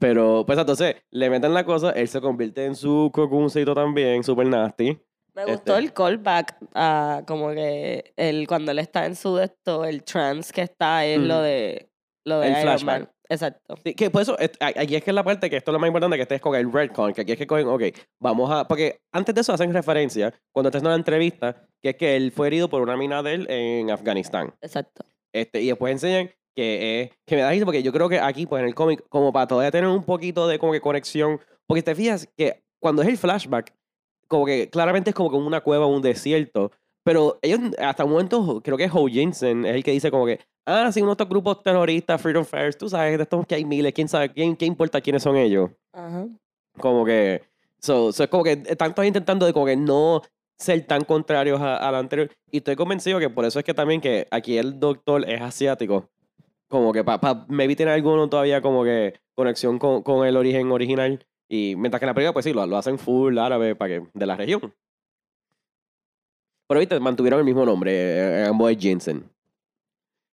Pero, 0.00 0.44
pues 0.44 0.58
entonces, 0.58 0.96
le 1.10 1.30
meten 1.30 1.54
la 1.54 1.64
cosa, 1.64 1.92
él 1.92 2.08
se 2.08 2.20
convierte 2.20 2.64
en 2.66 2.74
su 2.74 3.10
cocuncito 3.14 3.74
también, 3.74 4.24
super 4.24 4.44
nasty. 4.46 4.98
Me 5.34 5.42
Este- 5.42 5.52
gustó 5.52 5.76
el 5.76 5.92
callback 5.92 6.56
a 6.74 7.22
como 7.28 7.50
que 7.50 8.12
el, 8.16 8.48
cuando 8.48 8.72
él 8.72 8.80
está 8.80 9.06
en 9.06 9.14
su 9.14 9.38
esto, 9.38 9.84
el 9.84 10.02
trance 10.02 10.52
que 10.52 10.62
está 10.62 11.04
es 11.06 11.20
lo 11.20 11.34
Ujú. 11.36 11.42
de 11.44 11.90
lo 12.26 12.40
de 12.40 12.46
El 12.48 12.52
Iron 12.52 12.62
flashback. 12.62 13.00
Man. 13.02 13.10
Exacto. 13.30 13.76
Que 13.96 14.10
por 14.10 14.22
eso, 14.22 14.36
es- 14.38 14.50
a- 14.60 14.66
aquí 14.80 14.96
es 14.96 15.04
que 15.04 15.10
es 15.10 15.14
la 15.14 15.22
parte 15.22 15.48
que 15.48 15.56
esto 15.56 15.70
es 15.70 15.72
lo 15.72 15.78
más 15.78 15.86
importante, 15.86 16.16
que 16.16 16.22
estés 16.22 16.40
con 16.40 16.54
el 16.56 16.70
Redcon, 16.72 17.12
que 17.14 17.20
aquí 17.20 17.32
es 17.32 17.38
que 17.38 17.46
cogen, 17.46 17.68
ok, 17.68 17.82
vamos 18.20 18.50
a, 18.50 18.66
porque 18.66 18.98
antes 19.12 19.34
de 19.34 19.40
eso 19.42 19.52
hacen 19.52 19.72
referencia, 19.72 20.34
cuando 20.52 20.68
estás 20.68 20.82
en 20.82 20.86
una 20.88 20.96
entrevista, 20.96 21.64
que 21.80 21.90
es 21.90 21.96
que 21.96 22.16
él 22.16 22.32
fue 22.32 22.48
herido 22.48 22.68
por 22.68 22.82
una 22.82 22.96
mina 22.96 23.22
de 23.22 23.34
él 23.34 23.46
en 23.48 23.90
Afganistán. 23.90 24.52
Exacto. 24.60 25.04
Este, 25.32 25.62
y 25.62 25.68
después 25.68 25.92
enseñan 25.92 26.28
que, 26.56 27.02
eh, 27.02 27.12
que 27.24 27.36
me 27.36 27.42
da 27.42 27.50
risa 27.50 27.64
porque 27.64 27.84
yo 27.84 27.92
creo 27.92 28.08
que 28.08 28.18
aquí, 28.18 28.46
pues 28.46 28.60
en 28.62 28.68
el 28.68 28.74
cómic, 28.74 29.04
como 29.08 29.32
para 29.32 29.46
todavía 29.46 29.70
tener 29.70 29.88
un 29.88 30.02
poquito 30.02 30.48
de 30.48 30.58
como 30.58 30.72
que 30.72 30.80
conexión, 30.80 31.40
porque 31.68 31.82
te 31.84 31.94
fijas 31.94 32.28
que 32.36 32.64
cuando 32.82 33.02
es 33.02 33.08
el 33.08 33.16
flashback, 33.16 33.72
como 34.26 34.44
que 34.44 34.68
claramente 34.68 35.10
es 35.10 35.14
como 35.16 35.30
que 35.30 35.36
una 35.36 35.60
cueva, 35.60 35.86
un 35.86 36.02
desierto, 36.02 36.72
pero 37.02 37.38
ellos 37.42 37.60
hasta 37.78 38.04
un 38.04 38.10
momento, 38.12 38.60
creo 38.62 38.76
que 38.76 38.90
Ho 38.92 39.06
Jensen 39.08 39.64
es 39.64 39.74
el 39.74 39.84
que 39.84 39.92
dice 39.92 40.10
como 40.10 40.26
que, 40.26 40.40
ah, 40.66 40.90
sí, 40.92 41.00
uno 41.00 41.10
de 41.10 41.14
estos 41.14 41.28
grupos 41.28 41.62
terroristas, 41.62 42.20
Freedom 42.20 42.44
Fighters, 42.44 42.78
tú 42.78 42.88
sabes, 42.88 43.16
de 43.16 43.22
estos 43.22 43.46
que 43.46 43.54
hay 43.54 43.64
miles, 43.64 43.92
quién 43.92 44.08
sabe, 44.08 44.32
quién, 44.32 44.56
qué 44.56 44.66
importa 44.66 45.00
quiénes 45.00 45.22
son 45.22 45.36
ellos. 45.36 45.70
Ajá. 45.92 46.26
Como 46.78 47.04
que, 47.04 47.42
so, 47.78 48.12
so 48.12 48.24
es 48.24 48.30
como 48.30 48.44
que 48.44 48.56
tanto 48.56 49.02
intentando 49.02 49.46
de 49.46 49.52
como 49.52 49.66
que 49.66 49.76
no 49.76 50.22
ser 50.56 50.86
tan 50.86 51.04
contrarios 51.04 51.60
a, 51.60 51.76
a 51.76 51.90
lo 51.90 51.96
anterior. 51.96 52.30
Y 52.50 52.58
estoy 52.58 52.76
convencido 52.76 53.18
que 53.18 53.30
por 53.30 53.44
eso 53.44 53.58
es 53.58 53.64
que 53.64 53.74
también 53.74 54.00
que 54.00 54.28
aquí 54.30 54.58
el 54.58 54.78
doctor 54.78 55.28
es 55.28 55.40
asiático. 55.40 56.08
Como 56.68 56.92
que 56.92 57.02
para 57.02 57.20
pa, 57.20 57.46
maybe 57.48 57.74
tiene 57.74 57.92
alguno 57.92 58.28
todavía 58.28 58.60
como 58.60 58.84
que 58.84 59.14
conexión 59.34 59.78
con, 59.78 60.02
con 60.02 60.26
el 60.26 60.36
origen 60.36 60.70
original. 60.70 61.26
Y 61.48 61.74
mientras 61.76 61.98
que 61.98 62.04
en 62.04 62.08
la 62.08 62.14
película, 62.14 62.32
pues 62.32 62.44
sí, 62.44 62.52
lo, 62.52 62.64
lo 62.66 62.76
hacen 62.76 62.98
full 62.98 63.36
árabe 63.38 63.74
para 63.74 63.88
que, 63.88 64.06
de 64.12 64.26
la 64.26 64.36
región. 64.36 64.72
Pero 66.70 66.78
viste, 66.78 67.00
mantuvieron 67.00 67.40
el 67.40 67.44
mismo 67.44 67.66
nombre, 67.66 67.90
eh, 67.92 68.44
ambos 68.44 68.70
es 68.70 68.78
Jensen. 68.78 69.24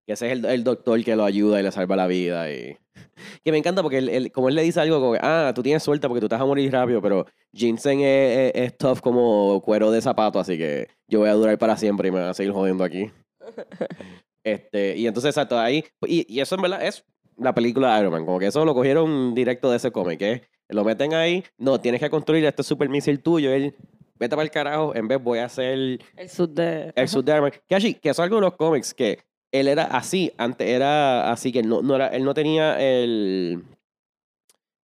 Que 0.06 0.14
ese 0.14 0.28
es 0.28 0.34
el, 0.34 0.46
el 0.46 0.64
doctor 0.64 1.04
que 1.04 1.16
lo 1.16 1.26
ayuda 1.26 1.60
y 1.60 1.64
le 1.64 1.72
salva 1.72 1.96
la 1.96 2.06
vida. 2.06 2.52
Y... 2.52 2.78
Que 3.44 3.52
me 3.52 3.58
encanta 3.58 3.82
porque 3.82 3.98
él, 3.98 4.08
él- 4.10 4.32
como 4.32 4.48
él 4.48 4.54
le 4.54 4.62
dice 4.62 4.80
algo 4.80 5.00
como 5.00 5.14
que, 5.14 5.20
ah, 5.24 5.52
tú 5.56 5.64
tienes 5.64 5.82
suerte 5.82 6.08
porque 6.08 6.22
tú 6.22 6.30
te 6.30 6.36
vas 6.36 6.42
a 6.44 6.46
morir 6.46 6.72
rápido, 6.72 7.02
pero 7.02 7.26
ginseng 7.54 8.02
es, 8.02 8.54
es- 8.54 8.66
es 8.66 8.78
tough 8.78 9.00
como 9.00 9.60
cuero 9.66 9.90
de 9.90 10.00
zapato, 10.00 10.40
así 10.40 10.60
que 10.60 10.90
yo 11.08 11.22
voy 11.22 11.30
a 11.30 11.34
durar 11.34 11.58
para 11.58 11.76
siempre 11.76 12.10
y 12.10 12.12
me 12.12 12.20
van 12.20 12.30
a 12.30 12.34
seguir 12.36 12.54
jodiendo 12.54 12.84
aquí. 12.84 13.10
este, 14.44 14.96
y 14.96 15.08
entonces, 15.08 15.30
exacto, 15.30 15.58
ahí, 15.58 15.84
y, 16.06 16.32
y 16.32 16.40
eso 16.40 16.54
en 16.54 16.62
verdad 16.62 16.86
es 16.86 17.04
la 17.36 17.56
película 17.56 17.96
de 17.96 18.02
Iron 18.02 18.12
Man, 18.14 18.26
como 18.26 18.38
que 18.38 18.46
eso 18.46 18.64
lo 18.64 18.76
cogieron 18.76 19.34
directo 19.34 19.72
de 19.72 19.78
ese 19.78 19.92
cómic, 19.92 20.20
que 20.20 20.44
lo 20.70 20.84
meten 20.84 21.16
ahí, 21.16 21.44
no, 21.58 21.82
tienes 21.82 22.00
que 22.00 22.12
construir 22.12 22.46
este 22.46 22.62
super 22.62 22.90
misil 22.90 23.22
tuyo, 23.24 23.52
él, 23.52 23.74
vete 24.20 24.36
para 24.36 24.44
el 24.44 24.52
carajo, 24.52 24.96
en 24.96 25.08
vez 25.08 25.22
voy 25.22 25.40
a 25.40 25.46
hacer 25.46 26.00
El 26.16 26.30
sud 26.30 26.50
de. 26.50 26.92
el 26.96 27.08
suit 27.08 27.26
de 27.26 27.32
Iron 27.32 27.44
Man. 27.44 27.54
Que, 27.68 27.76
así, 27.76 27.94
que 27.94 28.10
eso 28.10 28.22
es 28.22 28.26
algo 28.26 28.38
de 28.38 28.42
los 28.42 28.56
cómics 28.56 28.94
que 28.94 29.20
él 29.52 29.68
era 29.68 29.84
así, 29.84 30.32
antes 30.38 30.68
era 30.68 31.32
así 31.32 31.52
que 31.52 31.64
no, 31.64 31.82
no 31.82 31.96
era, 31.96 32.08
él 32.08 32.24
no 32.24 32.34
tenía 32.34 32.80
el... 32.80 33.64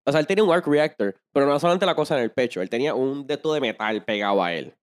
O 0.04 0.10
sea, 0.10 0.20
él 0.20 0.26
tenía 0.26 0.42
un 0.42 0.52
arc 0.52 0.66
reactor, 0.66 1.14
pero 1.32 1.46
no 1.46 1.58
solamente 1.60 1.86
la 1.86 1.94
cosa 1.94 2.16
en 2.16 2.24
el 2.24 2.30
pecho, 2.30 2.60
él 2.60 2.68
tenía 2.68 2.94
un 2.94 3.26
dedo 3.26 3.54
de 3.54 3.60
metal 3.60 4.04
pegado 4.04 4.42
a 4.42 4.52
él. 4.52 4.74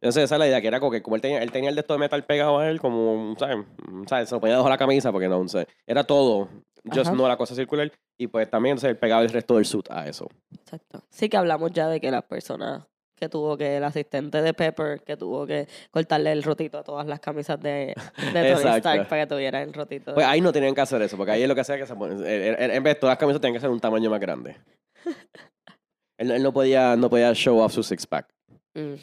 Entonces 0.00 0.24
esa 0.24 0.36
es 0.36 0.38
la 0.38 0.46
idea, 0.46 0.60
que 0.60 0.68
era 0.68 0.80
como 0.80 0.92
que 0.92 1.02
como 1.02 1.16
él 1.16 1.22
tenía, 1.22 1.42
él 1.42 1.50
tenía 1.50 1.70
el 1.70 1.76
dedo 1.76 1.94
de 1.94 1.98
metal 1.98 2.24
pegado 2.24 2.58
a 2.58 2.68
él, 2.68 2.80
como, 2.80 3.34
¿sabes? 3.38 3.64
¿sabes? 4.06 4.28
Se 4.28 4.34
lo 4.34 4.40
podía 4.40 4.56
dejar 4.56 4.70
la 4.70 4.78
camisa 4.78 5.10
porque 5.10 5.28
no, 5.28 5.48
sé. 5.48 5.66
Era 5.86 6.04
todo, 6.04 6.48
just 6.84 7.08
Ajá. 7.08 7.12
no 7.12 7.26
la 7.26 7.36
cosa 7.36 7.54
circular. 7.54 7.90
Y 8.16 8.28
pues 8.28 8.48
también 8.48 8.78
él 8.80 8.96
pegaba 8.96 9.22
el 9.22 9.30
resto 9.30 9.56
del 9.56 9.64
suit 9.64 9.90
a 9.90 10.06
eso. 10.06 10.28
Exacto. 10.52 11.02
Sí 11.10 11.28
que 11.28 11.36
hablamos 11.36 11.72
ya 11.72 11.88
de 11.88 12.00
que 12.00 12.10
las 12.10 12.24
personas 12.24 12.84
que 13.18 13.28
tuvo 13.28 13.56
que, 13.56 13.76
el 13.76 13.84
asistente 13.84 14.40
de 14.40 14.54
Pepper, 14.54 15.02
que 15.02 15.16
tuvo 15.16 15.46
que 15.46 15.66
cortarle 15.90 16.32
el 16.32 16.42
rotito 16.42 16.78
a 16.78 16.82
todas 16.84 17.06
las 17.06 17.20
camisas 17.20 17.60
de, 17.60 17.94
de 18.32 18.52
Tony. 18.54 18.76
Stark 18.78 19.08
para 19.08 19.22
que 19.22 19.26
tuviera 19.34 19.62
el 19.62 19.72
rotito. 19.74 20.14
Pues 20.14 20.26
ahí 20.26 20.40
no 20.40 20.52
tenían 20.52 20.74
que 20.74 20.80
hacer 20.80 21.02
eso, 21.02 21.16
porque 21.16 21.32
ahí 21.32 21.42
es 21.42 21.48
lo 21.48 21.54
que 21.54 21.60
hacía 21.62 21.76
que 21.76 21.86
se 21.86 21.94
ponen. 21.94 22.24
En 22.24 22.70
en 22.70 22.82
vez 22.82 22.94
de 22.94 23.00
todas 23.00 23.12
las 23.12 23.18
camisas 23.18 23.40
tenían 23.40 23.54
que 23.54 23.60
ser 23.60 23.70
un 23.70 23.80
tamaño 23.80 24.08
más 24.10 24.20
grande. 24.20 24.56
él, 26.18 26.30
él 26.30 26.42
no, 26.42 26.52
podía, 26.52 26.96
no 26.96 27.10
podía 27.10 27.32
show 27.34 27.58
off 27.58 27.72
su 27.72 27.82
six 27.82 28.06
pack. 28.06 28.28
Mm. 28.74 28.94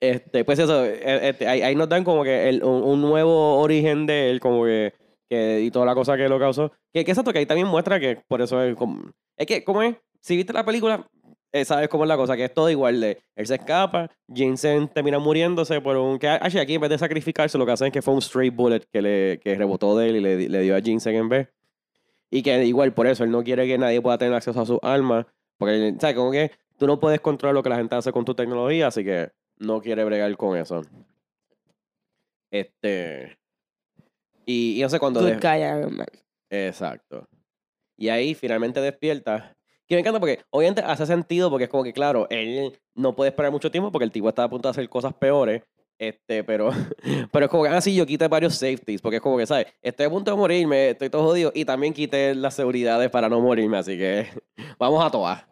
Este, 0.00 0.44
pues 0.44 0.58
eso, 0.58 0.84
eh, 0.84 1.28
este, 1.28 1.46
ahí, 1.46 1.62
ahí 1.62 1.74
nos 1.76 1.88
dan 1.88 2.02
como 2.02 2.24
que 2.24 2.48
el- 2.48 2.64
un, 2.64 2.82
un 2.82 3.00
nuevo 3.00 3.60
origen 3.60 4.06
de 4.06 4.30
él, 4.30 4.40
como 4.40 4.64
que, 4.64 4.92
que- 5.30 5.60
y 5.60 5.70
toda 5.70 5.86
la 5.86 5.94
cosa 5.94 6.16
que 6.16 6.28
lo 6.28 6.38
causó. 6.38 6.72
Que, 6.92 7.04
que 7.04 7.12
exacto, 7.12 7.32
que 7.32 7.38
ahí 7.38 7.46
también 7.46 7.68
muestra 7.68 8.00
que 8.00 8.20
por 8.28 8.42
eso 8.42 8.60
es 8.62 8.74
como. 8.76 9.10
Es 9.36 9.46
que, 9.46 9.62
¿cómo 9.62 9.82
es? 9.82 9.96
Si 10.20 10.36
viste 10.36 10.52
la 10.52 10.64
película, 10.64 11.06
eh, 11.52 11.64
sabes 11.64 11.88
cómo 11.88 12.04
es 12.04 12.08
la 12.08 12.16
cosa, 12.16 12.36
que 12.36 12.44
es 12.46 12.54
todo 12.54 12.70
igual 12.70 13.00
de. 13.00 13.22
Él 13.36 13.46
se 13.46 13.54
escapa, 13.56 14.10
Jensen 14.32 14.88
termina 14.88 15.18
muriéndose 15.18 15.80
por 15.80 15.96
un. 15.96 16.18
Que 16.18 16.28
actually, 16.28 16.60
aquí 16.60 16.74
en 16.74 16.80
vez 16.80 16.90
de 16.90 16.98
sacrificarse, 16.98 17.58
lo 17.58 17.66
que 17.66 17.72
hacen 17.72 17.88
es 17.88 17.92
que 17.92 18.02
fue 18.02 18.14
un 18.14 18.22
stray 18.22 18.50
bullet 18.50 18.80
que 18.90 19.02
le 19.02 19.40
que 19.42 19.54
rebotó 19.54 19.96
de 19.98 20.08
él 20.08 20.16
y 20.16 20.20
le, 20.20 20.48
le 20.48 20.60
dio 20.62 20.76
a 20.76 20.80
Jensen 20.80 21.14
en 21.14 21.28
vez. 21.28 21.48
Y 22.30 22.42
que 22.42 22.64
igual 22.64 22.94
por 22.94 23.06
eso 23.06 23.24
él 23.24 23.30
no 23.30 23.44
quiere 23.44 23.66
que 23.66 23.76
nadie 23.76 24.00
pueda 24.00 24.16
tener 24.18 24.32
acceso 24.34 24.58
a 24.60 24.64
sus 24.66 24.78
armas. 24.82 25.26
Porque, 25.58 25.94
¿sabes? 26.00 26.16
Como 26.16 26.30
que 26.32 26.50
tú 26.78 26.86
no 26.86 26.98
puedes 26.98 27.20
controlar 27.20 27.54
lo 27.54 27.62
que 27.62 27.68
la 27.68 27.76
gente 27.76 27.94
hace 27.94 28.10
con 28.10 28.24
tu 28.24 28.34
tecnología, 28.34 28.86
así 28.86 29.04
que 29.04 29.30
no 29.58 29.80
quiere 29.82 30.02
bregar 30.04 30.34
con 30.38 30.56
eso. 30.56 30.82
Este. 32.50 33.38
Y, 34.46 34.78
y 34.78 34.82
no 34.82 34.88
sé 34.88 34.98
cuando. 34.98 35.20
Good 35.20 35.28
de- 35.28 35.36
guy 35.36 35.62
Iron 35.62 35.96
Man. 35.96 36.06
Exacto. 36.50 37.26
Y 37.96 38.08
ahí 38.08 38.34
finalmente 38.34 38.80
despierta. 38.80 39.54
Que 39.92 39.96
me 39.96 40.00
encanta 40.00 40.20
porque 40.20 40.42
obviamente 40.48 40.80
hace 40.80 41.04
sentido 41.04 41.50
porque 41.50 41.64
es 41.64 41.70
como 41.70 41.84
que, 41.84 41.92
claro, 41.92 42.26
él 42.30 42.80
no 42.94 43.14
puede 43.14 43.28
esperar 43.28 43.52
mucho 43.52 43.70
tiempo 43.70 43.92
porque 43.92 44.06
el 44.06 44.10
tipo 44.10 44.26
está 44.26 44.44
a 44.44 44.48
punto 44.48 44.66
de 44.66 44.70
hacer 44.70 44.88
cosas 44.88 45.12
peores. 45.12 45.64
Este, 45.98 46.42
pero, 46.44 46.70
pero 47.30 47.44
es 47.44 47.50
como 47.50 47.64
que, 47.64 47.68
ah, 47.68 47.78
sí, 47.82 47.94
yo 47.94 48.06
quité 48.06 48.26
varios 48.26 48.54
safeties, 48.54 49.02
porque 49.02 49.16
es 49.16 49.22
como 49.22 49.36
que, 49.36 49.46
¿sabes? 49.46 49.66
Estoy 49.82 50.06
a 50.06 50.10
punto 50.10 50.30
de 50.30 50.36
morirme, 50.38 50.88
estoy 50.88 51.10
todo 51.10 51.24
jodido, 51.24 51.52
y 51.54 51.66
también 51.66 51.92
quité 51.92 52.34
las 52.34 52.54
seguridades 52.54 53.10
para 53.10 53.28
no 53.28 53.38
morirme, 53.42 53.76
así 53.76 53.98
que 53.98 54.28
vamos 54.78 55.04
a 55.04 55.10
todas. 55.10 55.44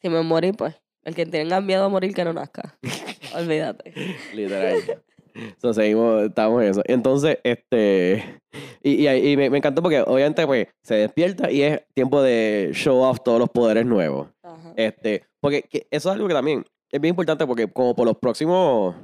Si 0.00 0.08
me 0.08 0.22
morí, 0.22 0.52
pues, 0.52 0.74
el 1.02 1.14
que 1.14 1.26
tenga 1.26 1.60
miedo 1.60 1.84
a 1.84 1.90
morir, 1.90 2.14
que 2.14 2.24
no 2.24 2.32
nazca. 2.32 2.78
Olvídate. 3.36 3.92
Literal. 4.32 5.02
So, 5.58 5.74
seguimos, 5.74 6.24
estamos 6.24 6.62
en 6.62 6.70
eso. 6.70 6.82
Entonces, 6.86 7.38
este. 7.42 8.40
Y, 8.82 9.08
y, 9.08 9.32
y 9.32 9.36
me, 9.36 9.50
me 9.50 9.58
encantó 9.58 9.82
porque 9.82 10.00
obviamente 10.02 10.46
pues 10.46 10.68
se 10.82 10.94
despierta 10.94 11.50
y 11.50 11.62
es 11.62 11.80
tiempo 11.92 12.22
de 12.22 12.70
show 12.72 13.00
off 13.02 13.18
todos 13.24 13.40
los 13.40 13.50
poderes 13.50 13.84
nuevos. 13.84 14.28
Ajá. 14.42 14.72
Este, 14.76 15.24
porque 15.40 15.62
que 15.62 15.86
eso 15.90 16.08
es 16.08 16.14
algo 16.14 16.28
que 16.28 16.34
también 16.34 16.64
es 16.90 17.00
bien 17.00 17.12
importante 17.12 17.46
porque 17.46 17.66
como 17.66 17.96
por 17.96 18.06
los 18.06 18.16
próximos, 18.18 18.94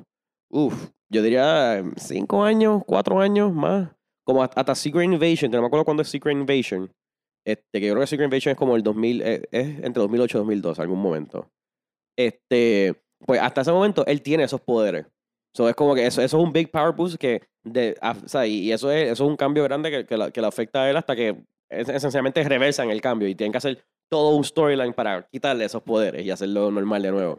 uff, 0.51 0.91
yo 1.13 1.23
diría 1.23 1.83
cinco 1.97 2.45
años, 2.45 2.83
cuatro 2.87 3.19
años 3.21 3.53
más, 3.53 3.91
como 4.25 4.45
hasta, 4.45 4.61
hasta 4.61 4.75
Secret 4.77 5.05
Invasion, 5.05 5.51
que 5.51 5.57
no 5.57 5.63
me 5.63 5.67
acuerdo 5.67 5.85
cuándo 5.85 6.03
es 6.03 6.09
Secret 6.09 6.37
Invasion, 6.37 6.93
este, 7.45 7.81
que 7.81 7.87
yo 7.87 7.95
creo 7.95 8.03
que 8.03 8.07
Secret 8.07 8.27
Invasion 8.27 8.53
es 8.53 8.57
como 8.57 8.77
el 8.77 8.85
2000, 8.85 9.23
eh, 9.23 9.43
es 9.51 9.67
entre 9.83 10.03
2008 10.03 10.39
y 10.39 10.41
2012, 10.41 10.83
algún 10.83 11.03
momento. 11.03 11.51
Este, 12.17 12.95
pues 13.27 13.41
hasta 13.41 13.63
ese 13.63 13.73
momento 13.73 14.07
él 14.07 14.23
tiene 14.23 14.45
esos 14.45 14.61
poderes. 14.61 15.07
So, 15.53 15.69
es 15.69 15.75
como 15.75 15.95
que 15.95 16.07
eso, 16.07 16.23
eso 16.23 16.37
es 16.39 16.43
un 16.45 16.53
big 16.53 16.71
power 16.71 16.93
boost 16.95 17.17
que, 17.19 17.43
de, 17.65 17.97
af- 18.01 18.25
o 18.25 18.29
sea, 18.29 18.47
y 18.47 18.71
eso 18.73 18.91
es, 18.91 19.05
eso 19.11 19.25
es 19.25 19.31
un 19.31 19.37
cambio 19.37 19.65
grande 19.65 19.91
que, 19.91 20.07
que, 20.07 20.17
la- 20.17 20.31
que 20.31 20.41
le 20.41 20.47
afecta 20.47 20.83
a 20.85 20.91
él 20.91 20.97
hasta 20.97 21.17
que 21.17 21.37
es- 21.69 21.89
esencialmente 21.89 22.43
reversan 22.45 22.91
el 22.91 23.01
cambio 23.01 23.27
y 23.29 23.35
tienen 23.35 23.53
que 23.53 23.59
hacer 23.59 23.85
todo 24.09 24.37
un 24.37 24.45
storyline 24.45 24.93
para 24.93 25.23
quitarle 25.31 25.65
esos 25.65 25.83
poderes 25.83 26.25
y 26.25 26.31
hacerlo 26.31 26.71
normal 26.71 27.03
de 27.03 27.11
nuevo. 27.13 27.39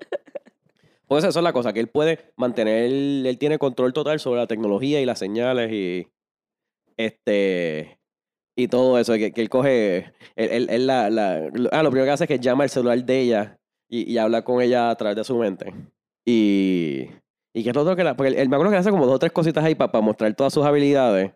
Pues 1.08 1.24
eso 1.26 1.40
es 1.40 1.44
la 1.44 1.52
cosa, 1.54 1.74
que 1.74 1.80
él 1.82 1.88
puede 1.90 2.20
mantener, 2.38 2.86
él 2.86 3.38
tiene 3.40 3.58
control 3.60 3.92
total 3.92 4.20
sobre 4.20 4.40
la 4.40 4.48
tecnología 4.48 5.02
y 5.02 5.06
las 5.06 5.20
señales 5.20 5.72
y 5.72 6.08
este 6.98 7.98
y 8.56 8.68
todo 8.68 9.00
eso, 9.00 9.14
que, 9.14 9.32
que 9.32 9.42
él 9.42 9.50
coge, 9.50 9.98
él, 10.36 10.50
él- 10.52 10.68
él 10.70 10.88
la, 10.88 11.10
la- 11.10 11.50
ah, 11.72 11.84
lo 11.84 11.90
primero 11.90 12.06
que 12.06 12.12
hace 12.12 12.24
es 12.26 12.28
que 12.28 12.40
llama 12.40 12.64
el 12.66 12.70
celular 12.70 13.04
de 13.04 13.20
ella 13.20 13.58
y, 13.90 14.12
y 14.12 14.18
habla 14.18 14.44
con 14.44 14.62
ella 14.62 14.90
a 14.90 14.96
través 14.96 15.16
de 15.16 15.24
su 15.24 15.38
mente. 15.38 15.74
Y, 16.26 17.08
y 17.54 17.64
que 17.64 17.70
es 17.70 17.76
lo 17.76 17.82
otro 17.82 17.96
que 17.96 18.04
la, 18.04 18.16
porque 18.16 18.30
él, 18.30 18.36
él 18.36 18.50
me 18.50 18.56
acuerdo 18.56 18.72
que 18.72 18.78
hace 18.78 18.92
como 18.92 19.06
dos 19.06 19.16
o 19.16 19.20
tres 19.20 19.32
cositas 19.32 19.64
ahí 19.64 19.76
para 19.76 20.02
mostrar 20.02 20.34
todas 20.34 20.54
sus 20.54 20.66
habilidades 20.66 21.32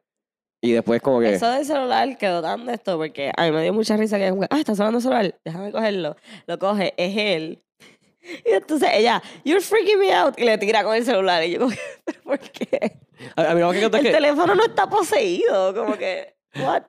y 0.66 0.72
después 0.72 1.00
como 1.00 1.20
que... 1.20 1.36
Eso 1.36 1.48
del 1.52 1.64
celular 1.64 2.18
quedó 2.18 2.42
tan 2.42 2.66
de 2.66 2.74
esto 2.74 2.98
porque 2.98 3.32
a 3.38 3.44
mí 3.46 3.52
me 3.52 3.62
dio 3.62 3.72
mucha 3.72 3.96
risa 3.98 4.18
que, 4.18 4.34
ah, 4.50 4.60
está 4.60 4.74
sonando 4.74 4.98
el 4.98 5.04
celular, 5.04 5.40
déjame 5.46 5.72
cogerlo. 5.72 6.16
Lo 6.48 6.58
coge, 6.58 6.94
es 6.98 7.16
él. 7.16 7.62
Y 8.44 8.54
entonces 8.54 8.90
ella, 8.92 9.22
you're 9.44 9.62
freaking 9.62 10.00
me 10.00 10.12
out. 10.12 10.34
Y 10.40 10.46
le 10.46 10.58
tira 10.58 10.84
con 10.84 10.96
el 10.96 11.06
celular. 11.06 11.44
Y 11.44 11.52
yo, 11.52 11.60
como 11.60 11.70
que, 11.72 11.80
¿pero 12.06 12.22
por 12.24 12.40
qué? 12.40 13.00
A, 13.36 13.52
a 13.52 13.54
mí 13.54 13.62
lo 13.62 13.72
que 13.72 13.86
El 13.86 13.92
que... 13.92 14.12
teléfono 14.12 14.56
no 14.56 14.66
está 14.66 14.90
poseído. 14.90 15.76
Como 15.76 15.96
que, 15.96 16.36
what? 16.56 16.82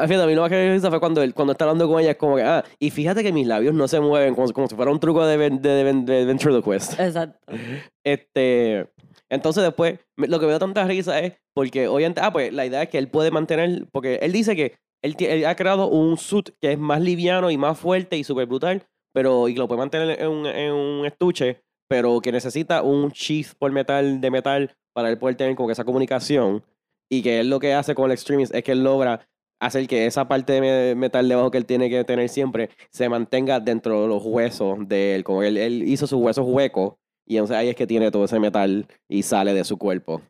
Ah, 0.00 0.06
Fíjate, 0.08 0.24
a 0.24 0.26
mí 0.26 0.34
lo 0.34 0.42
más 0.42 0.50
que 0.50 0.56
me 0.56 0.72
gusta 0.74 0.90
fue 0.90 1.00
cuando, 1.00 1.22
él, 1.22 1.34
cuando 1.34 1.52
está 1.52 1.64
hablando 1.64 1.88
con 1.88 2.00
ella, 2.00 2.12
es 2.12 2.16
como 2.16 2.36
que, 2.36 2.42
ah, 2.42 2.64
y 2.78 2.90
fíjate 2.90 3.22
que 3.22 3.32
mis 3.32 3.46
labios 3.46 3.74
no 3.74 3.86
se 3.88 4.00
mueven, 4.00 4.34
como, 4.34 4.50
como 4.52 4.66
si 4.68 4.74
fuera 4.76 4.90
un 4.90 5.00
truco 5.00 5.24
de, 5.26 5.36
ven- 5.36 5.60
de, 5.62 5.70
de, 5.84 5.92
de 6.02 6.24
ventriloquist. 6.24 6.98
Exacto. 7.00 7.38
Este, 8.04 8.88
entonces 9.30 9.62
después, 9.62 9.98
me- 10.16 10.26
lo 10.28 10.40
que 10.40 10.46
me 10.46 10.52
da 10.52 10.58
tanta 10.58 10.84
risa 10.84 11.20
es 11.20 11.34
porque, 11.54 11.86
obviamente, 11.88 12.20
ah, 12.22 12.32
pues 12.32 12.52
la 12.52 12.66
idea 12.66 12.82
es 12.82 12.88
que 12.88 12.98
él 12.98 13.08
puede 13.08 13.30
mantener, 13.30 13.86
porque 13.92 14.16
él 14.22 14.32
dice 14.32 14.56
que 14.56 14.74
él, 15.04 15.16
ti- 15.16 15.26
él 15.26 15.46
ha 15.46 15.54
creado 15.56 15.86
un 15.88 16.16
suit 16.16 16.50
que 16.60 16.72
es 16.72 16.78
más 16.78 17.00
liviano 17.00 17.50
y 17.50 17.56
más 17.58 17.78
fuerte 17.78 18.16
y 18.16 18.24
súper 18.24 18.46
brutal, 18.46 18.82
pero, 19.14 19.48
y 19.48 19.54
que 19.54 19.58
lo 19.60 19.68
puede 19.68 19.78
mantener 19.78 20.20
en 20.20 20.28
un, 20.28 20.46
en 20.46 20.72
un 20.72 21.06
estuche, 21.06 21.60
pero 21.88 22.20
que 22.20 22.32
necesita 22.32 22.82
un 22.82 23.10
sheath 23.10 23.54
por 23.58 23.70
metal, 23.72 24.20
de 24.20 24.30
metal, 24.30 24.74
para 24.94 25.10
él 25.10 25.18
poder 25.18 25.36
tener 25.36 25.54
como 25.54 25.68
que 25.68 25.72
esa 25.74 25.84
comunicación, 25.84 26.64
y 27.10 27.22
que 27.22 27.40
él 27.40 27.50
lo 27.50 27.60
que 27.60 27.74
hace 27.74 27.94
con 27.94 28.06
el 28.06 28.12
extremist 28.12 28.54
es 28.54 28.64
que 28.64 28.72
él 28.72 28.82
logra 28.82 29.20
hacer 29.66 29.86
que 29.86 30.06
esa 30.06 30.26
parte 30.28 30.52
de 30.54 30.60
me- 30.60 30.94
metal 30.94 31.28
debajo 31.28 31.50
que 31.50 31.58
él 31.58 31.66
tiene 31.66 31.88
que 31.88 32.04
tener 32.04 32.28
siempre 32.28 32.70
se 32.90 33.08
mantenga 33.08 33.60
dentro 33.60 34.02
de 34.02 34.08
los 34.08 34.22
huesos 34.24 34.78
de 34.88 35.14
él, 35.14 35.24
como 35.24 35.42
él, 35.42 35.56
él 35.56 35.82
hizo 35.84 36.06
sus 36.06 36.20
huesos 36.20 36.44
huecos, 36.46 36.94
y 37.26 37.36
entonces 37.36 37.56
ahí 37.56 37.68
es 37.68 37.76
que 37.76 37.86
tiene 37.86 38.10
todo 38.10 38.24
ese 38.24 38.38
metal 38.40 38.86
y 39.08 39.22
sale 39.22 39.54
de 39.54 39.64
su 39.64 39.78
cuerpo. 39.78 40.20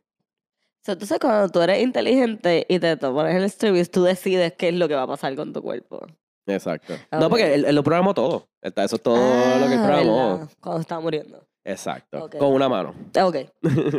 Entonces, 0.85 1.17
cuando 1.19 1.49
tú 1.49 1.61
eres 1.61 1.81
inteligente 1.81 2.65
y 2.67 2.77
te 2.77 2.97
pones 2.97 3.35
el 3.35 3.43
streaming, 3.45 3.85
tú 3.85 4.03
decides 4.03 4.53
qué 4.57 4.67
es 4.69 4.75
lo 4.75 4.87
que 4.89 4.95
va 4.95 5.03
a 5.03 5.07
pasar 5.07 5.33
con 5.35 5.53
tu 5.53 5.61
cuerpo. 5.61 6.05
Exacto. 6.45 6.93
No, 7.09 7.29
porque 7.29 7.53
él, 7.53 7.63
él 7.65 7.73
lo 7.75 7.83
programó 7.83 8.13
todo. 8.13 8.47
Eso 8.61 8.97
es 8.97 9.01
todo 9.01 9.15
lo 9.59 9.67
que 9.67 9.73
él 9.75 9.79
Ah, 9.79 9.85
programó. 9.85 10.31
¿verdad? 10.39 10.49
Cuando 10.59 10.81
estaba 10.81 10.99
muriendo. 11.01 11.41
Exacto. 11.63 12.29
Con 12.37 12.49
una 12.53 12.67
mano. 12.67 12.93
Ok, 13.23 13.37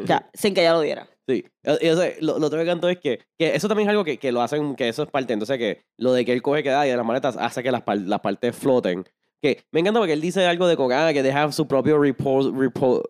ya, 0.05 0.29
sin 0.35 0.53
que 0.53 0.61
ella 0.61 0.75
lo 0.75 0.83
diera. 0.83 1.09
Sí. 1.29 1.45
Y, 1.81 1.89
o 1.89 1.97
sea, 1.97 2.13
lo, 2.21 2.39
lo 2.39 2.47
otro 2.47 2.59
que 2.59 2.67
canto 2.67 2.89
es 2.89 2.99
que, 2.99 3.21
que 3.39 3.55
eso 3.55 3.67
también 3.69 3.89
es 3.89 3.91
algo 3.91 4.05
que, 4.05 4.19
que 4.19 4.31
lo 4.33 4.43
hacen, 4.43 4.77
que 4.77 4.89
eso 4.89 5.03
es 5.05 5.11
parte. 5.11 5.33
Entonces, 5.33 5.57
que 5.59 5.83
lo 5.99 6.13
de 6.13 6.25
que 6.25 6.33
él 6.33 6.43
coge 6.43 6.63
que 6.63 6.69
da 6.71 6.87
y 6.87 6.91
de 6.91 6.97
las 6.97 7.07
maletas 7.07 7.37
hace 7.39 7.63
que 7.63 7.73
las, 7.73 7.83
las 7.87 8.21
partes 8.21 8.55
floten. 8.55 9.05
Que 9.43 9.63
me 9.73 9.81
encanta 9.81 10.01
porque 10.01 10.13
él 10.15 10.21
dice 10.21 10.45
algo 10.47 10.67
de 10.67 10.77
ah, 10.95 11.11
que 11.13 11.23
deja 11.23 11.51
su 11.53 11.67
propio 11.67 11.99
repul, 11.99 12.55
repul, 12.59 13.03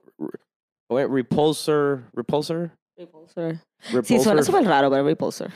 ¿cómo 0.88 1.00
es? 1.00 1.08
repulsor. 1.10 2.04
Repulsor. 2.12 2.70
Repulsor. 2.96 3.54
Sí, 3.80 3.92
Repulsor 3.94 4.20
suena 4.24 4.42
súper 4.42 4.64
raro, 4.64 4.90
pero 4.90 5.04
repulsor. 5.04 5.50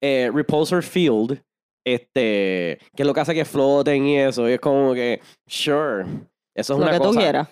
eh, 0.00 0.30
repulsor 0.32 0.82
field, 0.82 1.42
este, 1.84 2.78
que 2.94 3.02
es 3.02 3.06
lo 3.06 3.12
que 3.14 3.20
hace 3.20 3.34
que 3.34 3.44
floten 3.44 4.06
y 4.06 4.18
eso, 4.18 4.48
y 4.48 4.52
es 4.52 4.60
como 4.60 4.94
que, 4.94 5.20
sure, 5.46 6.04
eso 6.54 6.74
es 6.74 6.78
lo 6.78 6.84
una 6.84 6.92
que 6.92 6.98
tú 6.98 7.04
cosa. 7.04 7.20
quieras. 7.20 7.48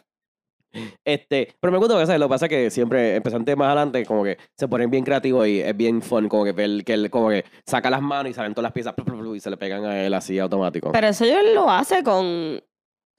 Este, 1.05 1.55
pero 1.61 1.73
me 1.73 1.79
gusta 1.79 1.99
que 1.99 2.07
¿sabes? 2.07 2.21
lo 2.21 2.27
que 2.27 2.31
pasa 2.31 2.47
es 2.47 2.51
que 2.51 2.71
siempre, 2.71 3.17
empezando 3.17 3.57
más 3.57 3.67
adelante, 3.69 4.05
como 4.05 4.23
que 4.25 4.37
se 4.57 4.69
ponen 4.69 4.91
bien 4.91 5.05
creativos 5.05 5.47
y 5.49 5.61
es 5.61 5.77
bien 5.77 6.03
fun, 6.03 6.29
como 6.29 6.45
que 6.45 6.53
ver 6.53 6.85
que 6.85 6.93
él 6.95 7.11
como 7.11 7.31
que 7.31 7.45
saca 7.67 7.89
las 7.91 8.03
manos 8.03 8.31
y 8.31 8.35
salen 8.35 8.53
todas 8.53 8.65
las 8.65 8.73
piezas 8.73 8.95
plu, 8.95 9.05
plu, 9.05 9.19
plu, 9.19 9.35
y 9.35 9.41
se 9.41 9.51
le 9.51 9.57
pegan 9.57 9.85
a 9.85 10.05
él 10.05 10.13
así 10.15 10.39
automático. 10.39 10.93
Pero 10.93 11.07
eso 11.09 11.25
él 11.25 11.55
lo 11.55 11.71
hace 11.71 12.03
con, 12.03 12.63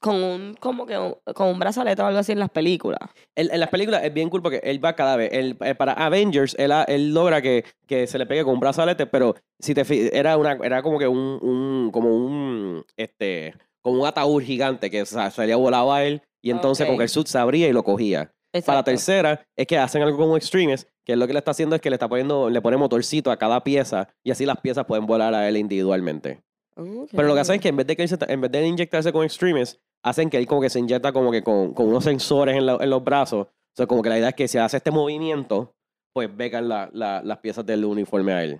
con 0.00 0.14
un, 0.22 0.54
como 0.60 0.86
que, 0.86 0.96
un- 0.96 1.16
con 1.34 1.48
un 1.48 1.58
brazalete 1.58 2.00
o 2.00 2.06
algo 2.06 2.20
así 2.20 2.32
en 2.32 2.38
las 2.38 2.50
películas. 2.50 3.00
Él- 3.34 3.50
en 3.52 3.60
las 3.60 3.68
películas 3.68 4.04
es 4.04 4.14
bien 4.14 4.30
cool 4.30 4.42
porque 4.42 4.60
él 4.62 4.82
va 4.82 4.94
cada 4.94 5.16
vez. 5.16 5.30
Él, 5.32 5.56
eh, 5.64 5.74
para 5.74 5.92
Avengers, 5.94 6.54
él, 6.58 6.70
ha- 6.72 6.84
él 6.84 7.12
logra 7.12 7.42
que, 7.42 7.64
que 7.86 8.06
se 8.06 8.18
le 8.18 8.26
pegue 8.26 8.44
con 8.44 8.54
un 8.54 8.60
brazalete, 8.60 9.06
pero 9.06 9.34
si 9.58 9.74
te 9.74 9.84
fi- 9.84 10.08
era 10.12 10.36
una 10.36 10.52
era 10.62 10.82
como 10.82 10.98
que 10.98 11.08
un, 11.08 11.38
un 11.42 11.90
como 11.92 12.14
un 12.14 12.84
este 12.96 13.54
como 13.82 14.00
un 14.02 14.06
ataúd 14.06 14.42
gigante 14.42 14.90
que 14.90 15.04
sa- 15.06 15.30
salía 15.30 15.56
volado 15.56 15.92
a 15.92 16.04
él 16.04 16.22
y 16.42 16.50
entonces 16.50 16.84
Ok. 16.84 16.90
con 16.90 16.96
que 16.98 17.02
el 17.04 17.08
suit 17.08 17.26
se 17.26 17.38
abría 17.38 17.68
y 17.68 17.72
lo 17.72 17.82
cogía. 17.82 18.24
Para 18.26 18.32
la 18.52 18.58
Exacto. 18.58 18.84
tercera 18.84 19.46
es 19.56 19.66
que 19.66 19.78
hacen 19.78 20.02
algo 20.02 20.18
como 20.18 20.36
extremes, 20.36 20.88
que 21.06 21.14
lo 21.14 21.26
que 21.26 21.32
le 21.32 21.38
está 21.38 21.52
haciendo 21.52 21.76
es 21.76 21.80
que 21.82 21.88
le 21.90 21.94
está 21.96 22.08
poniendo, 22.08 22.50
le 22.50 22.60
pone 22.60 22.76
motorcito 22.76 23.30
a 23.30 23.36
cada 23.36 23.62
pieza 23.62 24.08
y 24.24 24.30
así 24.32 24.44
las 24.44 24.58
piezas 24.60 24.86
pueden 24.86 25.06
volar 25.06 25.34
a 25.34 25.48
él 25.48 25.56
individualmente. 25.56 26.40
Pero 26.74 27.28
lo 27.28 27.34
que 27.34 27.40
hacen 27.40 27.56
es 27.56 27.60
que 27.60 27.68
en 27.68 27.76
vez 27.76 27.86
de 27.86 27.94
que 27.96 28.02
él 28.02 28.08
se- 28.08 28.18
en 28.26 28.40
vez 28.40 28.50
de 28.50 28.66
inyectarse 28.66 29.12
con 29.12 29.24
extremes, 29.24 29.78
hacen 30.02 30.30
que 30.30 30.38
él 30.38 30.46
como 30.46 30.62
que 30.62 30.70
se 30.70 30.78
inyecta 30.78 31.12
como 31.12 31.30
que 31.30 31.42
con, 31.44 31.74
con 31.74 31.86
unos 31.88 32.04
sensores 32.04 32.56
en, 32.56 32.66
la- 32.66 32.78
en 32.80 32.90
los 32.90 33.04
brazos. 33.04 33.46
O 33.46 33.76
sea, 33.76 33.86
como 33.86 34.02
que 34.02 34.08
la 34.08 34.18
idea 34.18 34.30
es 34.30 34.34
que 34.34 34.48
si 34.48 34.58
hace 34.58 34.78
este 34.78 34.90
movimiento, 34.90 35.72
pues 36.12 36.34
becan 36.34 36.68
la- 36.68 36.88
la- 36.92 37.22
las 37.22 37.38
piezas 37.38 37.64
del 37.66 37.84
uniforme 37.84 38.32
a 38.32 38.42
él. 38.44 38.58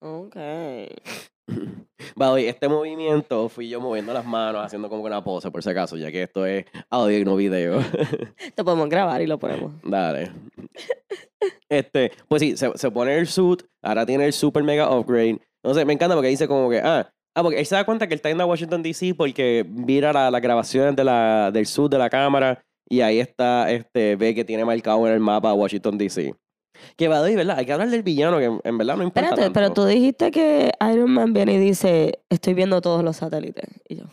Ok. 0.00 0.36
Va, 2.20 2.30
oye, 2.32 2.48
este 2.48 2.68
movimiento 2.68 3.48
fui 3.48 3.68
yo 3.68 3.80
moviendo 3.80 4.12
las 4.12 4.24
manos, 4.26 4.64
haciendo 4.64 4.88
como 4.88 5.02
una 5.04 5.22
pose, 5.24 5.50
por 5.50 5.62
si 5.62 5.70
acaso, 5.70 5.96
ya 5.96 6.10
que 6.10 6.22
esto 6.24 6.44
es 6.44 6.64
audio 6.90 7.18
y 7.18 7.24
no 7.24 7.36
video. 7.36 7.80
Lo 8.56 8.64
podemos 8.64 8.88
grabar 8.88 9.22
y 9.22 9.26
lo 9.26 9.38
ponemos. 9.38 9.72
Dale. 9.82 10.30
Este, 11.68 12.12
pues 12.28 12.40
sí, 12.42 12.56
se, 12.56 12.70
se 12.76 12.90
pone 12.90 13.16
el 13.18 13.26
suit, 13.26 13.62
ahora 13.82 14.06
tiene 14.06 14.26
el 14.26 14.32
super 14.32 14.62
mega 14.62 14.90
upgrade. 14.94 15.38
No 15.64 15.74
sé, 15.74 15.84
me 15.84 15.92
encanta 15.92 16.14
porque 16.14 16.28
dice 16.28 16.46
como 16.48 16.70
que, 16.70 16.78
ah, 16.78 17.10
ah, 17.34 17.42
porque 17.42 17.58
él 17.58 17.66
se 17.66 17.74
da 17.74 17.84
cuenta 17.84 18.06
que 18.06 18.14
él 18.14 18.20
está 18.24 18.30
a 18.30 18.46
Washington 18.46 18.82
DC 18.82 19.14
porque 19.14 19.64
mira 19.68 20.12
la- 20.12 20.30
las 20.30 20.40
grabaciones 20.40 20.94
de 20.96 21.04
la, 21.04 21.50
del 21.52 21.66
suit 21.66 21.90
de 21.90 21.98
la 21.98 22.10
cámara 22.10 22.62
y 22.88 23.00
ahí 23.00 23.18
está, 23.18 23.70
este, 23.72 24.16
ve 24.16 24.34
que 24.34 24.44
tiene 24.44 24.64
marcado 24.64 25.06
en 25.08 25.14
el 25.14 25.20
mapa 25.20 25.52
Washington 25.52 25.98
DC. 25.98 26.34
Que 26.96 27.08
va, 27.08 27.22
¿verdad? 27.22 27.58
Hay 27.58 27.66
que 27.66 27.72
hablar 27.72 27.90
del 27.90 28.02
villano 28.02 28.38
que 28.38 28.44
en, 28.44 28.60
en 28.64 28.78
verdad 28.78 28.96
no 28.96 29.02
importa 29.02 29.30
Espérate, 29.30 29.50
pero 29.52 29.72
tú 29.72 29.84
dijiste 29.84 30.30
que 30.30 30.72
Iron 30.92 31.10
Man 31.10 31.32
viene 31.32 31.54
y 31.54 31.58
dice, 31.58 32.20
estoy 32.30 32.54
viendo 32.54 32.80
todos 32.80 33.04
los 33.04 33.16
satélites. 33.16 33.68
Y 33.88 33.96
yo, 33.96 34.04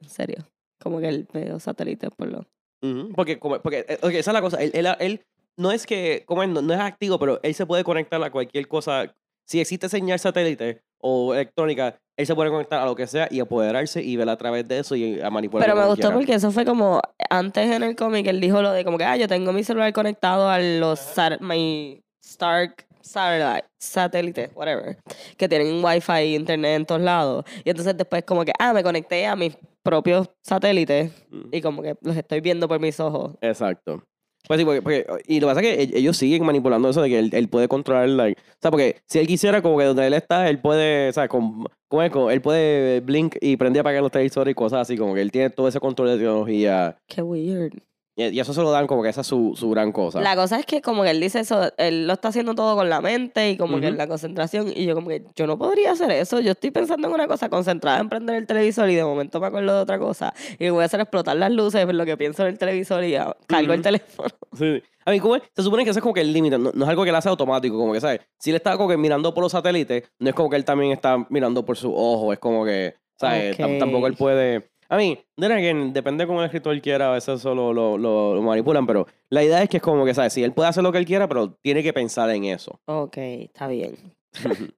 en 0.00 0.08
serio, 0.08 0.46
como 0.80 1.00
que 1.00 1.08
él 1.08 1.28
ve 1.32 1.46
los 1.46 1.62
satélites 1.62 2.10
por 2.16 2.28
lo... 2.28 2.46
Ujú, 2.82 3.12
Porque, 3.14 3.38
como, 3.38 3.60
porque 3.60 3.86
eh, 3.88 3.98
esa 4.02 4.30
es 4.30 4.34
la 4.34 4.40
cosa. 4.40 4.62
Él, 4.62 4.70
él, 4.74 4.86
él 5.00 5.26
no 5.56 5.72
es 5.72 5.86
que, 5.86 6.24
como 6.26 6.42
él 6.42 6.52
no, 6.52 6.62
no 6.62 6.74
es 6.74 6.80
activo, 6.80 7.18
pero 7.18 7.40
él 7.42 7.54
se 7.54 7.66
puede 7.66 7.84
conectar 7.84 8.22
a 8.22 8.30
cualquier 8.30 8.68
cosa. 8.68 9.14
Si 9.46 9.60
existe 9.60 9.88
señal 9.88 10.18
satélite 10.18 10.82
o 11.00 11.34
electrónica, 11.34 11.96
él 12.18 12.26
se 12.26 12.34
puede 12.34 12.50
conectar 12.50 12.80
a 12.80 12.86
lo 12.86 12.94
que 12.96 13.06
sea 13.06 13.28
y 13.30 13.40
apoderarse 13.40 14.02
y 14.02 14.16
ver 14.16 14.28
a 14.28 14.36
través 14.36 14.66
de 14.66 14.78
eso 14.78 14.96
y 14.96 15.20
a 15.20 15.28
manipular. 15.30 15.66
Pero 15.66 15.76
me 15.78 15.84
gustó 15.86 16.00
quiera. 16.02 16.14
porque 16.16 16.34
eso 16.34 16.50
fue 16.50 16.64
como, 16.64 17.00
antes 17.30 17.70
en 17.70 17.82
el 17.82 17.94
cómic 17.96 18.26
él 18.26 18.40
dijo 18.40 18.62
lo 18.62 18.72
de 18.72 18.84
como 18.84 18.96
que, 18.98 19.04
ah, 19.04 19.16
yo 19.16 19.28
tengo 19.28 19.52
mi 19.52 19.62
celular 19.64 19.92
conectado 19.92 20.48
a 20.48 20.58
los, 20.58 20.98
sat- 20.98 21.40
my 21.40 22.02
Stark 22.24 22.86
satellite, 23.02 23.66
satélites, 23.78 24.50
whatever, 24.56 24.98
que 25.36 25.48
tienen 25.48 25.84
wifi, 25.84 26.34
internet 26.34 26.76
en 26.76 26.86
todos 26.86 27.00
lados. 27.00 27.44
Y 27.64 27.70
entonces 27.70 27.96
después 27.96 28.24
como 28.24 28.44
que, 28.44 28.52
ah, 28.58 28.72
me 28.72 28.82
conecté 28.82 29.26
a 29.26 29.36
mis 29.36 29.56
propios 29.84 30.28
satélites 30.42 31.12
Mm, 31.30 31.48
y 31.52 31.60
como 31.60 31.82
que 31.82 31.94
los 32.00 32.16
estoy 32.16 32.40
viendo 32.40 32.66
por 32.66 32.80
mis 32.80 32.98
ojos. 32.98 33.34
Exacto. 33.40 34.02
Pues 34.46 34.58
sí, 34.60 34.64
porque, 34.64 34.82
porque- 34.82 35.04
y 35.26 35.40
lo 35.40 35.48
que 35.48 35.54
pasa 35.54 35.66
es 35.66 35.76
que 35.76 35.82
ell- 35.88 35.96
ellos 35.96 36.16
siguen 36.16 36.44
manipulando 36.44 36.88
eso 36.88 37.02
de 37.02 37.08
que 37.08 37.18
él, 37.18 37.30
él 37.32 37.48
puede 37.48 37.66
controlar, 37.68 38.08
like, 38.08 38.40
o 38.40 38.44
sea, 38.60 38.70
porque 38.70 38.96
si 39.06 39.18
él 39.18 39.26
quisiera, 39.26 39.60
como 39.62 39.76
que 39.78 39.84
donde 39.84 40.06
él 40.06 40.14
está, 40.14 40.48
él 40.48 40.60
puede, 40.60 41.08
o 41.08 41.12
sea, 41.12 41.26
con, 41.28 41.64
¿cómo 41.88 42.02
es? 42.02 42.10
Como 42.10 42.30
él 42.30 42.40
puede 42.40 43.00
blink 43.00 43.36
y 43.40 43.56
prender 43.56 43.78
y 43.78 43.80
apagar 43.80 44.02
los 44.02 44.12
televisores 44.12 44.52
y 44.52 44.54
cosas 44.54 44.80
así, 44.82 44.96
como 44.96 45.14
que 45.14 45.20
él 45.22 45.32
tiene 45.32 45.50
todo 45.50 45.66
ese 45.68 45.80
control 45.80 46.08
de 46.08 46.16
tecnología. 46.18 46.96
Qué 47.08 47.22
weird. 47.22 47.72
Y, 48.18 48.40
eso 48.40 48.54
se 48.54 48.62
lo 48.62 48.70
dan 48.70 48.86
como 48.86 49.02
que 49.02 49.10
esa 49.10 49.20
es 49.20 49.26
su, 49.26 49.52
su 49.54 49.68
gran 49.68 49.92
cosa. 49.92 50.22
La 50.22 50.34
cosa 50.34 50.58
es 50.58 50.64
que 50.64 50.80
como 50.80 51.02
que 51.02 51.10
él 51.10 51.20
dice 51.20 51.40
eso, 51.40 51.70
él 51.76 52.06
lo 52.06 52.14
está 52.14 52.28
haciendo 52.28 52.54
todo 52.54 52.74
con 52.74 52.88
la 52.88 53.02
mente 53.02 53.50
y 53.50 53.58
como 53.58 53.78
que 53.78 53.88
Ujú. 53.88 53.96
la 53.96 54.08
concentración 54.08 54.72
y 54.74 54.86
yo 54.86 54.94
como 54.94 55.08
que 55.08 55.22
yo 55.36 55.46
no 55.46 55.58
podría 55.58 55.92
hacer 55.92 56.10
eso, 56.12 56.40
yo 56.40 56.52
estoy 56.52 56.70
pensando 56.70 57.08
en 57.08 57.14
una 57.14 57.28
cosa 57.28 57.50
concentrada 57.50 57.98
en 58.00 58.08
prender 58.08 58.36
el 58.36 58.46
televisor 58.46 58.88
y 58.88 58.94
de 58.94 59.04
momento 59.04 59.38
me 59.38 59.48
acuerdo 59.48 59.74
de 59.76 59.80
otra 59.82 59.98
cosa 59.98 60.32
y 60.58 60.70
voy 60.70 60.82
a 60.82 60.86
hacer 60.86 61.00
explotar 61.00 61.36
las 61.36 61.52
luces, 61.52 61.84
ver 61.86 61.94
lo 61.94 62.06
que 62.06 62.16
pienso 62.16 62.42
en 62.42 62.48
el 62.48 62.58
televisor 62.58 63.04
y 63.04 63.10
ya, 63.10 63.36
cargo 63.46 63.74
el 63.74 63.80
Ujú. 63.80 63.82
teléfono. 63.82 64.28
Sí. 64.56 64.82
A 65.04 65.10
mí, 65.10 65.20
¿cómo 65.20 65.36
es? 65.36 65.42
Se 65.54 65.62
supone 65.62 65.84
que 65.84 65.90
ese 65.90 65.98
es 65.98 66.02
como 66.02 66.14
que 66.14 66.22
el 66.22 66.32
límite, 66.32 66.56
no, 66.58 66.70
no 66.72 66.84
es 66.84 66.88
algo 66.88 67.04
que 67.04 67.10
él 67.10 67.14
hace 67.16 67.28
automático, 67.28 67.76
como 67.76 67.92
que, 67.92 68.00
¿sabes? 68.00 68.20
Si 68.40 68.48
él 68.48 68.56
está 68.56 68.74
como 68.78 68.88
que 68.88 68.96
mirando 68.96 69.34
por 69.34 69.42
los 69.42 69.52
satélites, 69.52 70.04
no 70.18 70.30
es 70.30 70.34
como 70.34 70.48
que 70.48 70.56
él 70.56 70.64
también 70.64 70.90
está 70.92 71.26
mirando 71.28 71.62
por 71.66 71.76
su 71.76 71.94
ojo, 71.94 72.32
es 72.32 72.38
como 72.38 72.64
que, 72.64 72.94
¿sabes? 73.20 73.58
Tam- 73.58 73.78
Tampoco 73.78 74.06
él 74.06 74.14
puede... 74.14 74.70
A 74.88 74.96
mí, 74.96 75.18
then 75.36 75.52
again, 75.52 75.92
depende 75.92 76.26
cómo 76.26 76.40
el 76.40 76.46
escritor 76.46 76.80
quiera, 76.80 77.08
a 77.10 77.14
veces 77.14 77.40
eso 77.40 77.54
lo, 77.54 77.72
lo, 77.72 77.98
lo- 77.98 78.34
lo 78.34 78.42
manipulan, 78.42 78.86
pero 78.86 79.06
la 79.30 79.42
idea 79.42 79.62
es 79.62 79.68
que 79.68 79.78
es 79.78 79.82
como 79.82 80.04
que, 80.04 80.14
¿sabes? 80.14 80.32
Si 80.32 80.42
él 80.44 80.52
puede 80.52 80.68
hacer 80.68 80.82
lo 80.82 80.92
que 80.92 80.98
él 80.98 81.06
quiera, 81.06 81.26
pero 81.28 81.52
tiene 81.62 81.82
que 81.82 81.92
pensar 81.92 82.30
en 82.30 82.44
eso. 82.44 82.78
Ok, 82.86 83.16
está 83.16 83.66
bien. 83.68 83.96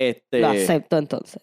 este, 0.00 0.40
Lo 0.40 0.48
acepto 0.48 0.98
entonces. 0.98 1.40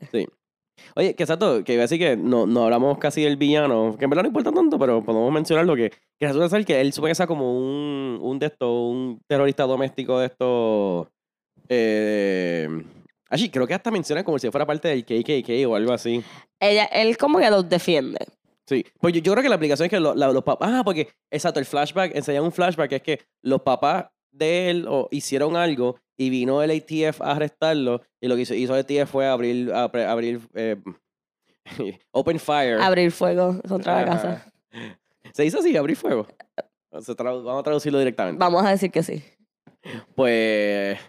Oye, 0.95 1.13
que 1.13 1.23
exacto, 1.23 1.61
que 1.65 1.73
iba 1.73 1.81
a 1.81 1.87
decir 1.89 1.99
que 1.99 2.15
no, 2.15 2.47
no 2.47 2.63
hablamos 2.63 2.97
casi 2.99 3.21
del 3.21 3.35
villano, 3.35 3.97
que 3.99 4.05
en 4.05 4.09
verdad 4.09 4.23
no 4.23 4.29
importa 4.29 4.53
tanto, 4.53 4.79
pero 4.79 5.03
podemos 5.03 5.29
mencionarlo 5.33 5.75
que, 5.75 5.89
que 5.89 6.25
resulta 6.27 6.47
ser 6.47 6.63
que 6.65 6.79
él 6.79 6.93
supone 6.93 7.11
que 7.11 7.15
sea 7.15 7.27
como 7.27 7.57
un, 7.57 8.17
un 8.21 8.39
de 8.39 8.45
estos, 8.45 8.69
un 8.69 9.19
terrorista 9.27 9.63
doméstico 9.65 10.19
de 10.19 10.27
estos. 10.27 11.07
Eh, 11.67 12.67
allí, 13.29 13.49
creo 13.49 13.65
que 13.67 13.73
hasta 13.73 13.91
menciona 13.91 14.23
como 14.23 14.39
si 14.39 14.49
fuera 14.51 14.65
parte 14.65 14.87
del 14.87 15.05
KKK 15.05 15.67
o 15.69 15.75
algo 15.75 15.93
así. 15.93 16.23
Ella, 16.59 16.85
él 16.85 17.17
como 17.17 17.39
que 17.39 17.49
los 17.49 17.67
defiende. 17.69 18.19
Sí, 18.67 18.85
pues 18.99 19.13
yo, 19.15 19.21
yo 19.21 19.31
creo 19.31 19.41
que 19.43 19.49
la 19.49 19.55
aplicación 19.55 19.85
es 19.85 19.89
que 19.89 19.99
lo- 19.99 20.13
la- 20.15 20.31
los 20.31 20.43
papás. 20.43 20.69
Ah, 20.71 20.81
porque, 20.83 21.09
exacto, 21.31 21.59
el 21.59 21.65
flashback, 21.65 22.15
enseñan 22.15 22.43
un 22.43 22.51
flashback, 22.51 22.91
es 22.91 23.01
que 23.01 23.19
los 23.41 23.61
papás 23.61 24.07
de 24.31 24.69
él 24.69 24.85
o, 24.87 25.07
hicieron 25.11 25.55
algo 25.55 25.99
y 26.17 26.29
vino 26.29 26.61
el 26.61 26.69
ATF 26.71 27.21
a 27.21 27.31
arrestarlo 27.31 28.01
y 28.21 28.27
lo 28.27 28.35
que 28.35 28.41
hizo, 28.43 28.53
hizo 28.53 28.75
el 28.75 28.81
ATF 28.81 29.09
fue 29.09 29.25
abrir, 29.27 29.71
abrir 29.73 30.39
eh, 30.53 30.75
open 32.11 32.39
fire. 32.39 32.79
Abrir 32.81 33.11
fuego 33.11 33.59
contra 33.67 34.01
la 34.01 34.05
casa. 34.05 34.51
Se 35.33 35.43
dice 35.43 35.57
así, 35.59 35.75
abrir 35.75 35.95
fuego. 35.95 36.27
Vamos 36.91 37.09
a 37.09 37.63
traducirlo 37.63 37.99
directamente. 37.99 38.39
Vamos 38.39 38.63
a 38.65 38.71
decir 38.71 38.91
que 38.91 39.01
sí. 39.03 39.23
Pues, 40.15 40.99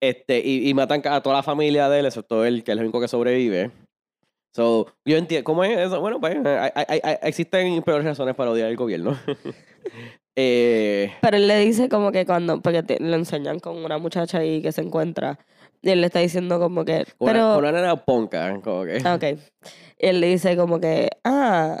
este, 0.00 0.40
y, 0.44 0.68
y 0.68 0.74
matan 0.74 1.02
a 1.06 1.20
toda 1.22 1.36
la 1.36 1.42
familia 1.42 1.88
de 1.88 2.00
él, 2.00 2.06
excepto 2.06 2.44
él, 2.44 2.64
que 2.64 2.72
es 2.72 2.76
el 2.78 2.84
único 2.84 3.00
que 3.00 3.08
sobrevive. 3.08 3.70
So, 4.54 4.86
yo 5.04 5.16
entiendo, 5.16 5.44
¿cómo 5.44 5.62
es 5.62 5.78
eso? 5.78 6.00
Bueno, 6.00 6.20
pues, 6.20 6.36
hay- 6.44 6.70
hay- 6.74 7.00
hay- 7.02 7.16
existen 7.22 7.82
peores 7.82 8.04
razones 8.04 8.34
para 8.34 8.50
odiar 8.50 8.68
al 8.68 8.76
gobierno. 8.76 9.16
eh, 10.36 11.12
Pero 11.20 11.36
él 11.36 11.46
le 11.48 11.58
dice 11.60 11.88
como 11.88 12.12
que 12.12 12.26
cuando, 12.26 12.60
porque 12.60 12.82
te- 12.82 12.98
le 13.00 13.14
enseñan 13.16 13.58
con 13.60 13.76
una 13.84 13.98
muchacha 13.98 14.38
ahí 14.38 14.62
que 14.62 14.72
se 14.72 14.80
encuentra, 14.82 15.38
y 15.82 15.90
él 15.90 16.00
le 16.00 16.06
está 16.08 16.20
diciendo 16.20 16.58
como 16.58 16.84
que, 16.84 17.04
con 17.18 17.26
pero, 17.28 17.38
una, 17.46 17.54
con 17.54 17.64
una 17.64 17.72
nena 17.72 17.96
ponca, 18.04 18.60
como 18.62 18.84
que. 18.84 18.98
ah, 19.04 19.14
ok, 19.14 19.24
Y 19.98 20.06
él 20.06 20.20
le 20.20 20.26
dice 20.28 20.56
como 20.56 20.80
que, 20.80 21.10
ah, 21.24 21.78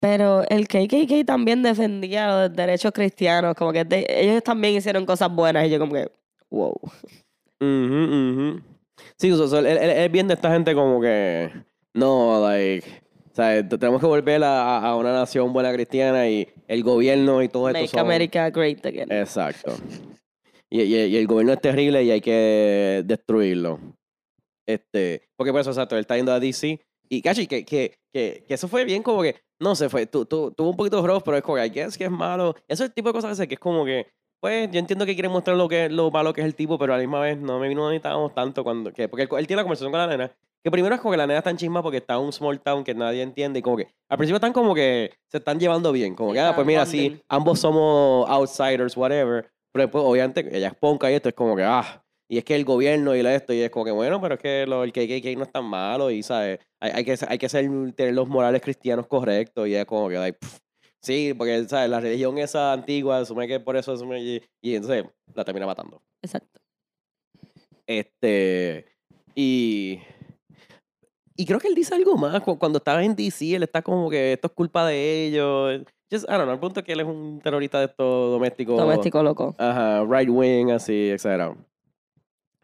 pero 0.00 0.42
el 0.48 0.66
KKK 0.68 1.24
también 1.24 1.62
defendía 1.62 2.28
los 2.28 2.52
derechos 2.56 2.92
cristianos, 2.92 3.54
como 3.54 3.72
que 3.72 3.84
de- 3.84 4.06
ellos 4.08 4.42
también 4.42 4.74
hicieron 4.74 5.06
cosas 5.06 5.30
buenas, 5.34 5.66
y 5.66 5.70
yo 5.70 5.78
como 5.78 5.92
que, 5.94 6.10
wow. 6.52 6.74
Ujú, 7.60 7.64
ujú. 7.64 8.60
Sí, 9.18 9.30
o 9.32 9.46
sea, 9.48 9.60
él, 9.60 9.66
él- 9.66 9.78
él 9.78 9.90
es 9.90 10.12
bien 10.12 10.28
de 10.28 10.34
esta 10.34 10.52
gente 10.52 10.74
como 10.74 11.00
que. 11.00 11.50
No, 11.94 12.40
like. 12.48 12.86
O 13.30 13.34
sea, 13.34 13.66
te- 13.66 13.78
tenemos 13.78 14.00
que 14.00 14.06
volver 14.06 14.42
a, 14.44 14.78
a 14.78 14.96
una 14.96 15.12
nación 15.12 15.52
buena 15.52 15.72
cristiana 15.72 16.28
y 16.28 16.46
el 16.68 16.82
gobierno 16.82 17.42
y 17.42 17.48
todo 17.48 17.68
esto 17.68 17.78
Make 17.80 17.88
son- 17.88 18.00
America 18.00 18.50
Great 18.50 18.84
Again. 18.84 19.10
Exacto. 19.10 19.72
Y, 20.70 20.82
y- 20.82 20.94
y 21.06 21.16
el 21.16 21.26
gobierno 21.26 21.52
es 21.52 21.60
terrible 21.60 22.02
y 22.02 22.10
hay 22.10 22.20
que 22.20 23.02
destruirlo. 23.06 23.78
Este, 24.66 25.28
porque 25.36 25.52
por 25.52 25.60
eso, 25.60 25.70
exacto, 25.70 25.96
él 25.96 26.00
está 26.02 26.16
yendo 26.16 26.32
a 26.32 26.40
DC. 26.40 26.80
Y, 27.08 27.20
cachi, 27.20 27.46
que, 27.46 27.64
que, 27.64 27.94
que, 28.12 28.44
que 28.46 28.54
eso 28.54 28.68
fue 28.68 28.84
bien 28.84 29.02
como 29.02 29.22
que, 29.22 29.36
no 29.60 29.74
sé, 29.74 29.88
fue, 29.88 30.06
tu, 30.06 30.24
tu- 30.24 30.50
tuvo 30.52 30.70
un 30.70 30.76
poquito 30.76 31.00
de 31.02 31.06
rough, 31.08 31.22
pero 31.24 31.36
es 31.36 31.42
como 31.42 31.56
que, 31.58 31.66
I 31.66 31.70
guess 31.70 31.98
que 31.98 32.04
es 32.04 32.10
malo. 32.10 32.54
Eso 32.68 32.84
es 32.84 32.88
el 32.90 32.94
tipo 32.94 33.08
de 33.08 33.12
cosas 33.14 33.38
que, 33.38 33.48
que 33.48 33.54
es 33.54 33.60
como 33.60 33.84
que, 33.84 34.06
pues, 34.42 34.68
yo 34.72 34.80
entiendo 34.80 35.06
que 35.06 35.14
quiere 35.14 35.28
mostrar 35.28 35.56
lo, 35.56 35.68
que, 35.68 35.88
lo 35.88 36.10
malo 36.10 36.32
que 36.32 36.40
es 36.40 36.46
el 36.48 36.56
tipo, 36.56 36.76
pero 36.76 36.94
a 36.94 36.96
la 36.96 37.02
misma 37.02 37.20
vez 37.20 37.38
no 37.38 37.60
me 37.60 37.68
vino 37.68 37.88
necesitábamos 37.88 38.34
tanto 38.34 38.64
cuando, 38.64 38.92
que, 38.92 39.08
porque 39.08 39.22
él, 39.22 39.28
él 39.38 39.46
tiene 39.46 39.60
la 39.60 39.62
conversación 39.62 39.92
con 39.92 40.00
la 40.00 40.08
nena, 40.08 40.32
que 40.64 40.68
primero 40.68 40.96
es 40.96 41.00
como 41.00 41.12
que 41.12 41.16
la 41.16 41.28
nena 41.28 41.38
está 41.38 41.50
en 41.50 41.58
chisma 41.58 41.80
porque 41.80 41.98
está 41.98 42.14
en 42.14 42.22
un 42.22 42.32
small 42.32 42.58
town 42.60 42.82
que 42.82 42.92
nadie 42.92 43.22
entiende 43.22 43.60
y 43.60 43.62
como 43.62 43.76
que, 43.76 43.94
al 44.08 44.18
principio 44.18 44.38
están 44.38 44.52
como 44.52 44.74
que 44.74 45.12
se 45.28 45.38
están 45.38 45.60
llevando 45.60 45.92
bien, 45.92 46.16
como 46.16 46.32
que, 46.32 46.40
ah, 46.40 46.56
pues 46.56 46.66
mira, 46.66 46.84
sí, 46.86 47.22
ambos 47.28 47.60
somos 47.60 48.28
outsiders, 48.28 48.96
whatever, 48.96 49.48
pero 49.70 49.84
después, 49.84 50.02
obviamente, 50.04 50.48
ella 50.50 50.68
es 50.68 50.74
ponca 50.74 51.08
y 51.08 51.14
esto 51.14 51.28
es 51.28 51.36
como 51.36 51.54
que, 51.54 51.62
ah, 51.62 52.04
y 52.28 52.38
es 52.38 52.44
que 52.44 52.56
el 52.56 52.64
gobierno 52.64 53.14
y 53.14 53.22
lo 53.22 53.28
esto, 53.28 53.52
y 53.52 53.60
es 53.60 53.70
como 53.70 53.84
que, 53.84 53.92
bueno, 53.92 54.20
pero 54.20 54.34
es 54.34 54.40
que 54.40 54.66
lo, 54.66 54.82
el 54.82 54.90
KKK 54.90 55.38
no 55.38 55.44
es 55.44 55.52
tan 55.52 55.66
malo 55.66 56.10
y, 56.10 56.24
¿sabes? 56.24 56.58
Hay, 56.80 56.90
hay 56.96 57.04
que, 57.04 57.16
hay 57.28 57.38
que 57.38 57.48
ser, 57.48 57.70
tener 57.92 58.12
los 58.12 58.26
morales 58.26 58.60
cristianos 58.60 59.06
correctos 59.06 59.68
y 59.68 59.76
es 59.76 59.84
como 59.84 60.08
que, 60.08 60.16
like, 60.16 60.36
pff, 60.40 60.58
sí, 61.02 61.34
porque, 61.36 61.64
¿sabes? 61.68 61.90
La 61.90 62.00
religión 62.00 62.38
esa 62.38 62.72
antigua, 62.72 63.18
asume 63.18 63.46
que 63.46 63.60
por 63.60 63.76
eso, 63.76 63.92
asume, 63.92 64.20
y, 64.22 64.42
y 64.62 64.74
entonces 64.76 65.04
la 65.34 65.44
termina 65.44 65.66
matando. 65.66 66.00
Exacto. 66.22 66.60
Este, 67.86 68.86
y... 69.34 70.00
Y 71.34 71.46
creo 71.46 71.58
que 71.58 71.66
él 71.68 71.74
dice 71.74 71.94
algo 71.94 72.16
más. 72.16 72.40
cu- 72.42 72.58
Cuando 72.58 72.76
estaba 72.78 73.02
en 73.02 73.16
DC, 73.16 73.54
él 73.56 73.62
está 73.62 73.80
como 73.82 74.08
que 74.10 74.34
esto 74.34 74.48
es 74.48 74.52
culpa 74.52 74.86
de 74.86 75.26
ellos. 75.26 75.82
Just, 76.10 76.24
I 76.28 76.32
don't 76.32 76.42
know, 76.42 76.52
el 76.52 76.60
punto 76.60 76.80
es 76.80 76.86
que 76.86 76.92
él 76.92 77.00
es 77.00 77.06
un 77.06 77.40
terrorista 77.42 77.78
de 77.80 77.86
estos 77.86 78.30
domésticos. 78.32 78.76
Doméstico 78.76 79.22
loco. 79.22 79.54
Ajá, 79.58 80.04
right 80.04 80.28
wing, 80.28 80.70
así, 80.70 81.08
etc. 81.08 81.56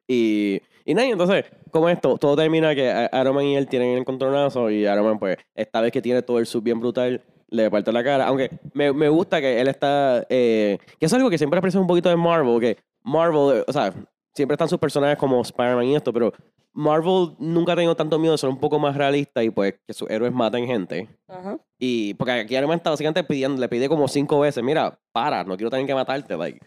Y, 0.06 0.60
y 0.84 0.94
nada, 0.94 1.08
entonces, 1.08 1.46
como 1.70 1.88
esto, 1.88 2.18
todo 2.18 2.36
termina 2.36 2.74
que 2.74 2.90
a- 2.90 3.10
Iron 3.20 3.34
Man 3.34 3.46
y 3.46 3.56
él 3.56 3.66
tienen 3.68 3.90
el 3.94 3.98
encontronazo 4.00 4.70
y 4.70 4.82
Iron 4.82 5.04
Man, 5.06 5.18
pues, 5.18 5.38
esta 5.54 5.80
vez 5.80 5.90
que 5.90 6.02
tiene 6.02 6.20
todo 6.22 6.38
el 6.38 6.46
sub 6.46 6.62
bien 6.62 6.78
brutal, 6.78 7.22
le 7.50 7.70
parte 7.70 7.92
la 7.92 8.04
cara. 8.04 8.26
Aunque 8.26 8.50
me, 8.74 8.92
me 8.92 9.08
gusta 9.08 9.40
que 9.40 9.60
él 9.60 9.68
está, 9.68 10.26
eh, 10.28 10.78
que 10.98 11.06
es 11.06 11.12
algo 11.12 11.30
que 11.30 11.38
siempre 11.38 11.58
aprecio 11.58 11.80
un 11.80 11.86
poquito 11.86 12.08
de 12.08 12.16
Marvel, 12.16 12.60
que 12.60 12.76
Marvel, 13.02 13.64
o 13.66 13.72
sea, 13.72 13.92
siempre 14.34 14.54
están 14.54 14.68
sus 14.68 14.78
personajes 14.78 15.18
como 15.18 15.40
Spider-Man 15.40 15.84
y 15.86 15.96
esto, 15.96 16.12
pero 16.12 16.32
Marvel 16.72 17.34
nunca 17.38 17.72
ha 17.72 17.76
tenido 17.76 17.96
tanto 17.96 18.18
miedo 18.18 18.32
de 18.32 18.38
ser 18.38 18.48
un 18.50 18.58
poco 18.60 18.78
más 18.78 18.96
realista 18.96 19.42
y 19.42 19.50
pues 19.50 19.74
que 19.86 19.92
sus 19.92 20.08
héroes 20.10 20.32
maten 20.32 20.66
gente. 20.66 21.08
Ajá. 21.26 21.58
Y 21.78 22.14
porque 22.14 22.32
aquí 22.32 22.54
Iron 22.56 22.68
Man 22.68 22.76
está 22.78 22.90
básicamente 22.90 23.24
pidiendo, 23.24 23.60
le 23.60 23.68
pide 23.68 23.88
como 23.88 24.06
cinco 24.08 24.38
veces, 24.40 24.62
mira, 24.62 24.98
para, 25.12 25.42
no 25.44 25.56
quiero 25.56 25.70
tener 25.70 25.86
que 25.86 25.94
matarte, 25.94 26.36
like. 26.36 26.60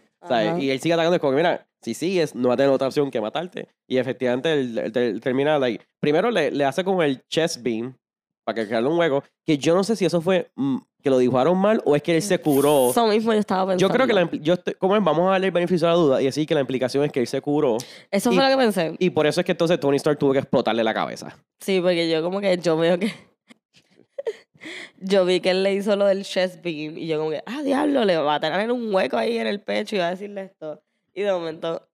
Y 0.60 0.70
él 0.70 0.80
sigue 0.80 0.92
atacando, 0.94 1.14
es 1.16 1.20
como, 1.20 1.32
mira, 1.36 1.66
si 1.80 1.94
sigues, 1.94 2.34
no 2.34 2.48
va 2.48 2.54
a 2.54 2.56
tener 2.56 2.70
otra 2.72 2.86
opción 2.88 3.10
que 3.10 3.20
matarte. 3.20 3.68
Y 3.88 3.96
efectivamente, 3.98 4.52
él, 4.52 4.78
él- 4.78 4.92
él 4.94 5.20
termina, 5.20 5.58
like, 5.58 5.84
primero 6.00 6.30
le, 6.30 6.50
le 6.50 6.64
hace 6.64 6.84
como 6.84 7.02
el 7.02 7.26
chest 7.28 7.62
beam 7.62 7.96
para 8.44 8.56
que 8.62 8.66
crearle 8.66 8.88
un 8.88 8.98
hueco, 8.98 9.22
que 9.44 9.56
yo 9.58 9.74
no 9.74 9.84
sé 9.84 9.94
si 9.96 10.04
eso 10.04 10.20
fue 10.20 10.50
mm, 10.56 10.78
que 11.02 11.10
lo 11.10 11.18
dibujaron 11.18 11.56
mal 11.58 11.80
o 11.84 11.94
es 11.96 12.02
que 12.02 12.16
él 12.16 12.22
se 12.22 12.38
curó. 12.40 12.90
Eso 12.90 13.06
mismo 13.06 13.32
yo 13.32 13.38
estaba 13.40 13.72
pensando. 13.72 13.80
Yo 13.88 13.92
creo 13.94 14.06
que 14.06 14.12
la, 14.12 14.30
yo 14.42 14.54
estoy- 14.54 14.74
como 14.74 14.96
es, 14.96 15.02
vamos 15.04 15.28
a 15.28 15.32
darle 15.32 15.46
el 15.48 15.52
beneficio 15.52 15.86
de 15.88 15.92
la 15.94 15.98
duda 15.98 16.22
y 16.22 16.26
decir 16.26 16.46
que 16.46 16.54
la 16.54 16.60
implicación 16.60 17.04
es 17.04 17.12
que 17.12 17.20
él 17.20 17.26
se 17.26 17.40
curó 17.40 17.76
Eso 18.10 18.32
y- 18.32 18.34
fue 18.34 18.44
lo 18.44 18.50
que 18.50 18.56
pensé. 18.62 18.96
y 18.98 19.10
por 19.10 19.26
eso 19.26 19.40
es 19.40 19.46
que 19.46 19.52
entonces 19.52 19.78
Tony 19.80 19.96
Stark 19.96 20.18
tuvo 20.18 20.32
que 20.32 20.38
explotarle 20.40 20.82
la 20.84 20.94
cabeza. 20.94 21.36
Sí, 21.60 21.80
porque 21.80 22.08
yo 22.10 22.22
como 22.22 22.40
que 22.40 22.56
yo 22.58 22.76
veo 22.76 22.98
que... 22.98 23.12
yo 25.00 25.24
vi 25.24 25.40
que 25.40 25.50
él 25.50 25.62
le 25.62 25.74
hizo 25.74 25.96
lo 25.96 26.06
del 26.06 26.24
chest 26.24 26.62
beam 26.62 26.96
y 26.98 27.06
yo 27.06 27.18
como 27.18 27.30
que, 27.30 27.42
ah, 27.46 27.62
diablo, 27.62 28.04
le 28.04 28.16
va 28.16 28.36
a 28.36 28.40
tener 28.40 28.70
un 28.70 28.94
hueco 28.94 29.16
ahí 29.16 29.38
en 29.38 29.46
el 29.46 29.60
pecho 29.60 29.96
y 29.96 29.98
va 29.98 30.08
a 30.08 30.10
decirle 30.10 30.42
esto. 30.42 30.80
Y 31.14 31.22
de 31.22 31.32
momento, 31.32 31.88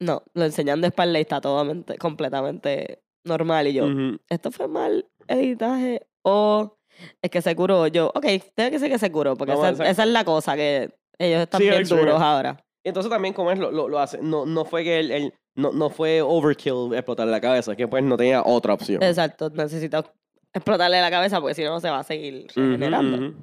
no, 0.00 0.22
lo 0.34 0.44
enseñan 0.44 0.80
de 0.80 0.88
espalda 0.88 1.18
y 1.18 1.22
está 1.22 1.40
todo 1.40 1.64
mente- 1.64 1.98
completamente 1.98 3.02
normal. 3.24 3.66
Y 3.66 3.72
yo, 3.74 3.86
Ujú. 3.86 4.18
¿esto 4.28 4.50
fue 4.52 4.68
mal 4.68 5.04
editaje 5.28 6.06
o 6.22 6.76
es 7.22 7.30
que 7.30 7.42
se 7.42 7.54
curó? 7.54 7.86
Yo, 7.86 8.10
ok, 8.14 8.26
tiene 8.54 8.70
que 8.70 8.78
ser 8.78 8.90
que 8.90 8.98
se 8.98 9.12
curó, 9.12 9.36
porque 9.36 9.54
Vamos 9.54 9.80
esa, 9.80 10.02
es 10.02 10.08
la 10.08 10.24
cosa, 10.24 10.56
que 10.56 10.90
ellos 11.18 11.42
están 11.42 11.60
Sí, 11.60 11.68
bien 11.68 11.84
duros 11.84 12.20
ahora. 12.20 12.64
Entonces 12.84 13.10
también 13.10 13.34
como 13.34 13.50
es, 13.50 13.58
lo, 13.58 13.70
lo, 13.70 13.88
lo 13.88 13.98
hace, 13.98 14.18
no, 14.22 14.46
no 14.46 14.64
fue 14.64 14.84
que 14.84 15.00
él, 15.00 15.34
no, 15.54 15.72
no 15.72 15.90
fue 15.90 16.22
overkill 16.22 16.94
explotarle 16.94 17.32
la 17.32 17.40
cabeza, 17.40 17.72
es 17.72 17.76
que 17.76 17.88
pues 17.88 18.02
no 18.02 18.16
tenía 18.16 18.42
otra 18.42 18.74
opción. 18.74 19.02
Exacto, 19.02 19.50
necesito 19.50 20.04
explotarle 20.52 21.00
la 21.00 21.10
cabeza 21.10 21.40
porque 21.40 21.54
si 21.54 21.64
no 21.64 21.80
se 21.80 21.90
va 21.90 22.00
a 22.00 22.04
seguir 22.04 22.46
regenerando. 22.54 23.34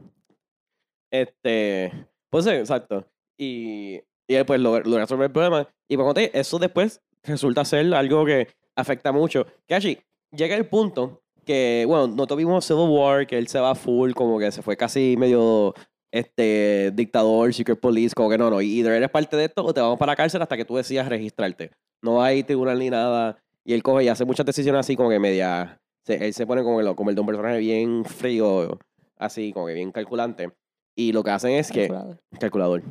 Este, 1.12 1.92
pues 2.30 2.46
sí, 2.46 2.52
exacto. 2.52 3.06
Y, 3.38 4.02
y 4.28 4.36
él 4.36 4.46
pues 4.46 4.60
logra 4.60 4.82
resolver 4.82 5.28
el 5.28 5.32
problema. 5.32 5.68
Y 5.88 5.98
contar, 5.98 6.30
eso 6.34 6.58
después 6.58 7.02
resulta 7.24 7.66
ser 7.66 7.94
algo 7.94 8.26
que 8.26 8.48
afecta 8.76 9.12
mucho. 9.12 9.46
Que 9.68 9.76
así, 9.76 10.00
llega 10.32 10.56
el 10.56 10.68
punto 10.68 11.22
que, 11.46 11.86
bueno, 11.88 12.08
no 12.08 12.28
tuvimos 12.28 12.66
Civil 12.66 12.90
War, 12.90 13.26
que 13.26 13.38
él 13.38 13.48
se 13.48 13.60
va 13.60 13.76
full, 13.76 14.12
como 14.12 14.38
que 14.40 14.52
se 14.52 14.62
fue 14.62 14.76
casi 14.76 15.16
medio 15.18 15.74
este 16.12 16.92
dictador, 16.94 17.54
secret 17.54 17.80
police, 17.80 18.14
como 18.16 18.30
que 18.30 18.38
no, 18.38 18.50
no, 18.50 18.62
either 18.62 18.94
eres 18.94 19.10
parte 19.10 19.36
de 19.38 19.46
esto 19.46 19.64
o 19.64 19.74
te 19.74 19.82
vamos 19.82 20.00
para 20.00 20.14
la 20.14 20.16
cárcel 20.16 20.42
hasta 20.42 20.58
que 20.58 20.66
tú 20.66 20.76
decidas 20.76 21.08
registrarte. 21.10 21.72
No 22.02 22.22
hay 22.22 22.44
tribunal 22.44 22.80
ni 22.80 22.90
nada. 22.90 23.38
Y 23.66 23.74
él 23.74 23.82
coge 23.84 24.04
y 24.04 24.08
hace 24.08 24.26
muchas 24.26 24.46
decisiones 24.46 24.80
así 24.80 24.96
como 24.96 25.10
que 25.10 25.20
media... 25.20 25.80
se- 26.06 26.24
él 26.26 26.34
se 26.34 26.46
pone 26.46 26.64
como, 26.64 26.80
el, 26.80 26.96
como 26.96 27.10
el 27.10 27.16
de 27.16 27.22
un 27.22 27.28
personaje 27.28 27.58
bien 27.58 28.06
frío, 28.06 28.78
así 29.18 29.52
como 29.52 29.66
que 29.68 29.74
bien 29.74 29.92
calculante. 29.92 30.52
Y 30.96 31.12
lo 31.12 31.24
que 31.24 31.32
hacen 31.32 31.52
es 31.52 31.72
que... 31.72 31.92
Calculador. 32.40 32.84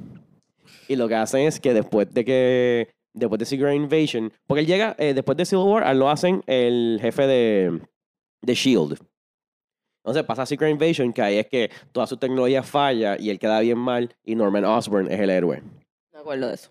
Y 0.88 0.96
lo 0.96 1.09
que 1.09 1.14
hacen 1.14 1.42
es 1.46 1.61
que 1.61 1.72
después 1.72 2.12
de 2.12 2.24
que... 2.24 2.88
Después 3.14 3.38
de 3.38 3.44
Secret 3.46 3.74
Invasion... 3.74 4.32
Porque 4.46 4.62
él 4.62 4.66
llega... 4.66 4.96
eh, 4.98 5.14
después 5.14 5.38
de 5.38 5.46
Civil 5.46 5.64
War, 5.64 5.96
lo 5.96 6.11
hacen 6.11 6.42
el 6.46 6.98
jefe 7.00 7.26
de... 7.26 7.80
De 8.45 8.53
S.H.I.E.L.D. 8.53 8.97
Entonces 10.05 10.24
pasa 10.24 10.45
Secret 10.45 10.70
Invasion, 10.70 11.12
que 11.12 11.22
ahí 11.22 11.38
es 11.38 11.47
que 11.47 11.70
toda 11.90 12.07
su 12.07 12.18
tecnología 12.18 12.62
falla 12.62 13.16
y 13.18 13.30
él 13.30 13.38
queda 13.38 13.61
bien 13.61 13.78
mal 13.78 14.14
y 14.22 14.34
Norman 14.34 14.64
Osborn 14.64 15.11
es 15.11 15.18
el 15.18 15.30
héroe. 15.30 15.62
Me 16.12 16.18
acuerdo 16.18 16.49
de 16.49 16.55
eso. 16.55 16.70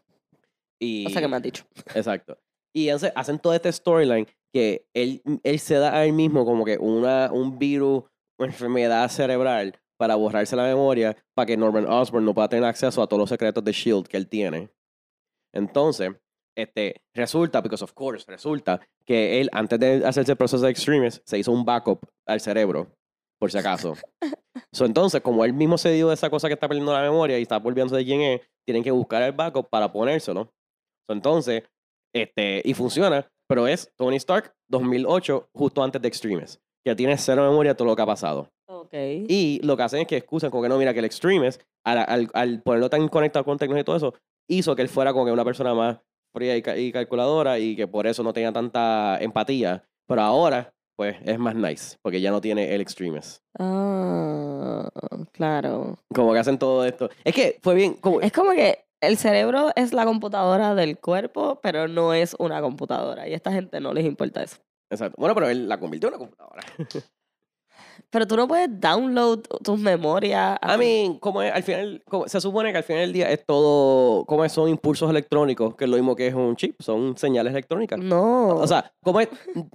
Y, 0.79 1.07
O 1.07 1.09
sea 1.09 1.21
que 1.21 1.27
me 1.27 1.37
has 1.37 1.41
dicho. 1.41 1.65
Exacto. 1.95 2.37
Y 2.73 2.89
entonces 2.89 3.11
hacen 3.15 3.39
todo 3.39 3.53
este 3.53 3.71
storyline 3.71 4.27
que 4.53 4.85
él, 4.93 5.21
él 5.43 5.59
se 5.59 5.75
da 5.75 5.97
a 5.97 6.05
él 6.05 6.13
mismo 6.13 6.45
como 6.45 6.63
que 6.63 6.77
una, 6.77 7.31
un 7.31 7.57
virus, 7.57 8.03
una 8.37 8.49
enfermedad 8.49 9.09
cerebral 9.09 9.79
para 9.97 10.15
borrarse 10.15 10.55
la 10.55 10.63
memoria 10.63 11.17
para 11.33 11.47
que 11.47 11.57
Norman 11.57 11.87
Osborn 11.87 12.25
no 12.25 12.35
pueda 12.35 12.49
tener 12.49 12.65
acceso 12.65 13.01
a 13.01 13.07
todos 13.07 13.19
los 13.19 13.29
secretos 13.29 13.63
de 13.63 13.71
S.H.I.E.L.D. 13.71 14.09
que 14.09 14.17
él 14.17 14.27
tiene. 14.27 14.69
Entonces, 15.53 16.11
este, 16.55 17.01
resulta, 17.13 17.61
because 17.61 17.83
of 17.83 17.93
course, 17.93 18.25
resulta 18.27 18.79
que 19.05 19.41
él, 19.41 19.49
antes 19.51 19.79
de 19.79 20.05
hacerse 20.05 20.31
el 20.31 20.37
proceso 20.37 20.63
de 20.63 20.71
Extremis, 20.71 21.21
se 21.25 21.37
hizo 21.37 21.51
un 21.51 21.65
backup 21.65 21.99
al 22.27 22.39
cerebro, 22.39 22.87
por 23.39 23.51
si 23.51 23.57
acaso. 23.57 23.95
so, 24.71 24.85
entonces, 24.85 25.21
como 25.21 25.43
él 25.45 25.53
mismo 25.53 25.77
se 25.77 25.91
dio 25.91 26.09
de 26.09 26.13
esa 26.13 26.29
cosa 26.29 26.47
que 26.47 26.53
está 26.53 26.67
perdiendo 26.67 26.93
la 26.93 27.01
memoria 27.01 27.39
y 27.39 27.43
está 27.43 27.59
volviéndose 27.59 27.97
de 27.97 28.05
quién 28.05 28.21
es, 28.21 28.41
tienen 28.65 28.83
que 28.83 28.91
buscar 28.91 29.21
el 29.23 29.31
backup 29.31 29.69
para 29.69 29.91
ponérselo. 29.91 30.45
So, 31.07 31.13
entonces, 31.13 31.63
este, 32.13 32.61
y 32.63 32.73
funciona, 32.73 33.27
pero 33.47 33.67
es 33.67 33.91
Tony 33.97 34.17
Stark 34.17 34.53
2008, 34.69 35.49
justo 35.53 35.83
antes 35.83 36.01
de 36.01 36.07
Extremis, 36.07 36.59
que 36.85 36.95
tiene 36.95 37.17
cero 37.17 37.49
memoria 37.49 37.71
de 37.71 37.75
todo 37.75 37.87
lo 37.87 37.95
que 37.95 38.01
ha 38.01 38.07
pasado. 38.07 38.49
Y 39.27 39.59
lo 39.63 39.75
que 39.75 39.83
hacen 39.83 40.01
es 40.01 40.07
que 40.07 40.17
excusan 40.17 40.51
como 40.51 40.63
que 40.63 40.69
no, 40.69 40.77
mira, 40.77 40.93
que 40.93 40.99
el 40.99 41.05
Extremis, 41.05 41.59
al, 41.83 41.97
al, 41.97 42.29
al 42.33 42.61
ponerlo 42.61 42.89
tan 42.89 43.07
conectado 43.07 43.43
con 43.43 43.57
tecnología 43.57 43.81
y 43.81 43.85
todo 43.85 43.95
eso, 43.95 44.13
hizo 44.47 44.75
que 44.75 44.81
él 44.81 44.89
fuera 44.89 45.13
como 45.13 45.25
que 45.25 45.31
una 45.31 45.45
persona 45.45 45.73
más 45.73 45.99
fría 46.33 46.57
y, 46.57 46.63
y 46.77 46.91
calculadora 46.91 47.59
y 47.59 47.75
que 47.75 47.87
por 47.87 48.07
eso 48.07 48.23
no 48.23 48.33
tenía 48.33 48.51
tanta 48.51 49.17
empatía. 49.21 49.83
Pero 50.07 50.21
ahora, 50.21 50.73
pues, 50.95 51.15
es 51.23 51.39
más 51.39 51.55
nice, 51.55 51.97
porque 52.01 52.21
ya 52.21 52.31
no 52.31 52.41
tiene 52.41 52.73
el 52.75 52.81
Extremis. 52.81 53.41
Ah, 53.57 54.89
claro. 55.31 55.97
Como 56.13 56.33
que 56.33 56.39
hacen 56.39 56.57
todo 56.57 56.85
esto. 56.85 57.09
Es 57.23 57.33
que 57.33 57.59
fue 57.61 57.75
bien, 57.75 57.93
como, 57.95 58.21
Es 58.21 58.31
como 58.31 58.51
que 58.51 58.85
el 59.01 59.17
cerebro 59.17 59.71
es 59.75 59.93
la 59.93 60.05
computadora 60.05 60.75
del 60.75 60.97
cuerpo, 60.97 61.59
pero 61.61 61.87
no 61.87 62.13
es 62.13 62.35
una 62.39 62.61
computadora. 62.61 63.27
Y 63.27 63.33
a 63.33 63.35
esta 63.35 63.51
gente 63.51 63.79
no 63.79 63.93
les 63.93 64.05
importa 64.05 64.43
eso. 64.43 64.57
exacto. 64.89 65.15
Bueno, 65.17 65.35
pero 65.35 65.49
él 65.49 65.67
la 65.67 65.79
convirtió 65.79 66.09
en 66.09 66.15
una 66.15 66.19
computadora. 66.19 66.63
Pero 68.09 68.27
tú 68.27 68.35
no 68.35 68.47
puedes 68.47 68.69
download 68.79 69.39
tus 69.63 69.79
memorias. 69.79 70.57
I 70.61 70.77
mean, 70.77 71.17
como 71.19 71.41
es, 71.41 71.51
al 71.53 71.63
final, 71.63 72.01
como- 72.07 72.27
se 72.27 72.39
supone 72.41 72.71
que 72.71 72.77
al 72.77 72.83
final 72.83 73.01
del 73.03 73.13
día 73.13 73.29
es 73.31 73.45
todo, 73.45 74.25
como 74.25 74.47
son 74.49 74.69
impulsos 74.69 75.09
electrónicos, 75.09 75.75
que 75.75 75.85
es 75.85 75.89
lo 75.89 75.97
mismo 75.97 76.15
que 76.15 76.27
es 76.27 76.33
un 76.33 76.55
chip, 76.55 76.75
son 76.81 77.17
señales 77.17 77.51
electrónicas. 77.53 77.99
No. 77.99 78.49
O 78.55 78.67
sea, 78.67 78.91
como 79.03 79.19
es, 79.19 79.29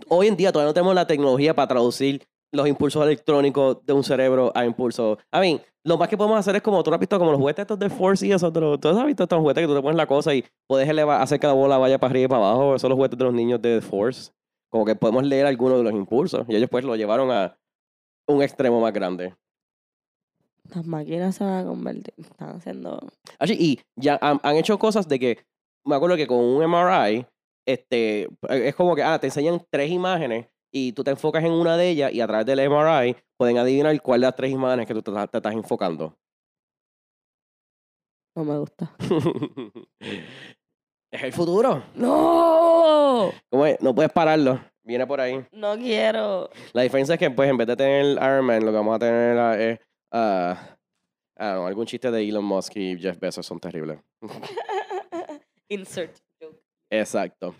hoy 0.09 0.27
en 0.29 0.37
día 0.37 0.53
todavía 0.53 0.71
no 0.71 0.75
tenemos 0.75 0.95
la 0.95 1.07
tecnología 1.07 1.55
para 1.55 1.69
traducir 1.69 2.23
los 2.53 2.67
impulsos 2.67 3.05
electrónicos 3.05 3.85
de 3.85 3.93
un 3.93 4.03
cerebro 4.03 4.51
a 4.55 4.65
impulsos. 4.65 5.19
I 5.35 5.39
mean, 5.39 5.61
lo 5.85 5.99
más 5.99 6.09
que 6.09 6.17
podemos 6.17 6.39
hacer 6.39 6.57
es 6.57 6.63
como 6.63 6.83
tú 6.83 6.91
lo 6.91 6.95
has 6.95 7.01
visto, 7.01 7.19
como 7.19 7.31
los 7.31 7.39
juguetes 7.41 7.63
estos 7.63 7.79
de 7.79 7.91
Force 7.91 8.27
y 8.27 8.33
eso, 8.33 8.51
tú 8.51 8.89
has 8.89 9.07
visto 9.07 9.23
estos 9.25 9.39
juguetes 9.39 9.63
que 9.63 9.69
tú 9.69 9.75
te 9.75 9.83
pones 9.83 9.97
la 9.97 10.07
cosa 10.07 10.35
y 10.35 10.43
puedes 10.67 10.89
elevar- 10.89 11.21
hacer 11.21 11.39
que 11.39 11.47
la 11.47 11.53
bola 11.53 11.77
vaya 11.77 11.99
para 11.99 12.11
arriba 12.11 12.25
y 12.25 12.29
para 12.29 12.47
abajo. 12.47 12.71
Esos 12.71 12.81
son 12.83 12.89
los 12.91 12.97
juguetes 12.97 13.19
de 13.19 13.25
los 13.27 13.35
niños 13.35 13.61
de 13.61 13.83
Force. 13.83 14.31
Como 14.71 14.85
que 14.87 14.95
podemos 14.95 15.25
leer 15.25 15.45
algunos 15.47 15.77
de 15.79 15.85
los 15.85 15.93
impulsos 15.93 16.47
y 16.49 16.57
ellos 16.57 16.69
pues 16.71 16.85
lo 16.85 16.97
llevaron 16.97 17.31
a 17.31 17.58
un 18.29 18.43
extremo 18.43 18.81
más 18.81 18.93
grande. 18.93 19.35
Las 20.75 20.87
máquinas 20.87 21.35
se 21.35 21.45
van 21.45 21.65
a 21.65 21.65
convertir. 21.65 22.15
Están 22.19 22.57
haciendo. 22.57 23.01
Así, 23.39 23.57
y 23.59 23.81
ya 23.97 24.19
han, 24.21 24.39
han 24.43 24.57
hecho 24.57 24.79
cosas 24.79 25.09
de 25.09 25.19
que, 25.19 25.47
me 25.85 25.97
acuerdo 25.97 26.17
que 26.17 26.27
con 26.27 26.39
un 26.39 26.63
MRI, 26.63 27.27
este, 27.67 28.29
es 28.51 28.75
como 28.75 28.95
que, 28.95 29.03
ah, 29.03 29.19
te 29.19 29.29
enseñan 29.29 29.63
tres 29.71 29.91
imágenes 29.91 30.47
y 30.73 30.93
tú 30.93 31.03
te 31.03 31.11
enfocas 31.11 31.43
en 31.45 31.53
una 31.53 31.77
de 31.77 31.89
ellas 31.89 32.13
y 32.13 32.21
a 32.21 32.27
través 32.27 32.47
del 32.47 32.69
MRI 32.69 33.17
pueden 33.39 33.59
adivinar 33.59 34.01
cuál 34.03 34.21
de 34.21 34.27
las 34.27 34.37
tres 34.37 34.53
imágenes 34.53 34.87
que 34.87 34.95
tú 34.95 35.03
te, 35.03 35.13
te 35.13 35.39
estás 35.39 35.55
enfocando. 35.55 36.15
No 38.37 38.45
me 38.45 38.59
gusta. 38.59 38.95
es 41.11 41.23
el 41.23 41.33
futuro. 41.33 41.83
¡No! 41.95 43.33
¿Cómo 43.51 43.67
es? 43.67 43.81
No 43.81 43.95
puedes 43.95 44.13
pararlo. 44.13 44.61
Viene 44.89 45.07
por 45.07 45.21
ahí. 45.21 45.45
No 45.53 45.77
quiero. 45.77 46.49
La 46.73 46.81
diferencia 46.81 47.13
es 47.13 47.19
que, 47.19 47.31
pues, 47.31 47.51
en 47.51 47.59
vez 47.59 47.67
de 47.67 47.77
tener 47.77 48.07
Iron 48.13 48.43
Man, 48.47 48.65
lo 48.65 48.71
que 48.71 48.77
vamos 48.79 48.97
a 48.97 48.99
tener 48.99 49.39
ah, 49.39 49.55
es 49.59 49.79
no, 51.39 51.67
algún 51.67 51.85
chiste 51.85 52.11
de 52.11 52.27
Elon 52.27 52.43
Musk 52.43 52.75
y 52.77 52.99
Jeff 52.99 53.19
Bezos 53.21 53.45
son 53.45 53.61
terribles. 53.61 53.99
Insert 55.69 56.17
joke. 56.41 56.59
Exacto. 56.91 57.55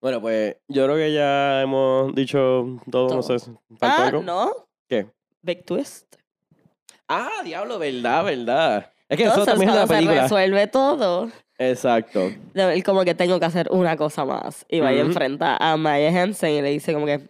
Bueno, 0.00 0.18
pues 0.22 0.56
yo 0.68 0.84
creo 0.86 0.96
que 0.96 1.12
ya 1.12 1.60
hemos 1.60 2.14
dicho 2.14 2.64
todo, 2.90 3.14
no 3.14 3.22
sé. 3.22 3.38
¿faltó 3.78 4.02
Ah, 4.02 4.06
algo? 4.06 4.22
no. 4.22 4.52
¿Qué? 4.88 5.06
Big 5.42 5.66
twist. 5.66 6.16
Ah, 7.06 7.42
diablo, 7.44 7.78
verdad, 7.78 8.24
verdad. 8.24 8.90
Es 9.06 9.18
que 9.18 9.24
eso 9.24 9.44
también 9.44 9.68
es 9.68 9.76
la 9.76 9.86
se 9.86 9.92
película. 9.94 10.22
resuelve 10.22 10.66
todo, 10.66 11.30
Exacto. 11.58 12.30
de- 12.54 12.74
él 12.74 12.84
como 12.84 13.04
que 13.04 13.14
tengo 13.14 13.38
que 13.40 13.46
hacer 13.46 13.68
una 13.70 13.96
cosa 13.96 14.24
más. 14.24 14.64
Y 14.68 14.80
va 14.80 14.92
y 14.92 14.96
Ujú. 15.00 15.06
enfrenta 15.08 15.56
a 15.58 15.76
Maya 15.76 16.22
Hansen 16.22 16.50
y 16.50 16.62
le 16.62 16.70
dice 16.70 16.92
como 16.92 17.06
que... 17.06 17.20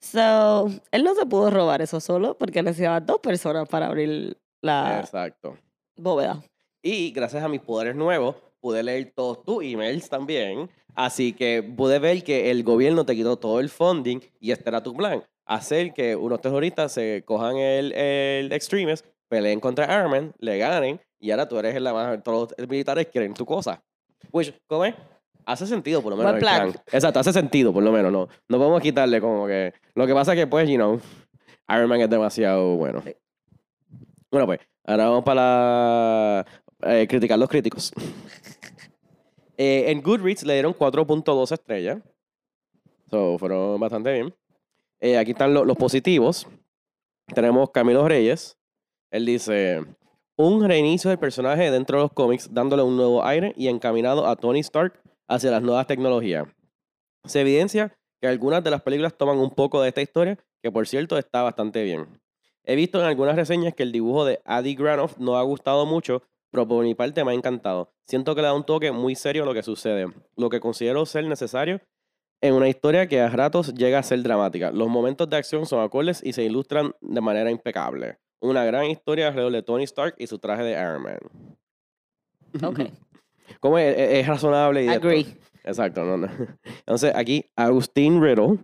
So, 0.00 0.70
él 0.92 1.02
no 1.02 1.14
se 1.14 1.26
pudo 1.26 1.50
robar 1.50 1.82
eso 1.82 1.98
solo 2.00 2.36
porque 2.38 2.62
necesitaba 2.62 3.00
dos 3.00 3.18
personas 3.18 3.68
para 3.68 3.86
abrir 3.86 4.36
la 4.62 5.00
Exacto. 5.00 5.56
bóveda. 5.96 6.40
Y 6.82 7.10
gracias 7.10 7.42
a 7.42 7.48
mis 7.48 7.60
poderes 7.60 7.96
nuevos, 7.96 8.36
pude 8.60 8.82
leer 8.84 9.12
todos 9.14 9.42
tus 9.42 9.64
emails 9.64 10.08
también. 10.08 10.70
Así 10.94 11.32
que 11.32 11.62
pude 11.62 11.98
ver 11.98 12.22
que 12.22 12.50
el 12.50 12.62
gobierno 12.62 13.04
te 13.04 13.16
quitó 13.16 13.36
todo 13.36 13.58
el 13.60 13.68
funding 13.68 14.20
y 14.40 14.52
este 14.52 14.68
era 14.68 14.82
tu 14.82 14.94
plan. 14.94 15.22
Hacer 15.46 15.92
que 15.94 16.14
unos 16.14 16.40
terroristas 16.40 16.92
se 16.92 17.22
cojan 17.24 17.56
el, 17.56 17.92
el 17.92 18.52
Extremis, 18.52 19.04
peleen 19.28 19.60
contra 19.60 19.84
Iron 19.98 20.10
Man, 20.10 20.34
le 20.38 20.58
ganen 20.58 21.00
y 21.20 21.30
ahora 21.30 21.48
tú 21.48 21.58
eres 21.58 21.80
la 21.80 21.92
más... 21.92 22.22
Todos 22.22 22.54
los 22.56 22.68
militares 22.68 23.06
quieren 23.12 23.34
tu 23.34 23.44
cosa. 23.46 23.82
Which, 24.32 24.54
¿cómo 24.66 24.84
es? 24.84 24.94
Hace 25.46 25.66
sentido, 25.66 26.02
por 26.02 26.10
lo 26.10 26.16
Buen 26.16 26.26
menos. 26.26 26.36
el 26.36 26.40
plan. 26.40 26.72
plan. 26.72 26.84
Exacto, 26.92 27.20
hace 27.20 27.32
sentido, 27.32 27.72
por 27.72 27.82
lo 27.82 27.90
menos. 27.92 28.12
No, 28.12 28.28
no 28.48 28.58
podemos 28.58 28.80
quitarle 28.82 29.20
como 29.20 29.46
que. 29.46 29.72
Lo 29.94 30.06
que 30.06 30.12
pasa 30.14 30.32
es 30.34 30.38
que, 30.38 30.46
pues, 30.46 30.68
you 30.68 30.76
know, 30.76 31.00
Iron 31.70 31.88
Man 31.88 32.00
es 32.02 32.10
demasiado 32.10 32.76
bueno. 32.76 33.00
Sí. 33.02 33.14
Bueno, 34.30 34.46
pues, 34.46 34.60
ahora 34.84 35.04
vamos 35.08 35.24
para 35.24 36.44
eh, 36.82 37.06
criticar 37.08 37.38
los 37.38 37.48
críticos. 37.48 37.92
Eh, 39.60 39.90
en 39.90 40.02
Goodreads 40.02 40.44
le 40.44 40.52
dieron 40.54 40.72
4.2 40.72 41.52
estrellas. 41.52 41.98
So, 43.10 43.38
fueron 43.38 43.80
bastante 43.80 44.12
bien. 44.12 44.34
Eh, 45.00 45.18
aquí 45.18 45.32
están 45.32 45.52
lo- 45.54 45.64
los 45.64 45.76
positivos. 45.76 46.46
Tenemos 47.34 47.70
Camilo 47.70 48.06
Reyes. 48.06 48.56
Él 49.10 49.26
dice: 49.26 49.84
Un 50.36 50.66
reinicio 50.66 51.10
del 51.10 51.18
personaje 51.18 51.70
dentro 51.70 51.98
de 51.98 52.04
los 52.04 52.12
cómics, 52.12 52.52
dándole 52.52 52.82
un 52.82 52.96
nuevo 52.96 53.24
aire 53.24 53.52
y 53.56 53.68
encaminado 53.68 54.26
a 54.26 54.36
Tony 54.36 54.60
Stark 54.60 55.00
hacia 55.28 55.50
las 55.50 55.62
nuevas 55.62 55.86
tecnologías. 55.86 56.46
Se 57.24 57.40
evidencia 57.40 57.96
que 58.20 58.28
algunas 58.28 58.62
de 58.64 58.70
las 58.70 58.82
películas 58.82 59.16
toman 59.16 59.38
un 59.38 59.50
poco 59.50 59.80
de 59.80 59.88
esta 59.88 60.02
historia, 60.02 60.38
que 60.62 60.72
por 60.72 60.86
cierto 60.86 61.16
está 61.18 61.42
bastante 61.42 61.84
bien. 61.84 62.20
He 62.64 62.76
visto 62.76 63.00
en 63.00 63.06
algunas 63.06 63.36
reseñas 63.36 63.74
que 63.74 63.82
el 63.82 63.92
dibujo 63.92 64.24
de 64.24 64.40
Adi 64.44 64.74
Granoff 64.74 65.16
no 65.18 65.38
ha 65.38 65.42
gustado 65.42 65.86
mucho, 65.86 66.22
pero 66.50 66.66
por 66.66 66.84
mi 66.84 66.94
parte 66.94 67.24
me 67.24 67.32
ha 67.32 67.34
encantado. 67.34 67.92
Siento 68.06 68.34
que 68.34 68.42
le 68.42 68.48
da 68.48 68.54
un 68.54 68.64
toque 68.64 68.92
muy 68.92 69.14
serio 69.14 69.44
a 69.44 69.46
lo 69.46 69.54
que 69.54 69.62
sucede, 69.62 70.06
lo 70.36 70.50
que 70.50 70.60
considero 70.60 71.06
ser 71.06 71.24
necesario 71.24 71.80
en 72.40 72.54
una 72.54 72.68
historia 72.68 73.08
que 73.08 73.20
a 73.20 73.28
ratos 73.28 73.74
llega 73.74 73.98
a 73.98 74.02
ser 74.02 74.22
dramática. 74.22 74.70
Los 74.70 74.88
momentos 74.88 75.28
de 75.28 75.36
acción 75.36 75.66
son 75.66 75.80
acordes 75.80 76.22
y 76.22 76.32
se 76.32 76.44
ilustran 76.44 76.92
de 77.00 77.20
manera 77.20 77.50
impecable. 77.50 78.18
Una 78.40 78.64
gran 78.64 78.84
historia 78.86 79.28
alrededor 79.28 79.52
de 79.52 79.62
Tony 79.62 79.84
Stark 79.84 80.14
y 80.18 80.26
su 80.26 80.38
traje 80.38 80.62
de 80.62 80.72
Iron 80.72 81.02
Man. 81.02 81.18
Ok. 82.64 82.80
¿Cómo 83.60 83.78
es? 83.78 83.96
Es- 83.96 84.10
es 84.20 84.26
razonable 84.26 84.84
y. 84.84 84.88
Agree. 84.88 85.26
Exacto, 85.64 86.04
no, 86.04 86.16
no. 86.16 86.28
Entonces, 86.80 87.12
aquí 87.14 87.50
Agustín 87.56 88.22
Riddle 88.22 88.58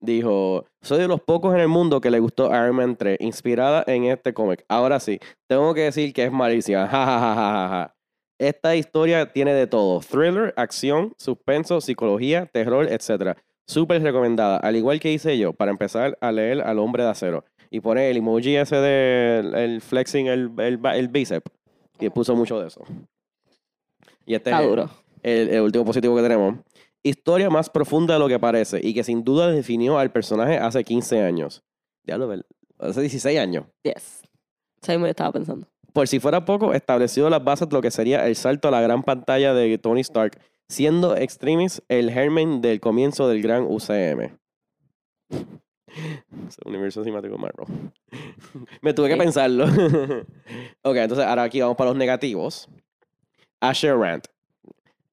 dijo: 0.00 0.64
Soy 0.82 0.98
de 1.00 1.08
los 1.08 1.20
pocos 1.20 1.54
en 1.54 1.60
el 1.60 1.68
mundo 1.68 2.00
que 2.00 2.10
le 2.10 2.18
gustó 2.20 2.46
Iron 2.46 2.76
Man 2.76 2.96
3, 2.96 3.18
inspirada 3.20 3.84
en 3.86 4.04
este 4.04 4.32
cómic. 4.32 4.64
Ahora 4.68 4.98
sí, 5.00 5.18
tengo 5.48 5.74
que 5.74 5.82
decir 5.82 6.12
que 6.12 6.24
es 6.24 6.32
malísima. 6.32 6.86
Ja, 6.90 7.04
ja, 7.06 7.34
ja. 7.68 7.94
Esta 8.38 8.74
historia 8.74 9.32
tiene 9.32 9.52
de 9.52 9.66
todo: 9.66 10.00
thriller, 10.00 10.54
acción, 10.56 11.12
suspenso, 11.18 11.80
psicología, 11.82 12.46
terror, 12.46 12.86
etc. 12.90 13.36
Súper 13.66 14.02
recomendada. 14.02 14.56
Al 14.56 14.76
igual 14.76 14.98
que 14.98 15.12
hice 15.12 15.36
yo, 15.38 15.52
para 15.52 15.70
empezar 15.70 16.16
a 16.20 16.32
leer 16.32 16.62
al 16.62 16.78
hombre 16.78 17.02
de 17.04 17.10
acero. 17.10 17.44
Y 17.70 17.80
pone 17.80 18.10
el 18.10 18.16
emoji 18.16 18.56
ese 18.56 18.76
de 18.76 19.38
el 19.64 19.80
flexing 19.80 20.26
el, 20.26 20.50
el, 20.58 20.80
el 20.94 21.08
bíceps. 21.08 21.50
Y 22.00 22.10
puso 22.10 22.34
mucho 22.34 22.60
de 22.60 22.68
eso. 22.68 22.82
Y 24.26 24.34
este 24.34 24.50
Está 24.50 24.62
es- 24.62 24.68
duro. 24.68 24.90
el, 25.22 25.60
último 25.60 25.84
positivo 25.84 26.16
que 26.16 26.22
tenemos. 26.22 26.56
Historia 27.02 27.48
más 27.48 27.70
profunda 27.70 28.14
de 28.14 28.20
lo 28.20 28.28
que 28.28 28.38
parece 28.38 28.80
y 28.82 28.92
que 28.92 29.04
sin 29.04 29.24
duda 29.24 29.50
definió 29.50 29.98
al 29.98 30.10
personaje 30.12 30.58
hace 30.58 30.84
15 30.84 31.22
años. 31.22 31.62
Diablo, 32.04 32.30
hace 32.78 33.00
16 33.00 33.38
años. 33.38 33.64
Yes. 33.82 34.22
Sí, 34.82 34.98
me 34.98 35.08
estaba 35.10 35.32
pensando. 35.32 35.66
Por 35.92 36.08
si 36.08 36.20
fuera 36.20 36.44
poco, 36.44 36.72
estableció 36.74 37.28
las 37.30 37.42
bases 37.42 37.68
de 37.68 37.74
lo 37.74 37.82
que 37.82 37.90
sería 37.90 38.26
el 38.26 38.36
salto 38.36 38.68
a 38.68 38.70
la 38.70 38.80
gran 38.80 39.02
pantalla 39.02 39.54
de 39.54 39.76
Tony 39.78 40.00
Stark, 40.00 40.38
siendo 40.68 41.16
Extremis 41.16 41.82
el 41.88 42.10
germen 42.10 42.60
del 42.60 42.80
comienzo 42.80 43.28
del 43.28 43.42
gran 43.42 43.64
UCM. 43.68 44.38
Es 46.48 46.56
el 46.64 46.68
universo 46.68 47.02
cinemático 47.02 47.34
de 47.34 47.40
Marvel. 47.40 47.66
Me 48.82 48.94
tuve 48.94 49.08
que 49.08 49.16
pensarlo. 49.16 49.64
ok, 50.82 50.96
entonces 50.96 51.26
ahora 51.26 51.42
aquí 51.44 51.60
vamos 51.60 51.76
para 51.76 51.90
los 51.90 51.96
negativos. 51.98 52.68
Asher 53.60 53.96
Rant. 53.96 54.26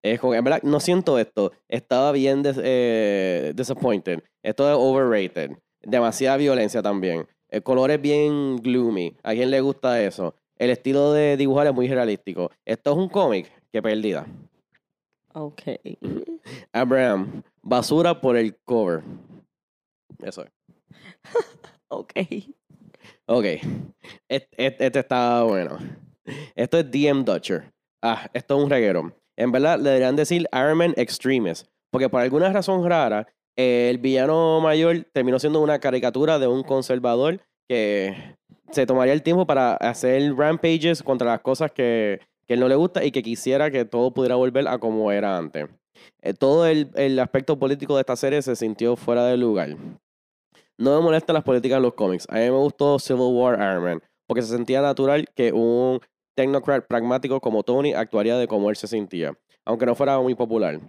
Es 0.04 0.20
como, 0.20 0.34
en 0.36 0.44
verdad, 0.44 0.62
no 0.64 0.80
siento 0.80 1.20
esto. 1.20 1.52
Estaba 1.68 2.12
bien 2.12 2.42
des- 2.44 2.60
eh, 2.64 3.52
disappointed. 3.56 4.22
Esto 4.44 4.70
es 4.70 4.76
overrated. 4.80 5.52
Demasiada 5.82 6.38
violencia 6.38 6.82
también. 6.82 7.28
El 7.50 7.64
color 7.64 7.92
es 7.92 8.02
bien 8.02 8.58
gloomy. 8.58 9.18
¿A 9.24 9.34
quién 9.34 9.52
le 9.52 9.60
gusta 9.62 10.02
eso? 10.02 10.36
El 10.58 10.70
estilo 10.70 11.12
de 11.14 11.36
dibujar 11.38 11.68
es 11.68 11.74
muy 11.74 11.88
realístico. 11.88 12.52
Esto 12.66 12.92
es 12.92 12.98
un 12.98 13.10
cómic. 13.10 13.52
Qué 13.72 13.82
perdida. 13.82 14.26
Ok. 15.34 15.62
Abraham. 16.72 17.44
Basura 17.62 18.20
por 18.22 18.38
el 18.38 18.56
cover. 18.64 19.04
Eso 20.24 20.44
es. 20.44 20.52
Ok. 21.90 22.12
Ok. 23.28 23.46
Este, 24.28 24.48
este, 24.86 25.00
está 25.00 25.44
bueno. 25.44 25.78
Esto 26.56 26.80
es 26.80 26.92
DM 26.92 27.24
Dutcher. 27.24 27.72
Ah, 28.02 28.30
esto 28.34 28.58
es 28.58 28.64
un 28.64 28.70
reguero. 28.70 29.14
En 29.38 29.52
verdad, 29.52 29.78
le 29.78 29.90
deberían 29.90 30.16
decir 30.18 30.48
Iron 30.52 30.78
Man 30.78 30.94
Extremist. 30.98 31.68
Porque 31.90 32.10
por 32.10 32.22
alguna 32.22 32.52
razón 32.52 32.88
rara, 32.88 33.28
el 33.56 33.98
villano 34.00 34.60
mayor 34.60 35.08
terminó 35.14 35.40
siendo 35.40 35.62
una 35.62 35.80
caricatura 35.80 36.40
de 36.40 36.48
un 36.48 36.64
conservador 36.64 37.42
que 37.70 38.36
se 38.72 38.86
tomaría 38.86 39.14
el 39.14 39.24
tiempo 39.24 39.48
para 39.48 39.76
hacer 39.76 40.36
rampages 40.36 41.02
contra 41.02 41.32
las 41.32 41.42
cosas 41.42 41.72
que, 41.72 42.20
que 42.46 42.54
él 42.54 42.60
no 42.60 42.68
le 42.68 42.76
gusta 42.76 43.04
y 43.04 43.12
que 43.12 43.24
quisiera 43.24 43.72
que 43.72 43.86
todo 43.86 44.14
pudiera 44.14 44.36
volver 44.36 44.68
a 44.68 44.78
como 44.78 45.12
era 45.12 45.38
antes. 45.38 45.68
Eh, 46.22 46.34
todo 46.34 46.66
el, 46.66 46.92
el 46.96 47.18
aspecto 47.20 47.58
político 47.58 47.96
de 47.96 48.02
esta 48.02 48.16
serie 48.16 48.42
se 48.42 48.56
sintió 48.56 48.96
fuera 48.96 49.26
de 49.26 49.38
lugar. 49.38 49.76
No 50.78 50.96
me 50.96 51.02
molestan 51.02 51.34
las 51.34 51.44
políticas 51.44 51.78
en 51.78 51.84
los 51.84 51.94
cómics. 51.96 52.28
A 52.30 52.36
mí 52.36 52.42
me 52.42 52.52
gustó 52.52 53.00
Civil 53.00 53.34
War 53.34 53.56
Iron 53.56 53.84
Man 53.84 54.04
porque 54.28 54.42
se 54.42 54.50
sentía 54.50 54.82
natural 54.82 55.26
que 55.34 55.52
un 55.52 56.00
technocrat 56.36 56.86
pragmático 56.86 57.40
como 57.40 57.64
Tony 57.64 57.94
actuaría 57.94 58.38
de 58.38 58.48
como 58.48 58.70
él 58.70 58.76
se 58.76 58.88
sentía, 58.88 59.36
aunque 59.66 59.86
no 59.86 59.96
fuera 59.96 60.20
muy 60.20 60.36
popular. 60.36 60.80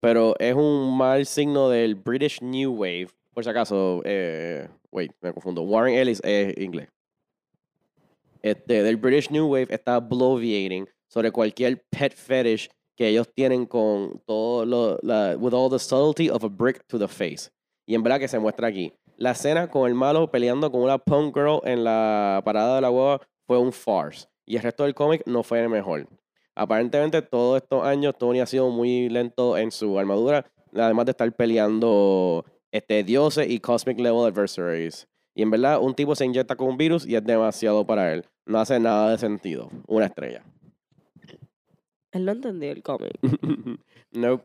Pero 0.00 0.34
es 0.38 0.54
un 0.54 0.96
mal 0.96 1.26
signo 1.26 1.68
del 1.68 1.94
British 1.94 2.40
New 2.42 2.72
Wave. 2.72 3.08
Por 3.32 3.44
si 3.44 3.50
acaso, 3.50 4.02
eh, 4.04 4.68
wait, 4.90 5.12
me 5.20 5.32
confundo. 5.32 5.62
Warren 5.62 5.94
Ellis 5.94 6.20
es 6.24 6.56
inglés. 6.58 6.88
Este, 8.42 8.82
del 8.82 8.96
British 8.96 9.30
New 9.30 9.46
Wave 9.46 9.68
está 9.70 10.00
bloviating 10.00 10.88
sobre 11.08 11.30
cualquier 11.30 11.84
pet 11.90 12.14
fetish 12.14 12.68
que 12.96 13.08
ellos 13.08 13.28
tienen 13.32 13.66
con 13.66 14.20
todo 14.26 14.64
lo, 14.64 14.98
with 15.38 15.52
all 15.52 15.70
the 15.70 15.78
subtlety 15.78 16.30
of 16.30 16.44
a 16.44 16.48
brick 16.48 16.84
to 16.86 16.98
the 16.98 17.08
face. 17.08 17.50
Y 17.86 17.94
en 17.94 18.02
verdad 18.02 18.18
que 18.18 18.28
se 18.28 18.38
muestra 18.38 18.68
aquí. 18.68 18.92
La 19.18 19.30
escena 19.30 19.70
con 19.70 19.88
el 19.88 19.94
malo 19.94 20.30
peleando 20.30 20.70
con 20.70 20.82
una 20.82 20.98
punk 20.98 21.34
girl 21.34 21.60
en 21.64 21.84
la 21.84 22.42
parada 22.44 22.76
de 22.76 22.82
la 22.82 22.90
hueva 22.90 23.20
fue 23.46 23.58
un 23.58 23.72
farce. 23.72 24.28
Y 24.44 24.56
el 24.56 24.62
resto 24.62 24.84
del 24.84 24.94
cómic 24.94 25.22
no 25.24 25.42
fue 25.42 25.62
el 25.62 25.70
mejor. 25.70 26.06
Aparentemente, 26.54 27.22
todos 27.22 27.62
estos 27.62 27.82
años, 27.84 28.14
Tony 28.18 28.40
ha 28.40 28.46
sido 28.46 28.68
muy 28.68 29.08
lento 29.08 29.56
en 29.56 29.70
su 29.70 29.98
armadura, 29.98 30.44
además 30.74 31.06
de 31.06 31.10
estar 31.12 31.32
peleando 31.32 32.44
este, 32.70 33.04
dioses 33.04 33.48
y 33.48 33.58
cosmic 33.58 33.98
level 33.98 34.26
adversaries. 34.26 35.08
Y 35.34 35.42
en 35.42 35.50
verdad, 35.50 35.80
un 35.80 35.94
tipo 35.94 36.14
se 36.14 36.26
inyecta 36.26 36.54
con 36.54 36.68
un 36.68 36.76
virus 36.76 37.06
y 37.06 37.16
es 37.16 37.24
demasiado 37.24 37.86
para 37.86 38.12
él. 38.12 38.24
No 38.44 38.58
hace 38.58 38.78
nada 38.78 39.10
de 39.10 39.18
sentido. 39.18 39.70
Una 39.86 40.06
estrella. 40.06 40.44
Él 42.12 42.24
no 42.24 42.32
entendió 42.32 42.70
el 42.70 42.82
cómic. 42.82 43.18
no. 44.12 44.42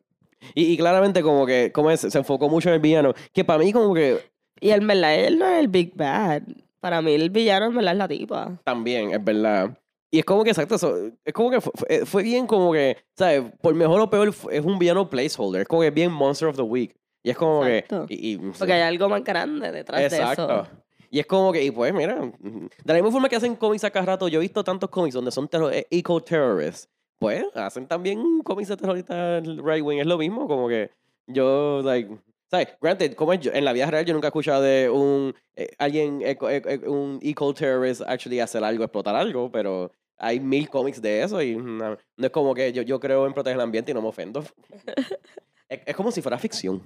Y, 0.55 0.73
y 0.73 0.77
claramente 0.77 1.21
como 1.21 1.45
que 1.45 1.71
como 1.71 1.91
es, 1.91 1.99
se 2.01 2.17
enfocó 2.17 2.49
mucho 2.49 2.69
en 2.69 2.75
el 2.75 2.81
villano, 2.81 3.13
que 3.31 3.45
para 3.45 3.59
mí 3.59 3.71
como 3.71 3.93
que 3.93 4.31
Y 4.61 4.69
en 4.71 4.87
verdad, 4.87 5.15
él 5.15 5.37
no 5.39 5.45
es 5.47 5.59
el 5.59 5.67
Big 5.67 5.93
Bad. 5.95 6.43
Para 6.79 7.01
mí, 7.01 7.13
el 7.13 7.29
villano 7.29 7.65
en 7.65 7.75
verdad 7.75 7.91
es 7.93 7.97
la 7.97 8.07
tipa. 8.07 8.59
también, 8.63 9.11
es 9.11 9.23
verdad. 9.23 9.77
Y 10.09 10.19
es 10.19 10.25
como 10.25 10.43
que, 10.43 10.49
exacto, 10.51 10.75
eso, 10.75 10.95
es 11.25 11.33
como 11.33 11.49
que 11.51 11.59
fue, 11.61 11.71
fue- 11.75 12.05
fue 12.05 12.23
bien 12.23 12.45
como 12.47 12.71
que, 12.73 12.97
¿sabes? 13.17 13.43
Por 13.61 13.73
mejor 13.75 13.99
o 14.01 14.09
peor, 14.09 14.29
es 14.51 14.63
un 14.65 14.77
villano 14.79 15.09
placeholder. 15.09 15.61
Es 15.63 15.67
como 15.67 15.81
que 15.81 15.89
bien 15.91 16.11
Monster 16.11 16.47
of 16.47 16.55
the 16.55 16.61
Week. 16.61 16.95
Y 17.23 17.29
es 17.31 17.37
como 17.37 17.65
Exacto. 17.65 18.05
que... 18.07 18.13
Y, 18.15 18.33
y- 18.33 18.37
Porque 18.37 18.73
hay 18.73 18.81
algo 18.81 19.07
más 19.09 19.23
grande 19.23 19.71
detrás 19.71 20.01
Exacto. 20.01 20.47
de 20.47 20.53
eso. 20.53 20.67
Y 21.11 21.19
es 21.19 21.25
como 21.25 21.51
que, 21.51 21.63
y 21.63 21.71
pues 21.71 21.93
mira, 21.93 22.15
de 22.15 22.69
la 22.85 22.93
misma 22.93 23.11
forma 23.11 23.27
que 23.29 23.35
hacen 23.35 23.55
cómics 23.55 23.83
a 23.83 23.91
cada 23.91 24.05
rato, 24.05 24.27
yo 24.29 24.39
he 24.39 24.41
visto 24.41 24.63
tantos 24.63 24.89
cómics 24.89 25.13
donde 25.13 25.29
son 25.31 25.49
eh, 25.71 25.85
eco-terrorists, 25.91 26.87
pues 27.19 27.43
hacen 27.53 27.85
también 27.85 28.39
cómics 28.43 28.69
de 28.69 28.77
terroristas 28.77 29.43
right 29.63 29.83
wing, 29.83 29.99
es 29.99 30.05
lo 30.07 30.17
mismo, 30.17 30.47
como 30.47 30.67
que 30.69 30.89
yo, 31.27 31.81
like, 31.83 32.09
¿sabes? 32.51 32.67
Granted, 32.81 33.15
como 33.15 33.33
yo, 33.33 33.51
en 33.53 33.65
la 33.65 33.73
vida 33.73 33.89
real 33.89 34.05
yo 34.05 34.13
nunca 34.13 34.27
he 34.27 34.29
escuchado 34.29 34.61
de 34.61 34.89
un, 34.89 35.33
eh, 35.55 35.69
alguien, 35.79 36.21
eco- 36.21 36.49
eco- 36.49 36.69
eco- 36.69 36.91
un 36.91 37.19
eco-terrorist 37.23 38.01
actually 38.05 38.39
hacer 38.39 38.63
algo, 38.63 38.83
explotar 38.83 39.15
algo, 39.15 39.49
pero 39.51 39.89
hay 40.17 40.39
mil 40.39 40.69
cómics 40.69 41.01
de 41.01 41.23
eso 41.23 41.41
y 41.41 41.55
no, 41.55 41.97
no 42.17 42.25
es 42.25 42.29
como 42.31 42.53
que 42.53 42.71
yo, 42.73 42.81
yo 42.83 42.99
creo 42.99 43.25
en 43.25 43.33
proteger 43.33 43.55
el 43.55 43.61
ambiente 43.61 43.91
y 43.91 43.93
no 43.95 44.01
me 44.01 44.09
ofendo. 44.09 44.43
es, 45.69 45.79
es 45.85 45.95
como 45.95 46.11
si 46.11 46.21
fuera 46.21 46.37
ficción. 46.37 46.81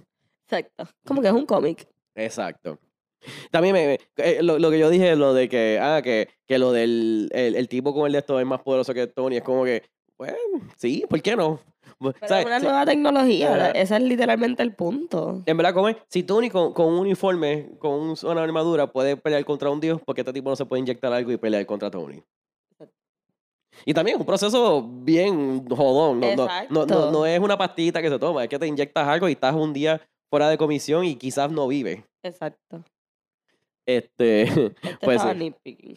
Exacto. 0.47 0.87
Como 1.05 1.21
que 1.21 1.27
es 1.27 1.33
un 1.33 1.45
cómic. 1.45 1.87
Exacto. 2.13 2.77
También 3.49 3.73
me, 3.73 3.87
me- 3.87 3.99
eh, 4.17 4.43
lo, 4.43 4.59
lo 4.59 4.69
que 4.69 4.77
yo 4.79 4.89
dije, 4.89 5.15
lo 5.15 5.33
de 5.33 5.49
que, 5.49 5.79
ah, 5.81 6.01
que, 6.03 6.29
que 6.47 6.59
lo 6.59 6.71
del 6.71 7.27
el, 7.33 7.55
el 7.55 7.67
tipo 7.67 7.91
con 7.93 8.05
el 8.05 8.13
de 8.13 8.19
esto 8.19 8.39
es 8.39 8.45
más 8.45 8.61
poderoso 8.61 8.93
que 8.93 9.07
Tony, 9.07 9.37
es 9.37 9.43
como 9.43 9.63
que, 9.65 9.81
bueno, 10.17 10.37
sí, 10.77 11.03
¿por 11.09 11.19
qué 11.21 11.35
no? 11.35 11.59
Pero 12.13 12.27
¿sabes? 12.27 12.45
es 12.45 12.47
una 12.47 12.59
nueva 12.59 12.85
tecnología. 12.85 13.53
Ajá. 13.55 13.71
Ese 13.71 13.95
es 13.95 14.01
literalmente 14.01 14.63
el 14.63 14.73
punto. 14.73 15.41
En 15.45 15.57
verdad, 15.57 15.73
como 15.73 15.89
es, 15.89 15.97
si 16.09 16.23
Tony 16.23 16.49
con, 16.49 16.73
con 16.73 16.87
un 16.93 16.99
uniforme, 16.99 17.69
con 17.79 17.91
un- 17.93 18.15
una 18.23 18.43
armadura, 18.43 18.91
puede 18.91 19.17
pelear 19.17 19.43
contra 19.45 19.69
un 19.69 19.79
dios, 19.79 19.99
porque 20.05 20.21
este 20.21 20.33
tipo 20.33 20.49
no 20.49 20.55
se 20.55 20.65
puede 20.65 20.81
inyectar 20.81 21.11
algo 21.13 21.31
y 21.31 21.37
pelear 21.37 21.65
contra 21.65 21.89
Tony? 21.91 22.21
Y 23.85 23.93
también 23.93 24.15
es 24.15 24.19
un 24.21 24.25
proceso 24.25 24.81
bien 24.87 25.67
jodón. 25.67 26.19
No, 26.21 26.27
no, 26.35 26.35
no, 26.35 26.45
no, 26.69 26.83
Exacto. 26.83 27.11
no 27.11 27.25
es 27.25 27.39
una 27.39 27.57
pastita 27.57 28.01
que 28.01 28.09
se 28.09 28.17
toma, 28.17 28.43
es 28.43 28.49
que 28.49 28.57
te 28.57 28.67
inyectas 28.67 29.05
algo 29.07 29.27
y 29.27 29.33
estás 29.33 29.53
un 29.53 29.73
día 29.73 30.01
fuera 30.29 30.49
de 30.49 30.57
comisión 30.57 31.03
y 31.03 31.15
quizás 31.15 31.51
no 31.51 31.67
vives. 31.67 32.03
Exacto. 32.23 32.83
Este, 33.85 34.41
Este 34.81 34.97
Pues 35.01 35.17
estaba 35.17 35.33
sí. 35.33 35.53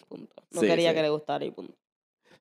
punto. 0.09 0.35
No 0.51 0.61
Sí, 0.61 0.67
quería 0.67 0.91
sí. 0.91 0.97
que 0.97 1.03
le 1.03 1.09
gustara 1.11 1.45
y 1.45 1.51
punto. 1.53 1.75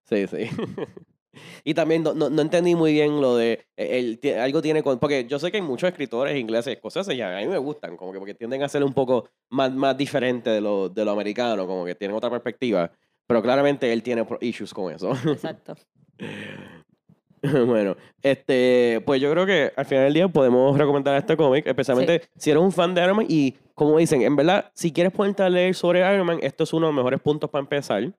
sí, 0.05 0.25
sí. 0.27 0.49
Y 1.63 1.73
también 1.73 2.03
no, 2.03 2.13
no, 2.13 2.29
no 2.29 2.41
entendí 2.41 2.75
muy 2.75 2.93
bien 2.93 3.19
lo 3.21 3.35
de 3.35 3.65
eh, 3.75 3.99
el, 3.99 4.19
ti- 4.19 4.31
algo 4.31 4.61
tiene 4.61 4.83
con 4.83 4.99
porque 4.99 5.25
yo 5.25 5.39
sé 5.39 5.51
que 5.51 5.57
hay 5.57 5.63
muchos 5.63 5.89
escritores 5.89 6.37
ingleses 6.37 6.73
escoceses 6.75 7.15
y 7.15 7.21
a 7.21 7.37
mí 7.37 7.47
me 7.47 7.57
gustan 7.57 7.97
como 7.97 8.11
que 8.13 8.19
porque 8.19 8.33
tienden 8.33 8.63
a 8.63 8.69
ser 8.69 8.83
un 8.83 8.93
poco 8.93 9.29
más, 9.49 9.71
más 9.73 9.97
diferente 9.97 10.49
de 10.49 10.61
lo, 10.61 10.89
de 10.89 11.03
lo 11.05 11.11
americano 11.11 11.65
como 11.67 11.85
que 11.85 11.95
tienen 11.95 12.15
otra 12.15 12.29
perspectiva 12.29 12.91
pero 13.27 13.41
claramente 13.41 13.91
él 13.91 14.01
tiene 14.03 14.25
issues 14.41 14.73
con 14.73 14.93
eso. 14.93 15.11
Exacto. 15.25 15.75
bueno 17.67 17.95
este 18.23 19.01
pues 19.05 19.21
yo 19.21 19.29
creo 19.31 19.45
que 19.45 19.71
al 19.75 19.85
final 19.85 20.05
del 20.05 20.13
día 20.13 20.27
podemos 20.27 20.77
recomendar 20.77 21.15
este 21.17 21.37
cómic 21.37 21.67
especialmente 21.67 22.23
si 22.35 22.49
eres 22.49 22.61
un 22.63 22.71
fan 22.71 22.95
de 22.95 23.03
Iron 23.03 23.17
Man 23.17 23.27
y 23.29 23.53
como 23.75 23.97
dicen 23.99 24.23
en 24.23 24.35
verdad 24.35 24.71
si 24.73 24.91
quieres 24.91 25.13
ponerte 25.13 25.43
a 25.43 25.49
leer 25.49 25.75
sobre 25.75 25.99
Iron 25.99 26.25
Man 26.25 26.39
esto 26.41 26.63
es 26.63 26.73
uno 26.73 26.87
de 26.87 26.93
los 26.93 26.97
mejores 26.97 27.19
puntos 27.21 27.49
para 27.49 27.61
empezar 27.61 28.11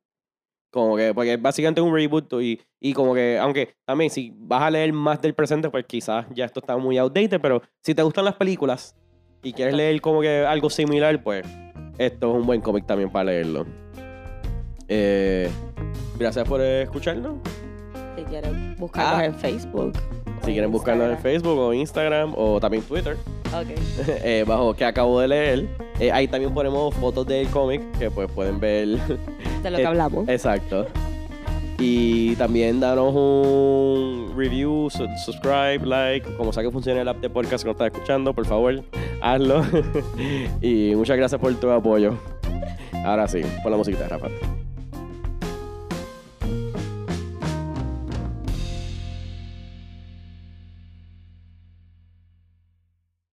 como 0.70 0.96
que, 0.96 1.12
porque 1.14 1.34
es 1.34 1.42
básicamente 1.42 1.80
un 1.80 1.94
reboot 1.94 2.32
y, 2.42 2.60
y 2.80 2.92
como 2.92 3.14
que, 3.14 3.38
aunque 3.38 3.74
también 3.84 4.10
si 4.10 4.32
vas 4.36 4.62
a 4.62 4.70
leer 4.70 4.92
más 4.92 5.20
del 5.22 5.34
presente, 5.34 5.70
pues 5.70 5.84
quizás 5.86 6.26
ya 6.34 6.44
esto 6.44 6.60
está 6.60 6.76
muy 6.76 6.98
outdated, 6.98 7.40
pero 7.40 7.62
si 7.82 7.94
te 7.94 8.02
gustan 8.02 8.24
las 8.24 8.34
películas 8.34 8.94
y 9.42 9.52
quieres 9.52 9.74
leer 9.74 10.00
como 10.00 10.20
que 10.20 10.44
algo 10.44 10.68
similar, 10.70 11.22
pues 11.22 11.46
esto 11.96 12.30
es 12.30 12.36
un 12.40 12.46
buen 12.46 12.60
cómic 12.60 12.86
también 12.86 13.10
para 13.10 13.24
leerlo. 13.26 13.66
Eh, 14.88 15.48
gracias 16.18 16.48
por 16.48 16.60
escucharnos. 16.60 17.36
Si 18.16 18.24
quieren 18.24 18.74
buscarnos 18.78 19.18
Ah. 19.20 19.24
en 19.26 19.34
Facebook. 19.34 19.92
Si 20.44 20.52
quieren 20.52 20.70
buscarnos 20.72 21.10
en. 21.10 21.18
Facebook 21.18 21.58
o 21.58 21.72
Instagram 21.74 22.32
o 22.36 22.58
también 22.60 22.82
Twitter, 22.84 23.16
Eh, 24.24 24.44
bajo 24.46 24.74
que 24.74 24.84
acabo 24.84 25.20
de 25.20 25.28
leer. 25.28 25.66
Eh, 26.00 26.12
ahí 26.12 26.28
también 26.28 26.52
ponemos 26.54 26.94
fotos 26.94 27.26
del 27.26 27.48
cómic 27.48 27.82
que 27.98 28.10
pues 28.10 28.30
pueden 28.30 28.60
ver 28.60 28.86
De 29.62 29.70
lo 29.70 29.76
que 29.76 29.82
Eh, 29.82 29.86
hablamos. 29.86 30.28
Exacto. 30.28 30.86
Y 31.80 32.34
también 32.36 32.80
danos 32.80 33.14
un 33.14 34.32
review, 34.36 34.88
su- 34.90 35.06
subscribe, 35.24 35.80
like, 35.86 36.28
como 36.36 36.52
sea 36.52 36.62
que 36.64 36.70
funcione 36.72 37.00
el 37.00 37.08
app 37.08 37.18
de 37.20 37.30
podcast 37.30 37.62
que 37.62 37.68
nos 37.68 37.74
estás 37.80 37.92
escuchando, 37.92 38.34
por 38.34 38.46
favor, 38.46 38.82
hazlo. 39.22 39.62
y 40.60 40.94
muchas 40.96 41.16
gracias 41.16 41.40
por 41.40 41.54
tu 41.54 41.70
apoyo. 41.70 42.18
Ahora 43.04 43.28
sí, 43.28 43.42
pon 43.62 43.70
la 43.70 43.78
musiquita, 43.78 44.08
Rafa. 44.08 44.26